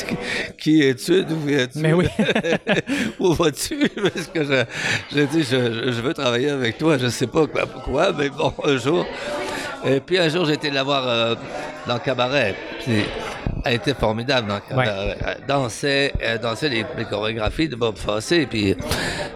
qui, 0.58 0.82
es-tu, 0.84 1.24
d'où 1.26 1.38
viens-tu? 1.46 1.80
Mais 1.80 1.94
oui. 1.94 2.08
Où 3.20 3.34
vas-tu? 3.34 3.90
Parce 3.90 4.28
que 4.28 4.66
j'ai 5.14 5.26
dit, 5.28 5.44
je, 5.44 5.92
je- 5.92 6.02
veux 6.02 6.14
travailler 6.14 6.50
avec 6.52 6.78
toi, 6.78 6.98
je 6.98 7.08
sais 7.08 7.28
pas 7.28 7.46
quoi, 7.48 7.66
pourquoi, 7.66 8.14
mais 8.18 8.30
bon, 8.30 8.54
un 8.64 8.78
jour. 8.78 9.06
Et 9.86 10.00
puis 10.00 10.18
un 10.18 10.30
jour, 10.30 10.46
j'ai 10.46 10.54
été 10.54 10.70
la 10.70 10.84
voir 10.84 11.08
euh, 11.08 11.36
dans 11.88 11.96
le 11.96 12.00
cabaret. 12.00 12.56
Puis 12.84 13.04
elle 13.66 13.76
était 13.76 13.94
formidable 13.94 14.48
dans 14.48 14.56
le 14.56 14.62
cabaret. 14.68 15.18
Elle 15.26 15.46
dansait, 15.48 16.14
elle 16.20 16.40
dansait 16.40 16.70
les, 16.70 16.86
les 16.98 17.06
chorégraphies 17.06 17.68
de 17.70 17.76
Bob 17.76 17.98
Fosse. 17.98 18.34
Puis 18.50 18.72
euh, 18.72 18.76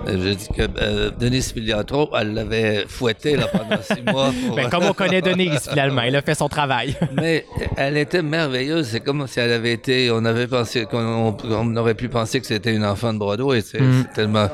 je 0.08 0.30
dis 0.34 0.48
que 0.56 0.64
euh, 0.82 1.12
Denise 1.20 1.52
Filiatro, 1.54 2.10
elle 2.18 2.34
l'avait 2.34 2.86
fouetté 2.88 3.36
là, 3.36 3.48
pendant 3.48 3.82
six 3.82 4.02
mois. 4.12 4.32
pour- 4.48 4.56
Ben, 4.56 4.70
comme 4.70 4.84
on 4.86 4.94
connaît 4.94 5.22
Denise 5.22 5.62
finalement, 5.70 6.02
elle 6.02 6.16
a 6.16 6.22
fait 6.22 6.36
son 6.36 6.50
travail. 6.50 6.96
mais 7.14 7.46
elle 7.78 7.98
était 7.98 8.22
merveilleuse. 8.22 8.88
C'est 8.88 9.00
comme 9.02 9.28
si 9.28 9.40
elle 9.40 9.52
avait 9.54 9.74
été. 9.74 10.10
On 10.12 10.24
avait 10.26 10.48
pensé 10.48 10.86
qu'on 10.86 11.36
on 11.44 11.76
aurait 11.76 11.96
pu 11.96 12.10
penser 12.10 12.40
que 12.40 12.48
c'était 12.48 12.74
une 12.74 12.86
enfant 12.86 13.14
de 13.14 13.20
Broadway. 13.20 13.62
C'est 13.62 13.80
c'est 13.80 14.14
tellement. 14.14 14.48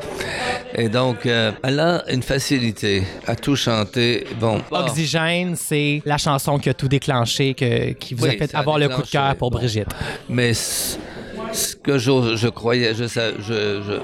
Et 0.75 0.89
donc, 0.89 1.25
euh, 1.25 1.51
elle 1.63 1.79
a 1.79 2.03
une 2.11 2.21
facilité 2.21 3.03
à 3.25 3.35
tout 3.35 3.55
chanter. 3.55 4.25
Bon. 4.39 4.61
bon. 4.69 4.77
Oxygène, 4.79 5.55
c'est 5.55 6.01
la 6.05 6.17
chanson 6.17 6.59
qui 6.59 6.69
a 6.69 6.73
tout 6.73 6.87
déclenché, 6.87 7.53
que, 7.53 7.93
qui 7.93 8.13
vous 8.13 8.25
Oui, 8.25 8.35
a 8.35 8.37
fait 8.37 8.53
a 8.53 8.59
avoir 8.59 8.77
le 8.77 8.89
coup 8.89 9.01
de 9.01 9.07
cœur 9.07 9.35
pour 9.35 9.49
bon. 9.49 9.57
Brigitte. 9.59 9.87
Mais 10.29 10.53
ce 10.53 11.75
que 11.81 11.97
je 11.97 12.47
croyais, 12.49 12.93
je 12.93 13.07
sa- 13.07 13.31
je- 13.39 13.81
je- 13.81 14.01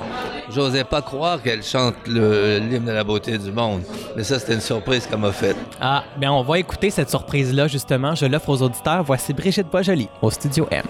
j'osais 0.53 0.85
pas 0.85 1.01
croire 1.01 1.41
qu'elle 1.43 1.61
chante 1.63 1.95
le- 2.07 2.57
l'hymne 2.59 2.85
de 2.85 2.91
la 2.91 3.03
beauté 3.03 3.37
du 3.37 3.51
monde. 3.51 3.81
Mais 4.15 4.23
ça, 4.23 4.39
c'était 4.39 4.53
une 4.55 4.61
surprise 4.61 5.05
qu'elle 5.05 5.19
m'a 5.19 5.31
faite. 5.33 5.57
Ah, 5.81 6.03
bien, 6.17 6.31
on 6.31 6.41
va 6.43 6.57
écouter 6.59 6.89
cette 6.89 7.09
surprise-là, 7.09 7.67
justement. 7.67 8.15
Je 8.15 8.25
l'offre 8.25 8.49
aux 8.49 8.61
auditeurs. 8.61 9.03
Voici 9.03 9.33
Brigitte 9.33 9.67
Boisjoli 9.69 10.07
au 10.21 10.31
Studio 10.31 10.65
M. 10.71 10.83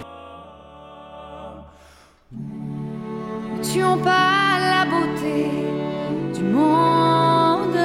La 3.64 3.70
beauté 3.74 3.74
du 3.74 4.43
monde. 6.44 7.80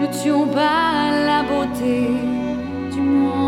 Ne 0.00 0.06
tuons 0.22 0.46
pas 0.46 1.10
la 1.26 1.42
beauté 1.42 2.08
du 2.92 3.00
monde. 3.00 3.40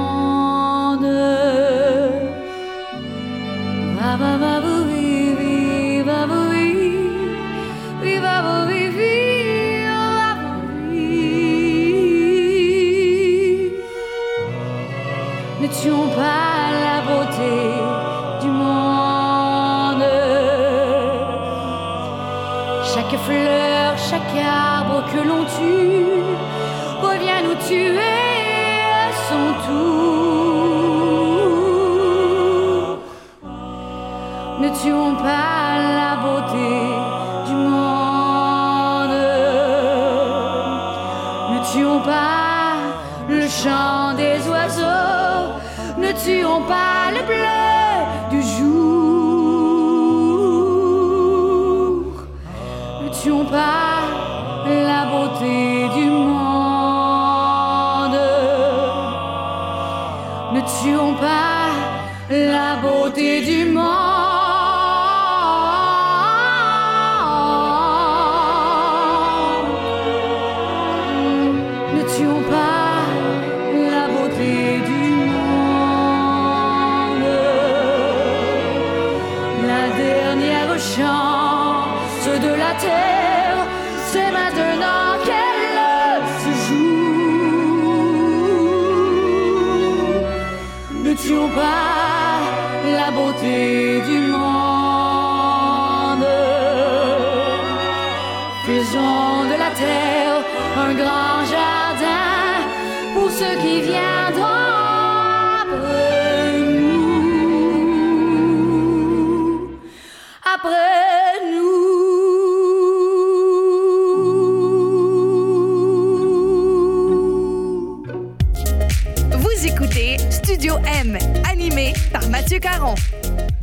Mathieu 122.52 122.68
Caron. 122.68 122.94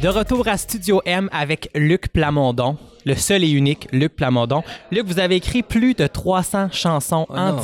De 0.02 0.08
retour 0.08 0.48
à 0.48 0.58
Studio 0.58 1.00
M 1.06 1.30
avec 1.32 1.70
Luc 1.76 2.12
Plamondon, 2.12 2.76
le 3.06 3.14
seul 3.14 3.44
et 3.44 3.50
unique 3.52 3.88
Luc 3.92 4.16
Plamondon. 4.16 4.64
Luc, 4.92 5.06
vous 5.06 5.20
avez 5.20 5.36
écrit 5.36 5.62
plus 5.62 5.94
de 5.94 6.08
300 6.08 6.70
chansons 6.72 7.28
Oh 7.30 7.34
en 7.36 7.54
non, 7.54 7.62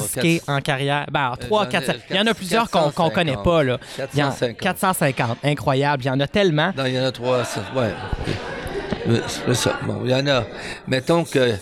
en 0.48 0.62
carrière. 0.62 1.08
Ben, 1.12 1.22
alors, 1.22 1.38
3, 1.40 1.64
j'en 1.64 1.70
ai- 1.70 1.72
400. 1.72 1.94
Il 2.12 2.16
y 2.16 2.20
en 2.20 2.28
a 2.28 2.34
plusieurs 2.36 2.70
qu'on 2.70 2.92
450. 2.92 3.14
connaît 3.14 3.38
pas, 3.44 3.64
là. 3.64 3.80
Il 4.14 4.20
y 4.20 4.24
en- 4.24 4.28
450. 4.28 4.58
450. 4.60 5.38
Incroyable. 5.44 6.04
Il 6.04 6.08
y 6.08 6.12
en 6.12 6.20
a 6.20 6.28
tellement. 6.28 6.72
Non, 6.78 6.86
il 6.86 6.94
y 6.94 7.00
en 7.00 7.06
a 7.06 7.12
trois, 7.12 7.44
ça, 7.44 7.62
ouais. 7.76 7.90
Euh. 9.08 9.20
Bon, 9.86 10.02
il 10.04 10.12
y 10.12 10.16
en 10.16 10.26
a. 10.28 10.44
Mettons 10.88 11.24
que 11.24 11.54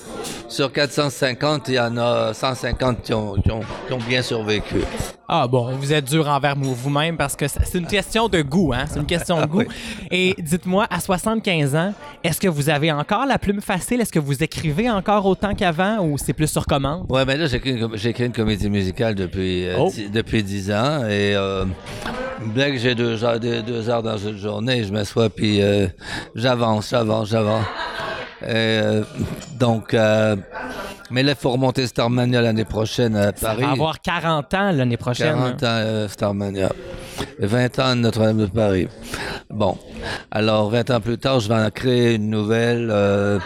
sur 0.48 0.72
450, 0.72 1.68
il 1.70 1.74
y 1.76 1.80
en 1.80 1.98
a 1.98 2.34
150 2.34 3.02
qui 3.02 3.14
ont, 3.14 3.34
qui 3.36 3.52
ont, 3.52 3.62
qui 3.88 3.94
ont 3.94 3.98
bien 4.08 4.22
survécu. 4.22 4.78
Ah 5.28 5.48
bon, 5.48 5.72
vous 5.76 5.92
êtes 5.94 6.06
dur 6.06 6.28
envers 6.28 6.56
vous- 6.56 6.76
vous-même 6.76 7.18
parce 7.18 7.36
que 7.36 7.48
c'est 7.48 7.78
une 7.78 7.88
question 7.88 8.28
de 8.28 8.42
goût, 8.42 8.72
hein? 8.74 8.86
C'est 8.88 9.00
une 9.00 9.06
question 9.06 9.42
de 9.42 9.46
goût. 9.48 9.64
Et 10.12 10.36
dites-moi, 10.38 10.86
à 10.90 11.00
75 11.00 11.76
ans, 11.76 11.94
est-ce 12.24 12.40
que 12.40 12.48
vous 12.48 12.70
avez 12.70 12.92
encore 12.92 13.26
la 13.26 13.40
plume 13.40 13.62
facile? 13.62 14.02
Est-ce 14.02 14.12
que 14.12 14.20
vous 14.20 14.44
écrivez 14.44 14.92
encore 14.92 15.26
autant 15.26 15.56
qu'avant 15.56 16.00
ou 16.06 16.18
c'est 16.18 16.34
plus 16.34 16.48
sur 16.48 16.66
commande? 16.66 17.06
Ouais, 17.10 17.26
mais 17.26 17.38
là, 17.38 17.48
j'ai 17.48 17.58
écrit 18.10 18.26
une, 18.26 18.32
comédie 18.34 18.70
musicale 18.70 19.16
depuis, 19.16 19.66
euh, 19.68 19.76
Oh. 19.80 19.90
dix- 19.92 20.12
depuis 20.12 20.44
10 20.44 20.72
ans. 20.72 21.00
Et 21.08 21.34
euh, 21.36 21.66
dès 22.54 22.72
que 22.74 22.78
j'ai 22.78 22.94
deux 22.94 23.24
heures, 23.24 23.40
deux, 23.40 23.64
deux 23.64 23.90
heures 23.90 24.04
dans 24.04 24.18
une 24.18 24.38
journée, 24.38 24.84
je 24.84 24.92
m'assois 24.92 25.30
puis 25.30 25.62
euh, 25.62 25.88
j'avance, 26.36 26.90
j'avance, 26.92 27.30
j'avance. 27.34 27.66
Et, 28.44 28.46
euh, 28.54 29.04
donc, 29.58 29.94
euh, 29.94 30.36
mais 31.14 31.24
là, 31.24 31.32
il 31.34 31.38
faut 31.38 31.52
remonter 31.52 31.88
Starmania 31.88 32.42
l'année 32.42 32.66
prochaine 32.66 33.16
à 33.16 33.26
Ça 33.36 33.50
Paris. 33.50 33.62
va 33.64 33.72
avoir 33.72 34.02
40 34.02 34.54
ans 34.54 34.72
l'année 34.72 34.98
prochaine. 34.98 35.34
40 35.36 35.64
ans 35.64 35.68
euh, 35.68 36.08
Starmania. 36.10 36.70
Et 37.40 37.46
20 37.46 37.80
ans 37.80 37.96
Notre-Dame 37.96 38.38
de 38.40 38.46
Paris. 38.48 38.88
Bon. 39.50 39.78
Alors, 40.32 40.70
20 40.70 40.90
ans 40.92 41.00
plus 41.02 41.18
tard, 41.18 41.40
je 41.40 41.48
vais 41.50 41.56
en 41.56 41.70
créer 41.70 42.16
une 42.16 42.30
nouvelle. 42.30 42.90
euh, 42.92 43.40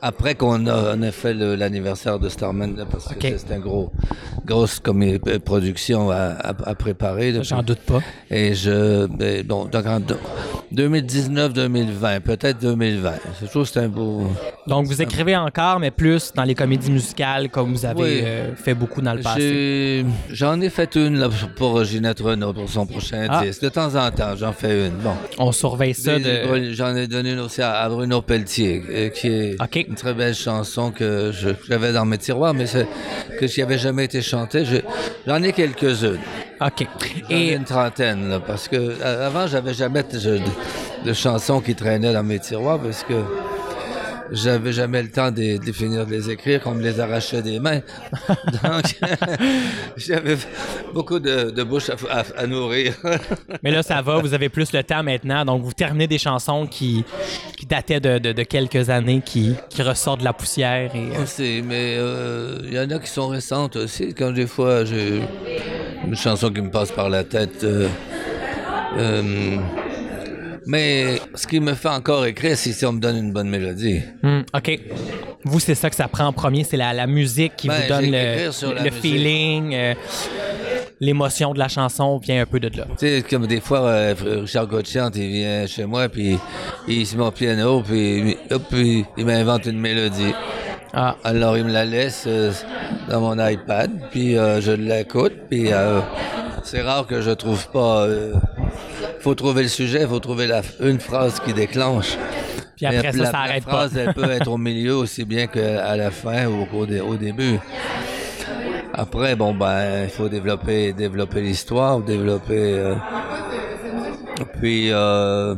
après 0.00 0.36
qu'on 0.36 0.64
a, 0.68 0.94
on 0.96 1.02
a 1.02 1.10
fait 1.10 1.34
l'anniversaire 1.34 2.20
de 2.20 2.28
Starmania, 2.28 2.84
parce 2.88 3.08
que 3.14 3.36
c'est- 3.36 3.52
une 3.52 3.60
gros, 3.60 3.90
grosse 4.46 4.78
comé- 4.78 5.18
euh, 5.26 5.40
production 5.40 6.10
à, 6.12 6.16
à- 6.38 6.54
à 6.70 6.74
préparer. 6.76 7.34
J'en 7.42 7.64
doute 7.64 7.80
pas. 7.80 7.98
Et 8.30 8.54
je. 8.54 9.06
donc 9.42 9.74
en 9.74 10.00
2019-2020, 10.72 12.20
peut-être 12.20 12.60
2020. 12.60 13.12
Je 13.42 13.46
trouve 13.46 13.64
que 13.64 13.68
c'est 13.70 13.80
un 13.80 13.88
beau. 13.88 14.28
Donc 14.66 14.86
vous 14.86 15.02
écrivez 15.02 15.36
encore, 15.36 15.80
mais 15.80 15.90
plus 15.90 16.32
dans 16.34 16.44
les 16.44 16.54
comédies 16.54 16.87
musicales 16.88 17.48
comme 17.50 17.72
vous 17.72 17.84
avez 17.86 18.02
Oui. 18.02 18.20
euh, 18.24 18.54
fait 18.56 18.74
beaucoup 18.74 19.00
dans 19.00 19.14
le 19.14 19.22
passé? 19.22 20.04
J'en 20.30 20.60
ai 20.60 20.70
fait 20.70 20.94
une 20.96 21.18
là, 21.18 21.28
pour 21.56 21.82
Ginette 21.84 22.20
Renault, 22.20 22.52
pour 22.52 22.68
son 22.68 22.86
prochain 22.86 23.26
Ah. 23.30 23.42
disque. 23.44 23.62
De 23.62 23.68
temps 23.68 23.94
en 23.94 24.10
temps, 24.10 24.34
j'en 24.36 24.52
fais 24.52 24.86
une. 24.88 24.94
Bon. 24.96 25.14
On 25.38 25.52
surveille 25.52 25.94
ça 25.94 26.18
de. 26.18 26.72
J'en 26.72 26.94
ai 26.96 27.06
donné 27.06 27.32
une 27.32 27.40
aussi 27.40 27.62
à, 27.62 27.88
Bruno 27.88 28.22
Pelletier, 28.22 28.82
euh, 28.90 29.08
qui 29.10 29.28
est 29.28 29.56
une 29.88 29.94
très 29.94 30.14
belle 30.14 30.34
chanson 30.34 30.90
que 30.90 31.32
j'avais 31.68 31.92
dans 31.92 32.04
mes 32.04 32.18
tiroirs, 32.18 32.54
mais 32.54 32.66
que 33.38 33.44
qui 33.46 33.62
avait 33.62 33.78
jamais 33.78 34.04
été 34.04 34.22
chantée. 34.22 34.64
Je- 34.64 34.76
J'en 35.26 35.42
ai 35.42 35.52
quelques-unes. 35.52 36.18
OK. 36.60 36.86
Et 37.30 37.52
une 37.54 37.64
trentaine, 37.64 38.28
là, 38.28 38.40
parce 38.40 38.66
que 38.68 38.76
euh, 38.76 39.26
avant, 39.26 39.46
j'avais 39.46 39.74
jamais 39.74 40.02
de, 40.02 40.18
de- 40.18 40.40
de 41.04 41.12
chansons 41.12 41.60
qui 41.60 41.74
traînaient 41.74 42.12
dans 42.12 42.22
mes 42.24 42.38
tiroirs, 42.40 42.78
parce 42.80 43.04
que 43.04 43.14
j'avais 44.32 44.72
jamais 44.72 45.02
le 45.02 45.10
temps 45.10 45.30
de, 45.30 45.56
de 45.64 45.72
finir 45.72 46.06
de 46.06 46.10
les 46.12 46.30
écrire, 46.30 46.60
qu'on 46.62 46.74
me 46.74 46.82
les 46.82 47.00
arrachait 47.00 47.42
des 47.42 47.58
mains. 47.60 47.80
Donc, 48.62 48.98
j'avais 49.96 50.36
beaucoup 50.92 51.18
de, 51.18 51.50
de 51.50 51.62
bouche 51.62 51.90
à, 51.90 51.94
à- 52.10 52.24
à 52.42 52.46
nourrir. 52.46 52.94
mais 53.62 53.70
là 53.70 53.82
ça 53.82 54.00
va, 54.02 54.18
vous 54.18 54.34
avez 54.34 54.48
plus 54.48 54.72
le 54.72 54.82
temps 54.82 55.02
maintenant, 55.02 55.44
donc 55.44 55.62
vous 55.62 55.72
terminez 55.72 56.06
des 56.06 56.18
chansons 56.18 56.66
qui, 56.66 57.04
qui 57.56 57.66
dataient 57.66 58.00
de, 58.00 58.18
de- 58.18 58.42
quelques 58.42 58.90
années, 58.90 59.22
qui, 59.24 59.54
qui 59.68 59.82
ressortent 59.82 60.20
de 60.20 60.24
la 60.24 60.32
poussière 60.32 60.90
et. 60.94 61.16
euh, 61.16 61.22
Aussi, 61.22 61.62
mais 61.64 61.96
euh, 61.98 62.58
il 62.64 62.72
y 62.74 62.78
en 62.80 62.88
a 62.90 62.98
qui 62.98 63.08
sont 63.10 63.28
récentes 63.28 63.76
aussi. 63.76 64.14
Quand 64.14 64.30
des 64.32 64.46
fois, 64.46 64.84
j'ai 64.84 65.20
une 66.06 66.16
chanson 66.16 66.50
qui 66.50 66.60
me 66.60 66.70
passe 66.70 66.90
par 66.92 67.08
la 67.10 67.24
tête. 67.24 67.64
euh, 67.64 67.88
euh, 68.96 69.56
mais 70.68 71.18
ce 71.34 71.46
qui 71.46 71.60
me 71.60 71.72
fait 71.74 71.88
encore 71.88 72.26
écrire, 72.26 72.56
c'est 72.56 72.72
si 72.72 72.84
on 72.84 72.92
me 72.92 73.00
donne 73.00 73.16
une 73.16 73.32
bonne 73.32 73.48
mélodie. 73.48 74.02
hmm, 74.22 74.42
OK. 74.54 74.80
Vous, 75.44 75.60
c'est 75.60 75.74
ça 75.74 75.88
que 75.88 75.96
ça 75.96 76.08
prend 76.08 76.26
en 76.26 76.32
premier, 76.32 76.62
c'est 76.62 76.76
la, 76.76 76.92
la 76.92 77.06
musique 77.06 77.56
qui 77.56 77.68
Ben, 77.68 77.80
vous 77.80 77.88
donne 77.88 78.10
le, 78.10 78.90
feeling. 78.90 79.74
euh, 79.74 79.94
l'émotion 81.00 81.54
de 81.54 81.58
la 81.58 81.68
chanson 81.68 82.18
vient 82.18 82.42
un 82.42 82.46
peu 82.46 82.60
de 82.60 82.68
là. 82.76 82.84
Tu 82.98 83.06
sais, 83.06 83.22
comme 83.28 83.46
des 83.46 83.60
fois, 83.60 83.80
euh, 83.86 84.14
Richard 84.42 84.66
Gauthier, 84.66 85.02
il 85.14 85.28
vient 85.30 85.66
chez 85.66 85.86
moi, 85.86 86.08
puis 86.10 86.36
il 86.86 87.06
se 87.06 87.16
met 87.16 87.22
au 87.24 87.30
piano, 87.30 87.82
puis 87.82 88.36
hop, 88.50 88.62
puis 88.68 89.04
il 89.16 89.24
m'invente 89.24 89.64
une 89.66 89.80
mélodie. 89.80 90.34
Ah, 90.92 91.16
Alors, 91.24 91.56
il 91.56 91.64
me 91.64 91.72
la 91.72 91.84
laisse 91.86 92.24
euh, 92.26 92.52
dans 93.08 93.20
mon 93.20 93.46
iPad, 93.46 93.90
puis 94.10 94.34
je 94.34 94.72
l'écoute, 94.72 95.32
puis 95.48 95.70
c'est 96.64 96.82
rare 96.82 97.06
que 97.06 97.22
je 97.22 97.30
trouve 97.30 97.66
pas... 97.70 98.06
faut 99.28 99.34
trouver 99.34 99.62
le 99.64 99.68
sujet, 99.68 100.06
faut 100.06 100.20
trouver 100.20 100.46
la, 100.46 100.62
une 100.80 100.98
phrase 100.98 101.38
qui 101.40 101.52
déclenche. 101.52 102.16
puis 102.76 102.86
après 102.86 103.12
Mais 103.12 103.12
ça, 103.12 103.18
la, 103.24 103.30
ça 103.30 103.46
la 103.46 103.60
pas. 103.60 103.70
phrase, 103.70 103.94
elle 103.98 104.14
peut 104.14 104.30
être 104.38 104.50
au 104.50 104.56
milieu 104.56 104.96
aussi 104.96 105.26
bien 105.26 105.46
qu'à 105.46 105.96
la 105.96 106.10
fin 106.10 106.46
ou 106.46 106.66
au, 106.72 106.86
au 107.10 107.16
début. 107.16 107.58
Après, 108.94 109.36
bon, 109.36 109.52
ben, 109.52 110.04
il 110.04 110.08
faut 110.08 110.30
développer, 110.30 110.94
développer 110.94 111.42
l'histoire, 111.42 112.00
développer... 112.00 112.72
euh, 112.78 112.94
puis... 114.58 114.88
euh, 114.92 115.54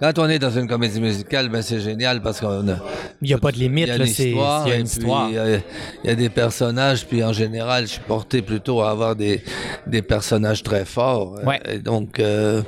quand 0.00 0.18
on 0.18 0.28
est 0.28 0.38
dans 0.38 0.50
une 0.50 0.66
comédie 0.68 1.00
musicale, 1.00 1.48
ben 1.48 1.62
c'est 1.62 1.80
génial 1.80 2.20
parce 2.22 2.40
qu'on 2.40 2.68
a, 2.68 2.76
Il 3.22 3.28
n'y 3.28 3.34
a 3.34 3.38
pas 3.38 3.52
de 3.52 3.58
limite, 3.58 3.88
là, 3.88 3.96
une 3.96 4.06
c'est 4.06 4.30
histoire, 4.30 4.66
il 4.66 4.70
y 4.70 4.72
a 4.72 4.76
une 4.76 4.86
histoire. 4.86 5.30
euh, 5.34 5.58
Il 6.04 6.10
y 6.10 6.12
a 6.12 6.16
des 6.16 6.28
personnages, 6.28 7.06
puis 7.06 7.22
en 7.22 7.32
général, 7.32 7.84
je 7.86 7.92
suis 7.92 8.00
porté 8.06 8.42
plutôt 8.42 8.80
à 8.82 8.90
avoir 8.90 9.14
des, 9.16 9.42
des 9.86 10.02
personnages 10.02 10.62
très 10.62 10.84
forts. 10.84 11.38
Ouais. 11.44 11.60
Et 11.70 11.78
donc, 11.78 12.18
euh, 12.20 12.62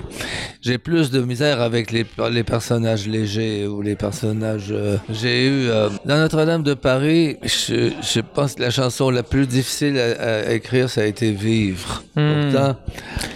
j'ai 0.60 0.78
plus 0.78 1.10
de 1.10 1.20
misère 1.22 1.60
avec 1.60 1.90
les, 1.92 2.04
les 2.30 2.44
personnages 2.44 3.06
légers 3.06 3.66
ou 3.66 3.82
les 3.82 3.96
personnages. 3.96 4.68
euh, 4.70 4.96
j'ai 5.10 5.46
eu 5.46 5.68
euh, 5.68 5.88
dans 6.04 6.16
Notre-Dame 6.18 6.62
de 6.62 6.74
Paris, 6.74 7.36
je, 7.42 7.90
je 8.02 8.20
pense 8.20 8.54
que 8.54 8.62
la 8.62 8.70
chanson 8.70 9.10
la 9.10 9.22
plus 9.22 9.46
difficile 9.46 9.98
à, 9.98 10.48
à 10.48 10.52
écrire, 10.52 10.88
ça 10.90 11.02
a 11.02 11.04
été 11.04 11.30
Vivre. 11.30 12.02
Hmm. 12.16 12.50
Pourtant, 12.50 12.76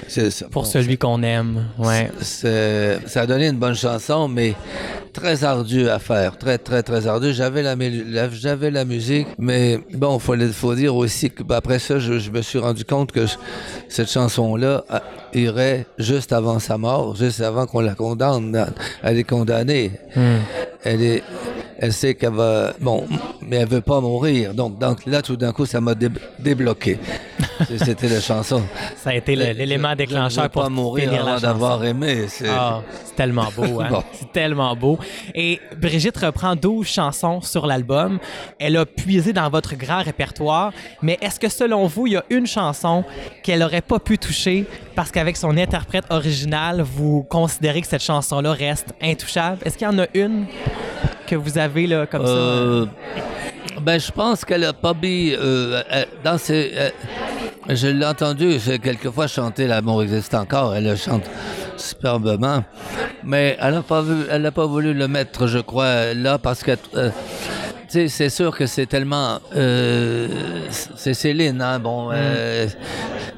c'est. 0.09 0.49
Pour 0.51 0.65
Bon, 0.65 0.69
celui 0.69 0.99
qu'on 0.99 1.23
aime, 1.23 1.65
ouais. 1.79 2.11
ça 2.21 3.21
a 3.23 3.27
donné 3.27 3.49
une 3.49 3.57
bonne 3.57 3.75
chanson, 3.75 3.84
mais 4.29 4.55
très 5.13 5.45
ardue 5.45 5.89
à 5.89 5.99
faire, 5.99 6.37
très 6.37 6.59
très 6.59 6.83
très 6.83 7.07
ardue. 7.07 7.33
J'avais 7.33 7.63
la, 7.63 7.77
j'avais 8.31 8.71
la 8.71 8.85
musique, 8.85 9.29
mais 9.39 9.79
bon, 9.93 10.19
faut 10.19 10.37
faut 10.53 10.75
dire 10.75 10.95
aussi 10.95 11.31
que 11.31 11.43
bah, 11.43 11.57
après 11.57 11.79
ça, 11.79 11.99
je, 11.99 12.31
me 12.31 12.43
suis 12.43 12.59
rendu 12.59 12.85
compte 12.85 13.13
que 13.13 13.27
cette 13.89 14.11
chanson-là 14.11 14.85
ah, 14.89 15.03
irait 15.35 15.87
juste 15.99 16.33
avant 16.33 16.59
sa 16.59 16.79
mort, 16.79 17.17
juste 17.17 17.41
avant 17.41 17.67
qu'on 17.67 17.81
la 17.81 17.95
condamne. 17.95 18.67
Elle 19.03 19.19
est 19.19 19.25
condamnée. 19.25 19.93
Hmm. 20.15 20.39
Elle 20.85 21.03
est 21.03 21.23
elle 21.79 21.93
sait 21.93 22.15
qu'elle 22.15 22.33
va. 22.33 22.73
Bon, 22.81 23.05
mais 23.43 23.57
elle 23.57 23.69
veut 23.69 23.81
pas 23.81 24.01
mourir. 24.01 24.55
Donc, 24.55 24.79
donc 24.79 25.05
là, 25.07 25.21
tout 25.23 25.37
d'un 25.37 25.53
coup, 25.53 25.67
ça 25.67 25.81
m'a 25.81 25.95
dé- 25.95 26.09
débloqué. 26.39 26.99
C'était 27.85 28.09
la 28.09 28.21
chanson. 28.21 28.63
Ça 28.97 29.11
a 29.11 29.15
été 29.15 29.35
Je- 29.37 29.53
l'élément 29.53 29.91
je 29.91 29.97
déclencheur 29.97 30.45
veux 30.45 30.49
pour 30.51 30.63
pas 30.63 30.69
mourir 30.69 31.13
avant 31.27 31.39
d'avoir 31.41 31.85
aimé. 31.85 32.27
C'est- 32.29 32.47
Ah, 32.49 32.81
tellement 33.17 33.49
beau, 33.55 33.81
hein? 33.81 33.89
Bon. 33.91 34.03
C'est 34.13 34.33
tellement 34.33 34.75
beau. 34.77 34.99
Et 35.35 35.61
Brigitte 35.77 36.17
reprend 36.19 36.55
12 36.57 36.87
chansons 36.87 37.41
sur 37.41 37.67
l'album. 37.67 38.19
Elle 38.59 38.77
a 38.77 38.87
puisé 38.87 39.33
dans 39.33 39.51
votre 39.51 39.75
grand 39.77 40.03
répertoire, 40.03 40.73
mais 41.03 41.19
est-ce 41.21 41.39
que 41.41 41.49
selon 41.49 41.87
vous, 41.87 42.07
il 42.07 42.13
y 42.15 42.17
a 42.17 42.25
une 42.31 42.47
chanson 42.47 43.05
qu'elle 43.43 43.59
n'aurait 43.61 43.83
pas 43.83 43.99
pu 43.99 44.17
toucher 44.17 44.65
parce 44.95 45.11
qu'avec 45.25 45.37
son 45.39 45.57
interprète 45.57 46.05
original, 46.11 46.83
vous 46.83 47.23
considérez 47.23 47.81
que 47.81 47.87
cette 47.87 48.03
chanson-là 48.03 48.53
reste 48.53 48.89
intouchable? 49.01 49.57
Est-ce 49.65 49.79
qu'il 49.79 49.87
y 49.87 49.91
en 49.91 49.99
a 49.99 50.07
une 50.13 50.45
que 51.27 51.35
vous 51.35 51.57
avez 51.57 51.87
là, 51.87 52.07
comme 52.07 52.27
Euh, 52.27 52.85
ben, 53.81 53.99
je 53.99 54.13
pense 54.13 54.45
a 54.65 54.73
pas 54.75 54.93
mis 54.93 55.33
euh, 55.33 55.83
euh, 55.91 56.05
dans 56.23 56.37
ses. 56.37 56.73
euh, 56.75 56.91
je 57.71 57.87
l'ai 57.87 58.05
entendu 58.05 58.59
quelquefois 58.83 59.27
chanter 59.27 59.67
L'amour 59.67 60.03
existe 60.03 60.35
encore. 60.35 60.75
Elle 60.75 60.85
le 60.85 60.97
chante 60.97 61.25
superbement, 61.79 62.63
mais 63.23 63.57
elle 63.59 63.73
n'a 63.73 63.83
pas 63.83 64.03
vu, 64.03 64.27
elle 64.31 64.43
n'a 64.43 64.53
pas 64.53 64.67
voulu 64.67 64.93
le 64.93 65.09
mettre, 65.09 65.47
je 65.47 65.61
crois, 65.61 66.13
là 66.13 66.37
parce 66.37 66.63
que. 66.63 66.73
C'est 67.89 68.29
sûr 68.31 68.57
que 68.57 68.67
c'est 68.67 68.87
tellement. 68.87 69.39
euh, 69.55 70.29
c'est 70.71 71.15
Céline, 71.15 71.61
hein, 71.63 71.79
bon. 71.79 72.11
euh, 72.13 72.67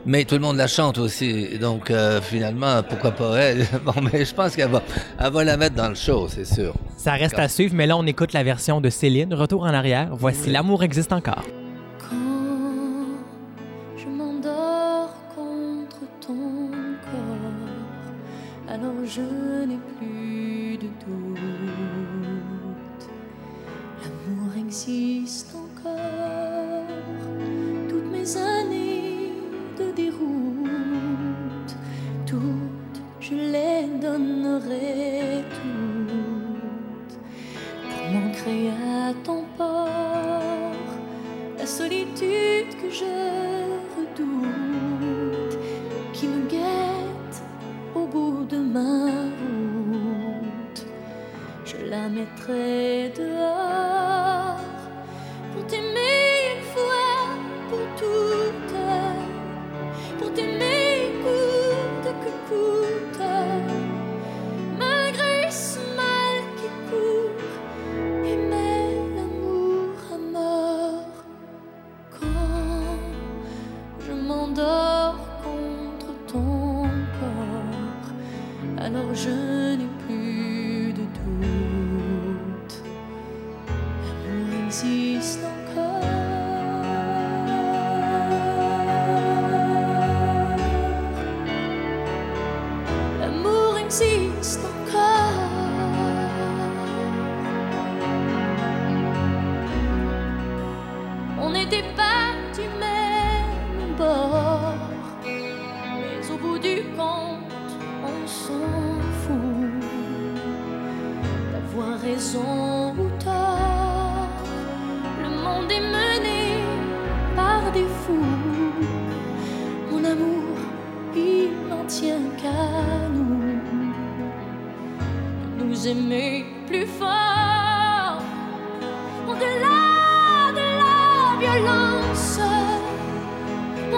mais 0.05 0.25
tout 0.25 0.35
le 0.37 0.41
monde 0.41 0.57
la 0.57 0.67
chante 0.67 0.99
aussi. 0.99 1.59
Donc, 1.59 1.91
euh, 1.91 2.21
finalement, 2.21 2.83
pourquoi 2.83 3.13
pas 3.13 3.37
elle? 3.39 3.67
Bon, 3.85 3.93
mais 4.13 4.25
je 4.25 4.35
pense 4.35 4.55
qu'elle 4.57 4.71
va, 4.71 4.83
elle 5.19 5.33
va 5.33 5.45
la 5.45 5.57
mettre 5.57 5.75
dans 5.77 5.89
le 5.89 5.95
show, 5.95 6.29
c'est 6.29 6.45
sûr. 6.47 6.75
ça? 6.97 7.05
Ça 7.05 7.13
reste 7.13 7.39
à 7.39 7.49
suivre, 7.49 7.75
mais 7.75 7.87
là, 7.87 7.97
on 7.97 8.07
écoute 8.07 8.33
la 8.33 8.43
version 8.43 8.81
de 8.81 8.91
Céline. 8.91 9.33
Retour 9.35 9.63
en 9.63 9.75
arrière. 9.75 10.09
Voici 10.13 10.51
L'amour 10.51 10.83
existe 10.83 11.13
encore. 11.13 11.45
Quand 12.11 12.17
je 13.97 14.07
m'endors 14.09 15.11
contre 15.35 16.01
ton 16.21 16.71
corps, 17.11 18.75
alors 18.75 18.93
je 19.07 19.21
n'ai 19.67 19.77
plus 19.77 19.96
L'amour 24.77 24.89
existe 24.89 26.16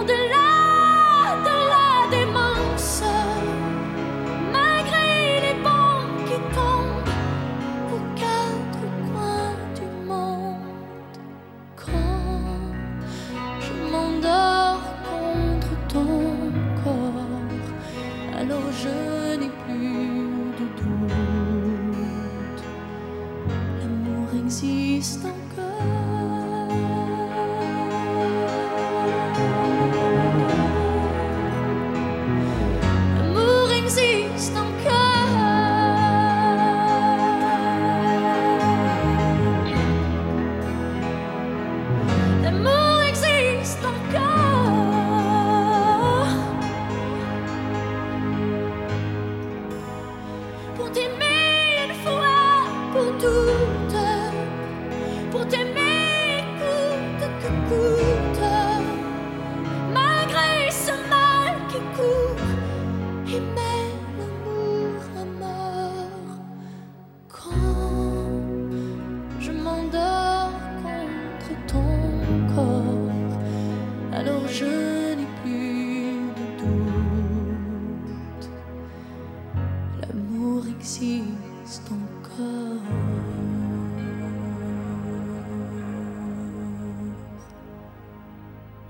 de 0.06 0.37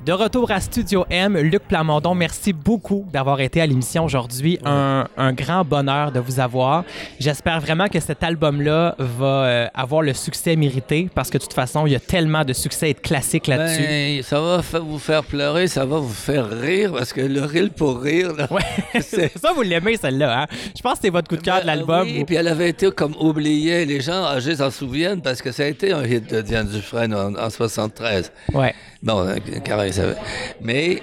De 0.08 0.14
retour 0.14 0.50
à 0.50 0.58
Studio 0.58 1.04
M, 1.10 1.36
Luc 1.36 1.64
Plamondon, 1.68 2.14
merci 2.14 2.54
beaucoup 2.54 3.04
d'avoir 3.12 3.42
été 3.42 3.60
à 3.60 3.66
l'émission 3.66 4.06
aujourd'hui. 4.06 4.58
Un, 4.64 5.06
un 5.18 5.34
grand 5.34 5.66
bonheur 5.66 6.12
de 6.12 6.18
vous 6.18 6.40
avoir. 6.40 6.84
J'espère 7.20 7.60
vraiment 7.60 7.88
que 7.88 8.00
cet 8.00 8.22
album-là 8.22 8.94
va 8.98 9.26
euh, 9.26 9.66
avoir 9.74 10.00
le 10.00 10.14
succès 10.14 10.56
mérité 10.56 11.10
parce 11.14 11.28
que 11.28 11.36
de 11.36 11.42
toute 11.42 11.52
façon, 11.52 11.86
il 11.86 11.92
y 11.92 11.94
a 11.94 12.00
tellement 12.00 12.42
de 12.46 12.54
succès 12.54 12.88
et 12.88 12.94
de 12.94 13.00
classiques 13.00 13.48
là-dessus. 13.48 13.82
Ben, 13.82 14.22
ça 14.22 14.40
va 14.40 14.62
vous 14.80 14.98
faire 14.98 15.22
pleurer, 15.24 15.66
ça 15.66 15.84
va 15.84 15.98
vous 15.98 16.08
faire 16.08 16.48
rire, 16.58 16.90
parce 16.94 17.12
que 17.12 17.20
le 17.20 17.42
rire 17.42 17.68
pour 17.76 18.00
rire, 18.00 18.32
là, 18.34 18.46
Ouais, 18.50 18.62
c'est- 19.02 19.36
ça, 19.38 19.52
vous 19.52 19.60
l'aimez, 19.60 19.98
celle-là. 19.98 20.40
Hein? 20.44 20.46
Je 20.74 20.80
pense 20.80 20.94
que 20.94 21.00
c'est 21.02 21.10
votre 21.10 21.28
coup 21.28 21.36
de 21.36 21.42
cœur 21.42 21.56
de 21.60 21.66
Ben, 21.66 21.74
l'album. 21.76 22.08
Oui, 22.10 22.24
puis 22.24 22.36
elle 22.36 22.48
avait 22.48 22.70
été 22.70 22.90
comme 22.92 23.14
oubliée. 23.20 23.84
Les 23.84 24.00
gens 24.00 24.24
âgés 24.24 24.56
s'en 24.56 24.70
souviennent 24.70 25.20
parce 25.20 25.42
que 25.42 25.52
ça 25.52 25.64
a 25.64 25.66
été 25.66 25.92
un 25.92 26.02
hit 26.06 26.32
de 26.32 26.40
Diane 26.40 26.66
Dufresne 26.66 27.12
en, 27.14 27.34
en 27.34 27.50
73. 27.50 28.32
Ouais. 28.54 28.74
Bon, 29.02 29.20
euh, 29.20 29.36
carré, 29.64 29.92
ça 29.98 30.20
Mais 30.60 31.02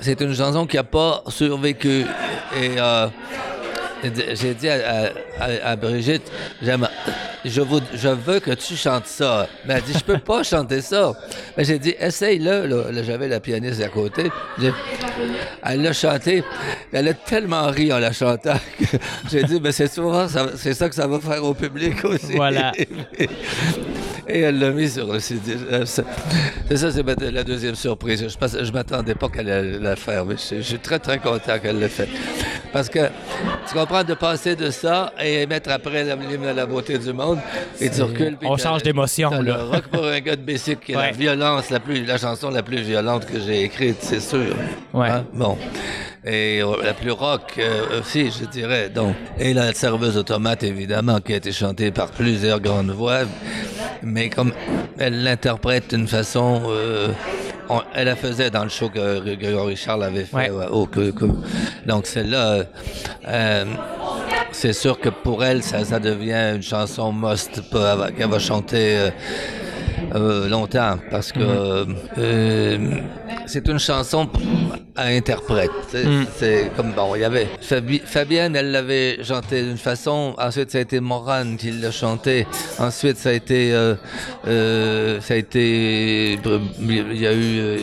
c'est 0.00 0.20
une 0.20 0.34
chanson 0.34 0.66
qui 0.66 0.76
n'a 0.76 0.84
pas 0.84 1.22
survécu. 1.28 2.04
Et 2.60 2.70
euh, 2.78 3.06
j'ai 4.34 4.54
dit 4.54 4.68
à, 4.68 5.10
à- 5.40 5.70
à 5.70 5.76
Brigitte, 5.76 6.30
je, 7.44 7.60
vous- 7.60 7.80
je 7.94 8.08
veux 8.08 8.38
que 8.40 8.52
tu 8.52 8.76
chantes 8.76 9.06
ça. 9.06 9.48
Mais 9.66 9.74
elle 9.74 9.82
dit, 9.82 9.92
je 9.94 10.04
peux 10.04 10.18
pas 10.18 10.42
chanter 10.44 10.80
ça. 10.80 11.12
Mais 11.56 11.64
j'ai 11.64 11.78
dit, 11.78 11.94
essaye-le. 11.98 12.66
Là, 12.66 12.92
Là, 12.92 13.02
j'avais 13.02 13.26
la 13.28 13.40
pianiste 13.40 13.82
à 13.82 13.88
côté. 13.88 14.30
Elle 15.64 15.82
l'a 15.82 15.92
chanté. 15.92 16.44
Elle 16.92 17.08
a 17.08 17.14
tellement 17.14 17.66
ri 17.70 17.92
en 17.92 17.98
la 17.98 18.12
chantant 18.12 18.58
que 18.78 18.84
j'ai 19.30 19.42
dit, 19.44 19.60
mais 19.60 19.72
c'est 19.72 19.92
souvent, 19.92 20.28
ça- 20.28 20.50
c'est 20.56 20.74
ça 20.74 20.88
que 20.88 20.94
ça 20.94 21.06
va 21.08 21.18
faire 21.20 21.42
au 21.44 21.54
public 21.54 22.04
aussi. 22.04 22.34
Voilà. 22.36 22.72
Et 24.28 24.40
elle 24.40 24.58
l'a 24.58 24.70
mis 24.70 24.88
sur 24.90 25.10
le 25.10 25.20
CD. 25.20 25.56
C'est 25.84 26.76
ça, 26.76 26.90
c'est 26.90 27.30
la 27.32 27.44
deuxième 27.44 27.74
surprise. 27.74 28.20
Je 28.28 28.58
ne 28.58 28.64
je 28.64 28.72
m'attendais 28.72 29.14
pas 29.14 29.28
qu'elle 29.28 29.80
la 29.80 29.96
faire, 29.96 30.26
mais 30.26 30.36
je, 30.36 30.56
je 30.56 30.62
suis 30.62 30.78
très, 30.78 30.98
très 30.98 31.18
content 31.18 31.58
qu'elle 31.62 31.78
l'ait 31.78 31.88
fait. 31.88 32.08
Parce 32.72 32.88
que 32.88 32.98
tu 33.66 33.74
comprends 33.74 34.04
de 34.04 34.14
passer 34.14 34.54
de 34.54 34.70
ça 34.70 35.12
et 35.22 35.46
mettre 35.46 35.70
après 35.70 36.04
la, 36.04 36.16
la, 36.16 36.52
la 36.52 36.66
beauté 36.66 36.98
du 36.98 37.12
monde 37.12 37.38
et 37.80 37.88
tu 37.88 38.02
recules. 38.02 38.36
On 38.42 38.56
change 38.58 38.82
d'émotion, 38.82 39.30
là. 39.30 39.40
Le 39.40 39.52
rock 39.54 39.86
pour 39.88 40.04
un 40.04 40.20
gars 40.20 40.36
de 40.36 40.42
Bessic, 40.42 40.80
qui 40.80 40.92
est 40.92 40.96
la 40.96 41.10
violence, 41.12 41.70
la, 41.70 41.80
plus, 41.80 42.04
la 42.04 42.18
chanson 42.18 42.50
la 42.50 42.62
plus 42.62 42.80
violente 42.82 43.24
que 43.24 43.40
j'ai 43.40 43.62
écrite, 43.62 43.96
c'est 44.00 44.20
sûr. 44.20 44.54
Ouais. 44.92 45.08
Hein? 45.08 45.24
Bon. 45.32 45.56
Et 46.24 46.60
euh, 46.60 46.82
la 46.84 46.92
plus 46.92 47.12
rock 47.12 47.54
euh, 47.58 48.00
aussi, 48.00 48.30
je 48.30 48.44
dirais. 48.44 48.90
Donc. 48.90 49.14
Et 49.38 49.54
la 49.54 49.72
serveuse 49.72 50.16
automate, 50.16 50.62
évidemment, 50.62 51.20
qui 51.20 51.32
a 51.32 51.36
été 51.36 51.52
chantée 51.52 51.90
par 51.90 52.10
plusieurs 52.10 52.60
grandes 52.60 52.90
voix. 52.90 53.20
Mais 54.02 54.17
comme 54.28 54.52
elle 54.98 55.22
l'interprète 55.22 55.94
d'une 55.94 56.08
façon. 56.08 56.62
euh, 56.68 57.08
on- 57.70 57.82
elle 57.94 58.06
la 58.06 58.16
faisait 58.16 58.50
dans 58.50 58.64
le 58.64 58.70
show 58.70 58.88
que 58.88 59.20
Grégory 59.36 59.76
Charles 59.76 60.02
avait 60.04 60.24
fait. 60.24 60.36
Ouais. 60.36 60.50
ouais, 60.50 60.66
au- 60.70 60.86
que- 60.86 61.10
que- 61.10 61.26
donc 61.86 62.06
celle-là, 62.06 62.46
euh, 62.52 62.64
euh, 63.28 63.64
c'est 64.52 64.72
sûr 64.72 64.98
que 64.98 65.10
pour 65.10 65.44
elle, 65.44 65.62
ça, 65.62 65.84
ça 65.84 65.98
devient 66.00 66.54
une 66.56 66.62
chanson 66.62 67.12
must 67.12 67.60
qu'elle 68.16 68.28
va 68.30 68.38
chanter 68.38 69.10
euh, 70.14 70.48
longtemps 70.48 70.98
parce 71.10 71.32
que 71.32 71.40
euh, 72.18 72.78
c'est 73.46 73.66
une 73.68 73.78
chanson 73.78 74.28
à 74.96 75.04
interprète. 75.06 75.70
C'est 75.88 76.04
c'est 76.36 76.70
comme 76.76 76.92
bon, 76.92 77.14
il 77.14 77.20
y 77.20 77.24
avait 77.24 77.46
Fabi- 77.62 78.02
Fabienne, 78.04 78.56
elle 78.56 78.70
l'avait 78.72 79.18
chanté 79.22 79.62
d'une 79.62 79.76
façon. 79.78 80.34
Ensuite, 80.38 80.70
ça 80.70 80.78
a 80.78 80.80
été 80.80 81.00
Morane 81.00 81.56
qui 81.56 81.70
l'a 81.70 81.90
chanté. 81.90 82.46
Ensuite, 82.78 83.16
ça 83.16 83.30
a 83.30 83.32
été, 83.32 83.72
euh, 83.72 83.94
euh, 84.46 85.20
ça 85.20 85.34
a 85.34 85.36
été, 85.36 86.32
il 86.34 87.16
y 87.20 87.26
a 87.26 87.32
eu, 87.32 87.58
euh, 87.60 87.76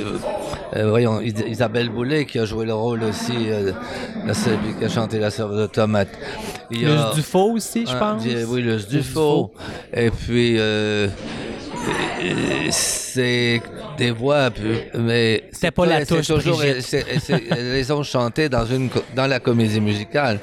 euh, 0.75 0.89
voyons, 0.89 1.21
Is- 1.21 1.33
Isabelle 1.47 1.89
Boulay 1.89 2.25
qui 2.25 2.39
a 2.39 2.45
joué 2.45 2.65
le 2.65 2.73
rôle 2.73 3.03
aussi, 3.03 3.33
euh, 3.49 3.71
la 4.25 4.33
qui 4.33 4.85
a 4.85 4.89
chanté 4.89 5.19
la 5.19 5.31
serveuse 5.31 5.61
de 5.61 5.67
tomate. 5.67 6.09
Il 6.71 6.81
y 6.81 6.85
a- 6.85 6.89
Luce 6.89 7.15
Dufault 7.15 7.51
aussi, 7.55 7.85
je 7.85 7.95
pense. 7.97 8.23
Oui, 8.49 8.61
Luce 8.61 8.87
Dufaux. 8.87 9.51
Et 9.93 10.09
puis, 10.11 10.57
c'est 12.71 13.61
des 13.97 14.11
voix, 14.11 14.49
mais 14.97 15.43
C'était 15.51 15.71
pas 15.71 15.85
la 15.85 15.99
c'est 16.05 16.15
touche, 16.15 16.27
toujours, 16.27 16.61
c'est- 16.61 17.05
c'est- 17.19 17.43
elles 17.51 17.73
les 17.73 17.91
ont 17.91 18.03
chantées 18.03 18.49
dans 18.49 18.65
une 18.65 18.89
dans 19.15 19.27
la 19.27 19.39
comédie 19.39 19.79
musicale. 19.81 20.39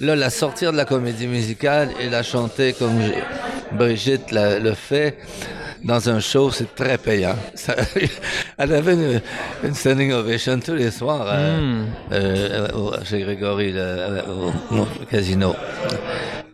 Là, 0.00 0.14
la 0.14 0.30
sortir 0.30 0.72
de 0.72 0.76
la 0.76 0.84
comédie 0.84 1.26
musicale 1.26 1.90
et 2.00 2.08
la 2.08 2.22
chanter 2.22 2.72
comme 2.72 3.00
je- 3.02 3.76
Brigitte 3.76 4.30
la- 4.32 4.58
le 4.58 4.74
fait. 4.74 5.18
Dans 5.84 6.08
un 6.08 6.18
show, 6.18 6.50
c'est 6.50 6.74
très 6.74 6.98
payant. 6.98 7.36
Ça- 7.54 7.76
elle 8.58 8.72
avait 8.72 8.94
une, 8.94 9.20
une 9.62 9.74
standing 9.74 10.12
ovation 10.12 10.58
tous 10.58 10.74
les 10.74 10.90
soirs 10.90 11.26
euh, 11.28 11.60
Hmm. 11.60 11.86
euh, 12.12 12.68
au- 12.74 12.92
chez 13.04 13.20
Grégory 13.20 13.72
le- 13.72 14.22
au- 14.28 14.76
au 14.76 14.86
casino. 15.10 15.54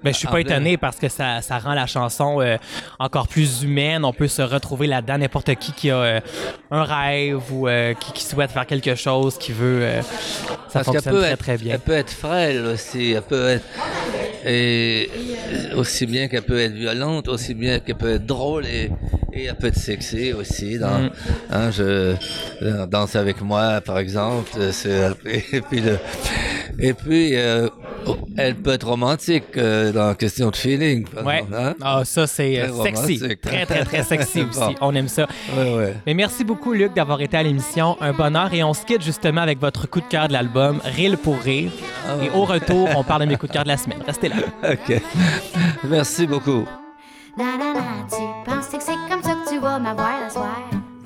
Mais 0.05 0.13
je 0.13 0.19
suis 0.19 0.27
pas 0.29 0.35
En 0.35 0.39
étonné 0.39 0.77
parce 0.77 0.97
que 0.97 1.09
ça, 1.09 1.41
ça 1.41 1.59
rend 1.59 1.75
la 1.75 1.87
chanson 1.87 2.41
euh, 2.41 2.57
encore 2.99 3.27
plus 3.27 3.63
humaine. 3.63 4.05
On 4.05 4.13
peut 4.13 4.29
se 4.29 4.43
retrouver 4.43 4.87
là-dedans. 4.87 5.19
N'importe 5.19 5.55
qui 5.57 5.73
qui 5.73 5.91
a 5.91 5.97
euh, 5.97 6.21
un 6.71 6.85
rêve 6.85 7.41
ou 7.53 7.67
euh, 7.67 7.95
qui, 7.95 8.13
qui 8.13 8.25
souhaite 8.25 8.51
faire 8.51 8.67
quelque 8.67 8.95
chose, 8.95 9.39
qui 9.39 9.53
veut. 9.53 9.87
ça 10.69 10.81
Parce 10.81 10.87
fonctionne 10.87 11.19
très, 11.21 11.31
être, 11.33 11.39
très 11.39 11.57
bien. 11.57 11.75
elle 11.75 11.81
peut 11.81 11.93
être 11.93 12.11
frêle 12.13 12.65
aussi, 12.67 13.13
elle 13.13 13.23
peut 13.23 13.49
être 13.49 13.65
et 14.47 15.09
aussi 15.75 16.05
bien 16.05 16.29
qu'elle 16.29 16.43
peut 16.43 16.59
être 16.61 16.75
violente, 16.75 17.29
aussi 17.29 17.55
bien 17.55 17.79
qu'elle 17.79 17.97
peut 17.97 18.17
être 18.17 18.27
drôle 18.27 18.67
et, 18.67 18.91
et 19.33 19.45
elle 19.47 19.55
peut 19.57 19.69
être 19.69 19.79
sexy 19.79 20.33
aussi. 20.35 20.79
Dans, 20.79 20.99
Mm. 20.99 21.11
hein, 21.51 21.71
je 21.71 22.15
dans 22.61 22.87
danse 22.87 23.17
avec 23.17 23.41
moi 23.41 23.81
par 23.81 23.99
exemple, 23.99 24.51
c'est 24.73 25.11
et 25.53 25.61
puis 25.63 25.81
le, 25.81 25.99
et 26.79 26.93
puis 26.95 27.31
euh, 27.37 27.69
elle 28.37 28.55
peut 28.57 28.73
être 28.73 28.87
romantique 28.87 29.45
euh, 29.57 29.93
dans 29.93 30.15
question 30.15 30.51
de 30.51 30.57
feeling. 30.57 31.05
par 31.07 31.25
Ouais. 31.25 31.39
exemple, 31.39 31.55
hein? 31.57 31.75
Ah, 31.83 32.03
ça, 32.05 32.27
c'est 32.27 32.61
euh, 32.61 32.69
Très 32.69 32.83
sexy. 32.95 33.17
romantique. 33.19 33.41
Très, 33.41 33.67
très, 33.67 33.85
très 33.85 34.03
sexy 34.13 34.43
aussi. 34.43 34.59
Bon. 34.61 34.75
On 34.81 34.95
aime 34.95 35.09
ça. 35.09 35.27
Ouais, 35.57 35.75
ouais. 35.75 35.95
Mais 36.07 36.15
merci 36.15 36.45
beaucoup, 36.45 36.73
Luc, 36.73 36.95
d'avoir 36.95 37.21
été 37.21 37.37
à 37.37 37.43
l'émission. 37.43 37.97
Un 38.01 38.13
bonheur. 38.13 38.53
Et 38.53 38.63
on 38.65 38.75
se 38.75 38.85
quitte 38.85 39.03
justement 39.03 39.41
avec 39.43 39.61
votre 39.61 39.89
coup 39.89 40.01
de 40.01 40.07
cœur 40.07 40.29
de 40.29 40.33
l'album, 40.33 40.81
Rire 40.85 41.17
pour 41.23 41.39
rire. 41.41 41.71
Et 42.23 42.31
au 42.31 42.45
retour, 42.45 42.89
on 42.97 43.05
parle 43.05 43.23
de 43.23 43.27
mes 43.27 43.37
coups 43.39 43.51
de 43.51 43.55
cœur 43.55 43.65
de 43.65 43.69
la 43.69 43.77
semaine. 43.77 43.99
Restez 44.07 44.29
là. 44.29 44.37
Ok. 44.71 45.01
Merci 45.85 46.27
beaucoup. 46.27 46.65
Nanana, 47.37 47.81
tu 48.09 48.17
penses 48.49 48.69
que 48.69 48.77
c'est 48.81 48.93
comme 49.11 49.23
ça 49.23 49.35
que 49.45 49.49
tu 49.51 49.59
vas 49.59 49.79
m'avoir 49.79 50.21
la 50.23 50.31
soir? 50.31 50.57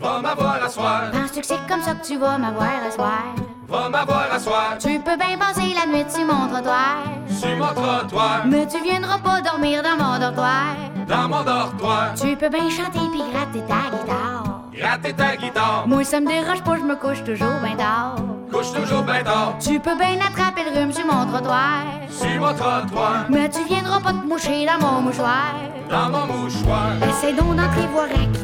Va 0.01 0.21
m'avoir 0.21 0.63
à 0.63 0.69
soir, 0.69 1.11
Penses-tu 1.11 1.41
que 1.41 1.47
c'est 1.47 1.67
comme 1.69 1.83
ça 1.83 1.95
que 1.95 2.07
tu 2.07 2.17
vas 2.19 2.37
m'avoir 2.39 2.71
la 2.85 2.91
soir? 2.91 3.23
Va 3.69 3.89
m'avoir 3.89 4.27
à 4.33 4.39
soir, 4.39 4.77
Tu 4.79 4.99
peux 5.01 5.17
bien 5.17 5.37
passer 5.39 5.75
la 5.75 5.87
nuit 5.93 6.05
sur 6.09 6.25
mon 6.27 6.49
trottoir. 6.49 6.97
sur 7.31 7.57
mon 7.57 7.67
trottoir, 7.75 8.43
Mais 8.47 8.67
tu 8.67 8.81
viendras 8.83 9.19
pas 9.19 9.41
dormir 9.41 9.83
dans 9.83 9.97
mon 10.03 10.19
dortoir. 10.19 10.75
dans 11.07 11.29
mon 11.29 11.43
dortoir, 11.43 12.15
Tu 12.15 12.37
peux 12.37 12.49
bien 12.49 12.69
chanter 12.71 13.01
puis 13.13 13.23
gratter 13.33 13.61
ta 13.69 13.91
guitare. 13.97 14.61
gratter 14.75 15.13
ta 15.15 15.37
guitare, 15.37 15.85
Moi, 15.87 16.05
ça 16.05 16.21
me 16.21 16.27
dérange 16.29 16.63
pas, 16.63 16.77
je 16.77 16.83
me 16.83 16.97
couche 16.97 17.23
toujours 17.25 17.59
bien 17.63 17.77
tard. 17.77 18.17
couche 18.53 18.73
toujours 18.73 19.03
bien 19.03 19.23
tard, 19.23 19.55
Tu 19.61 19.79
peux 19.81 19.95
bien 19.97 20.19
attraper 20.27 20.63
le 20.65 20.79
rhume 20.81 20.93
sur 20.93 21.07
mon 21.07 21.27
trottoir. 21.27 21.83
sur 22.11 22.41
mon 22.41 22.55
trottoir, 22.55 23.27
Mais 23.29 23.49
tu 23.51 23.63
viendras 23.65 24.01
pas 24.01 24.13
te 24.13 24.27
moucher 24.27 24.67
dans 24.67 24.87
mon 24.87 25.01
mouchoir. 25.03 25.53
dans 25.91 26.09
mon 26.11 26.27
mouchoir, 26.27 26.93
Essaye 27.09 27.35
donc 27.35 27.57
d'entrer 27.57 27.87
voir 27.93 28.05
à 28.05 28.09
qui. 28.09 28.39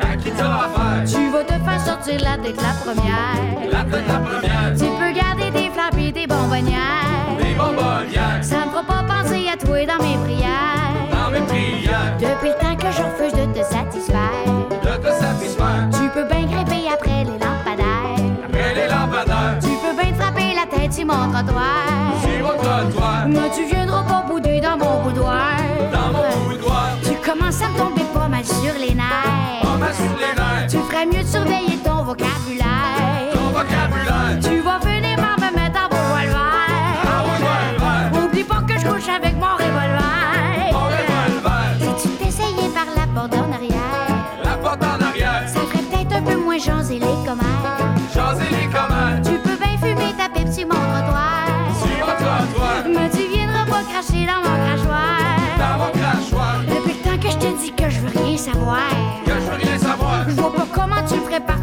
À 0.00 0.16
qui 0.16 0.30
t'as 0.30 0.44
affaire, 0.44 1.04
Tu 1.06 1.30
vas 1.30 1.44
te 1.44 1.52
faire 1.52 1.80
sortir 1.80 2.20
la 2.20 2.36
tête 2.42 2.56
la 2.60 2.74
première. 2.84 3.70
la 3.70 3.84
tête 3.84 4.08
la 4.08 4.18
première, 4.18 4.72
Tu 4.76 4.84
peux 4.84 5.12
garder 5.12 5.50
tes 5.52 5.70
flaps 5.70 5.98
et 5.98 6.12
tes 6.12 6.26
bonbonnières. 6.26 7.36
des 7.38 7.54
bonbonnières, 7.54 8.42
Ça 8.42 8.56
me 8.66 8.70
fera 8.70 8.82
pas 8.82 9.04
penser 9.14 9.46
à 9.52 9.56
toi 9.56 9.78
dans 9.86 10.02
mes 10.04 10.16
prières. 10.24 10.94
dans 11.12 11.30
mes 11.30 11.40
prières, 11.46 12.16
Depuis 12.18 12.48
le 12.48 12.58
temps 12.60 12.76
que 12.76 12.90
je 12.92 13.02
refuse 13.02 13.32
de 13.32 13.46
te 13.58 13.64
satisfaire. 13.64 14.44
de 14.82 15.02
te 15.02 15.12
satisfaire, 15.12 15.88
Tu 15.92 16.08
peux 16.14 16.24
bien 16.28 16.46
grimper 16.46 16.82
après 16.92 17.24
les 17.24 17.38
lampadaires. 17.38 18.24
après 18.46 18.74
les 18.74 18.88
lampadaires, 18.88 19.58
Tu 19.60 19.68
peux 19.82 19.94
bien 20.02 20.14
frapper 20.14 20.54
la 20.54 20.66
tête 20.76 20.92
sur 20.92 21.06
mon 21.06 21.30
trottoir. 21.32 21.86
sur 22.22 22.42
mon 22.46 22.56
trottoir, 22.62 23.26
Mais 23.28 23.50
tu 23.54 23.64
viendras 23.74 24.02
pas 24.02 24.24
bouder 24.28 24.60
dans 24.60 24.76
mon 24.76 25.02
boudoir. 25.02 25.56
dans 25.92 26.12
mon 26.12 26.25
Tu 30.68 30.78
ferais 30.78 31.06
mieux 31.06 31.22
de 31.22 31.28
surveiller 31.28 31.76
ton 31.84 32.02
vocabulaire. 32.02 33.30
Ton 33.32 33.50
vocabulaire. 33.50 34.40
Tu 34.42 34.60
vas 34.60 34.78
venir 34.80 35.16
m'en 35.16 35.36
remettre 35.36 35.78
à 35.78 35.86
revolver. 35.86 37.44
Oublie 38.24 38.42
pas 38.42 38.62
que 38.62 38.72
je 38.78 38.86
couche 38.86 39.08
avec 39.08 39.34
mon 39.36 39.54
revolver. 39.54 40.72
Mon 40.72 40.86
revolver. 40.86 41.98
Si 41.98 42.08
tu 42.08 42.14
t'essayais 42.16 42.68
par 42.70 42.86
la 42.96 43.06
porte 43.14 43.34
en 43.34 43.52
arrière. 43.52 44.08
La 44.42 44.56
porte 44.56 44.82
en 44.82 45.00
arrière. 45.04 45.48
Ça 45.48 45.60
ferait 45.60 45.82
peut-être 45.84 46.16
un 46.16 46.22
peu 46.22 46.36
moins 46.36 46.58
jaser 46.58 46.98
les 46.98 47.16
commandes. 47.24 47.55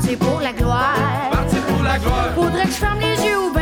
Partir 0.03 0.19
pour 0.19 0.39
la 0.41 0.51
gloire. 0.51 1.29
Partir 1.31 1.61
pour 1.61 1.83
la 1.83 1.97
gloire, 1.97 2.33
Faudrait 2.35 2.63
que 2.63 2.69
je 2.69 2.73
ferme 2.73 2.99
les 2.99 3.25
yeux 3.25 3.52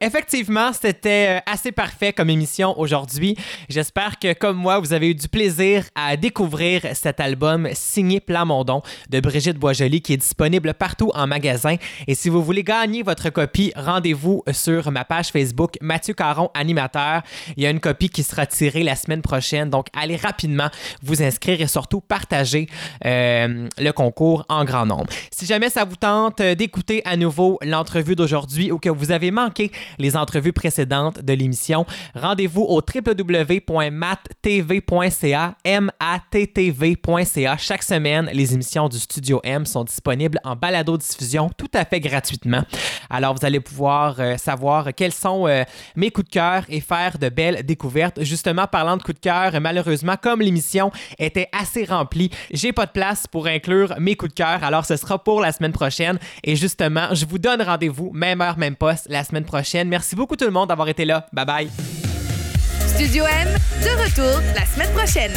Effectivement, 0.00 0.72
c'était 0.72 1.38
euh, 1.38 1.40
assez 1.52 1.72
parfait 1.72 2.12
comme 2.12 2.30
émission 2.30 2.78
aujourd'hui. 2.78 3.36
J'espère 3.68 4.20
que, 4.20 4.32
comme 4.32 4.56
moi, 4.56 4.78
vous 4.78 4.92
avez 4.92 5.10
eu 5.10 5.14
du 5.14 5.28
plaisir 5.28 5.84
à 5.96 6.16
découvrir 6.16 6.82
cet 6.94 7.18
album 7.18 7.68
signé 7.72 8.20
Plamondon 8.20 8.82
de 9.10 9.18
Brigitte 9.18 9.58
Boisjoli 9.58 10.00
qui 10.00 10.12
est 10.12 10.18
disponible 10.18 10.72
partout 10.74 11.10
en 11.14 11.26
magasin. 11.26 11.76
Et 12.06 12.14
si 12.14 12.28
vous 12.28 12.44
voulez 12.44 12.62
gagner 12.62 13.02
votre 13.02 13.30
copie, 13.30 13.72
rendez-vous 13.74 14.44
sur 14.52 14.92
ma 14.92 15.04
page 15.04 15.30
Facebook 15.30 15.74
Mathieu 15.80 16.14
Caron 16.14 16.50
Animateur. 16.54 17.22
Il 17.56 17.64
y 17.64 17.66
a 17.66 17.70
une 17.70 17.80
copie 17.80 18.08
qui 18.08 18.22
sera 18.22 18.46
tirée 18.46 18.84
la 18.84 18.94
semaine 18.94 19.22
prochaine. 19.22 19.68
Donc, 19.68 19.88
allez 19.94 20.16
rapidement 20.16 20.68
vous 21.02 21.24
inscrire 21.24 21.60
et 21.60 21.66
surtout 21.66 22.00
partager 22.00 22.68
euh, 23.04 23.68
le 23.78 23.90
concours 23.90 24.44
en 24.48 24.64
grand 24.64 24.86
nombre. 24.86 25.08
Si 25.32 25.44
jamais 25.44 25.70
ça 25.70 25.84
vous 25.84 25.96
tente 25.96 26.40
euh, 26.40 26.54
d'écouter 26.54 27.02
à 27.04 27.16
nouveau 27.16 27.58
l'entrevue 27.62 28.14
d'aujourd'hui 28.14 28.70
ou 28.70 28.78
que 28.78 28.88
vous 28.88 29.07
avez 29.10 29.30
manqué 29.30 29.70
les 29.98 30.16
entrevues 30.16 30.52
précédentes 30.52 31.22
de 31.22 31.32
l'émission, 31.32 31.86
rendez-vous 32.14 32.62
au 32.62 32.80
www.mattv.ca, 32.82 33.94
M-A-T-T-V.ca. 35.64 37.56
Chaque 37.56 37.82
semaine, 37.82 38.30
les 38.32 38.54
émissions 38.54 38.88
du 38.88 38.98
Studio 38.98 39.40
M 39.44 39.66
sont 39.66 39.84
disponibles 39.84 40.38
en 40.44 40.56
balado-diffusion 40.56 41.50
tout 41.56 41.70
à 41.74 41.84
fait 41.84 42.00
gratuitement. 42.00 42.62
Alors, 43.10 43.34
vous 43.34 43.44
allez 43.44 43.60
pouvoir 43.60 44.16
euh, 44.18 44.36
savoir 44.36 44.94
quels 44.94 45.12
sont 45.12 45.46
euh, 45.46 45.64
mes 45.96 46.10
coups 46.10 46.28
de 46.28 46.32
cœur 46.32 46.64
et 46.68 46.80
faire 46.80 47.18
de 47.18 47.28
belles 47.28 47.64
découvertes. 47.64 48.22
Justement, 48.22 48.66
parlant 48.66 48.96
de 48.96 49.02
coups 49.02 49.20
de 49.20 49.22
cœur, 49.22 49.60
malheureusement, 49.60 50.16
comme 50.20 50.40
l'émission 50.40 50.90
était 51.18 51.48
assez 51.52 51.84
remplie, 51.84 52.30
j'ai 52.50 52.72
pas 52.72 52.86
de 52.86 52.92
place 52.92 53.26
pour 53.26 53.46
inclure 53.46 53.94
mes 53.98 54.16
coups 54.16 54.32
de 54.32 54.36
cœur. 54.36 54.62
Alors, 54.62 54.84
ce 54.84 54.96
sera 54.96 55.22
pour 55.22 55.40
la 55.40 55.52
semaine 55.52 55.72
prochaine. 55.72 56.18
Et 56.44 56.56
justement, 56.56 57.14
je 57.14 57.24
vous 57.26 57.38
donne 57.38 57.62
rendez-vous, 57.62 58.10
même 58.12 58.40
heure, 58.40 58.58
même 58.58 58.76
poste, 58.76 58.97
la 59.08 59.24
semaine 59.24 59.44
prochaine. 59.44 59.88
Merci 59.88 60.16
beaucoup 60.16 60.36
tout 60.36 60.44
le 60.44 60.50
monde 60.50 60.68
d'avoir 60.68 60.88
été 60.88 61.04
là. 61.04 61.26
Bye 61.32 61.46
bye. 61.46 61.70
Studio 62.86 63.24
M, 63.26 63.48
de 63.82 64.02
retour 64.02 64.40
la 64.54 64.66
semaine 64.66 64.92
prochaine. 64.92 65.32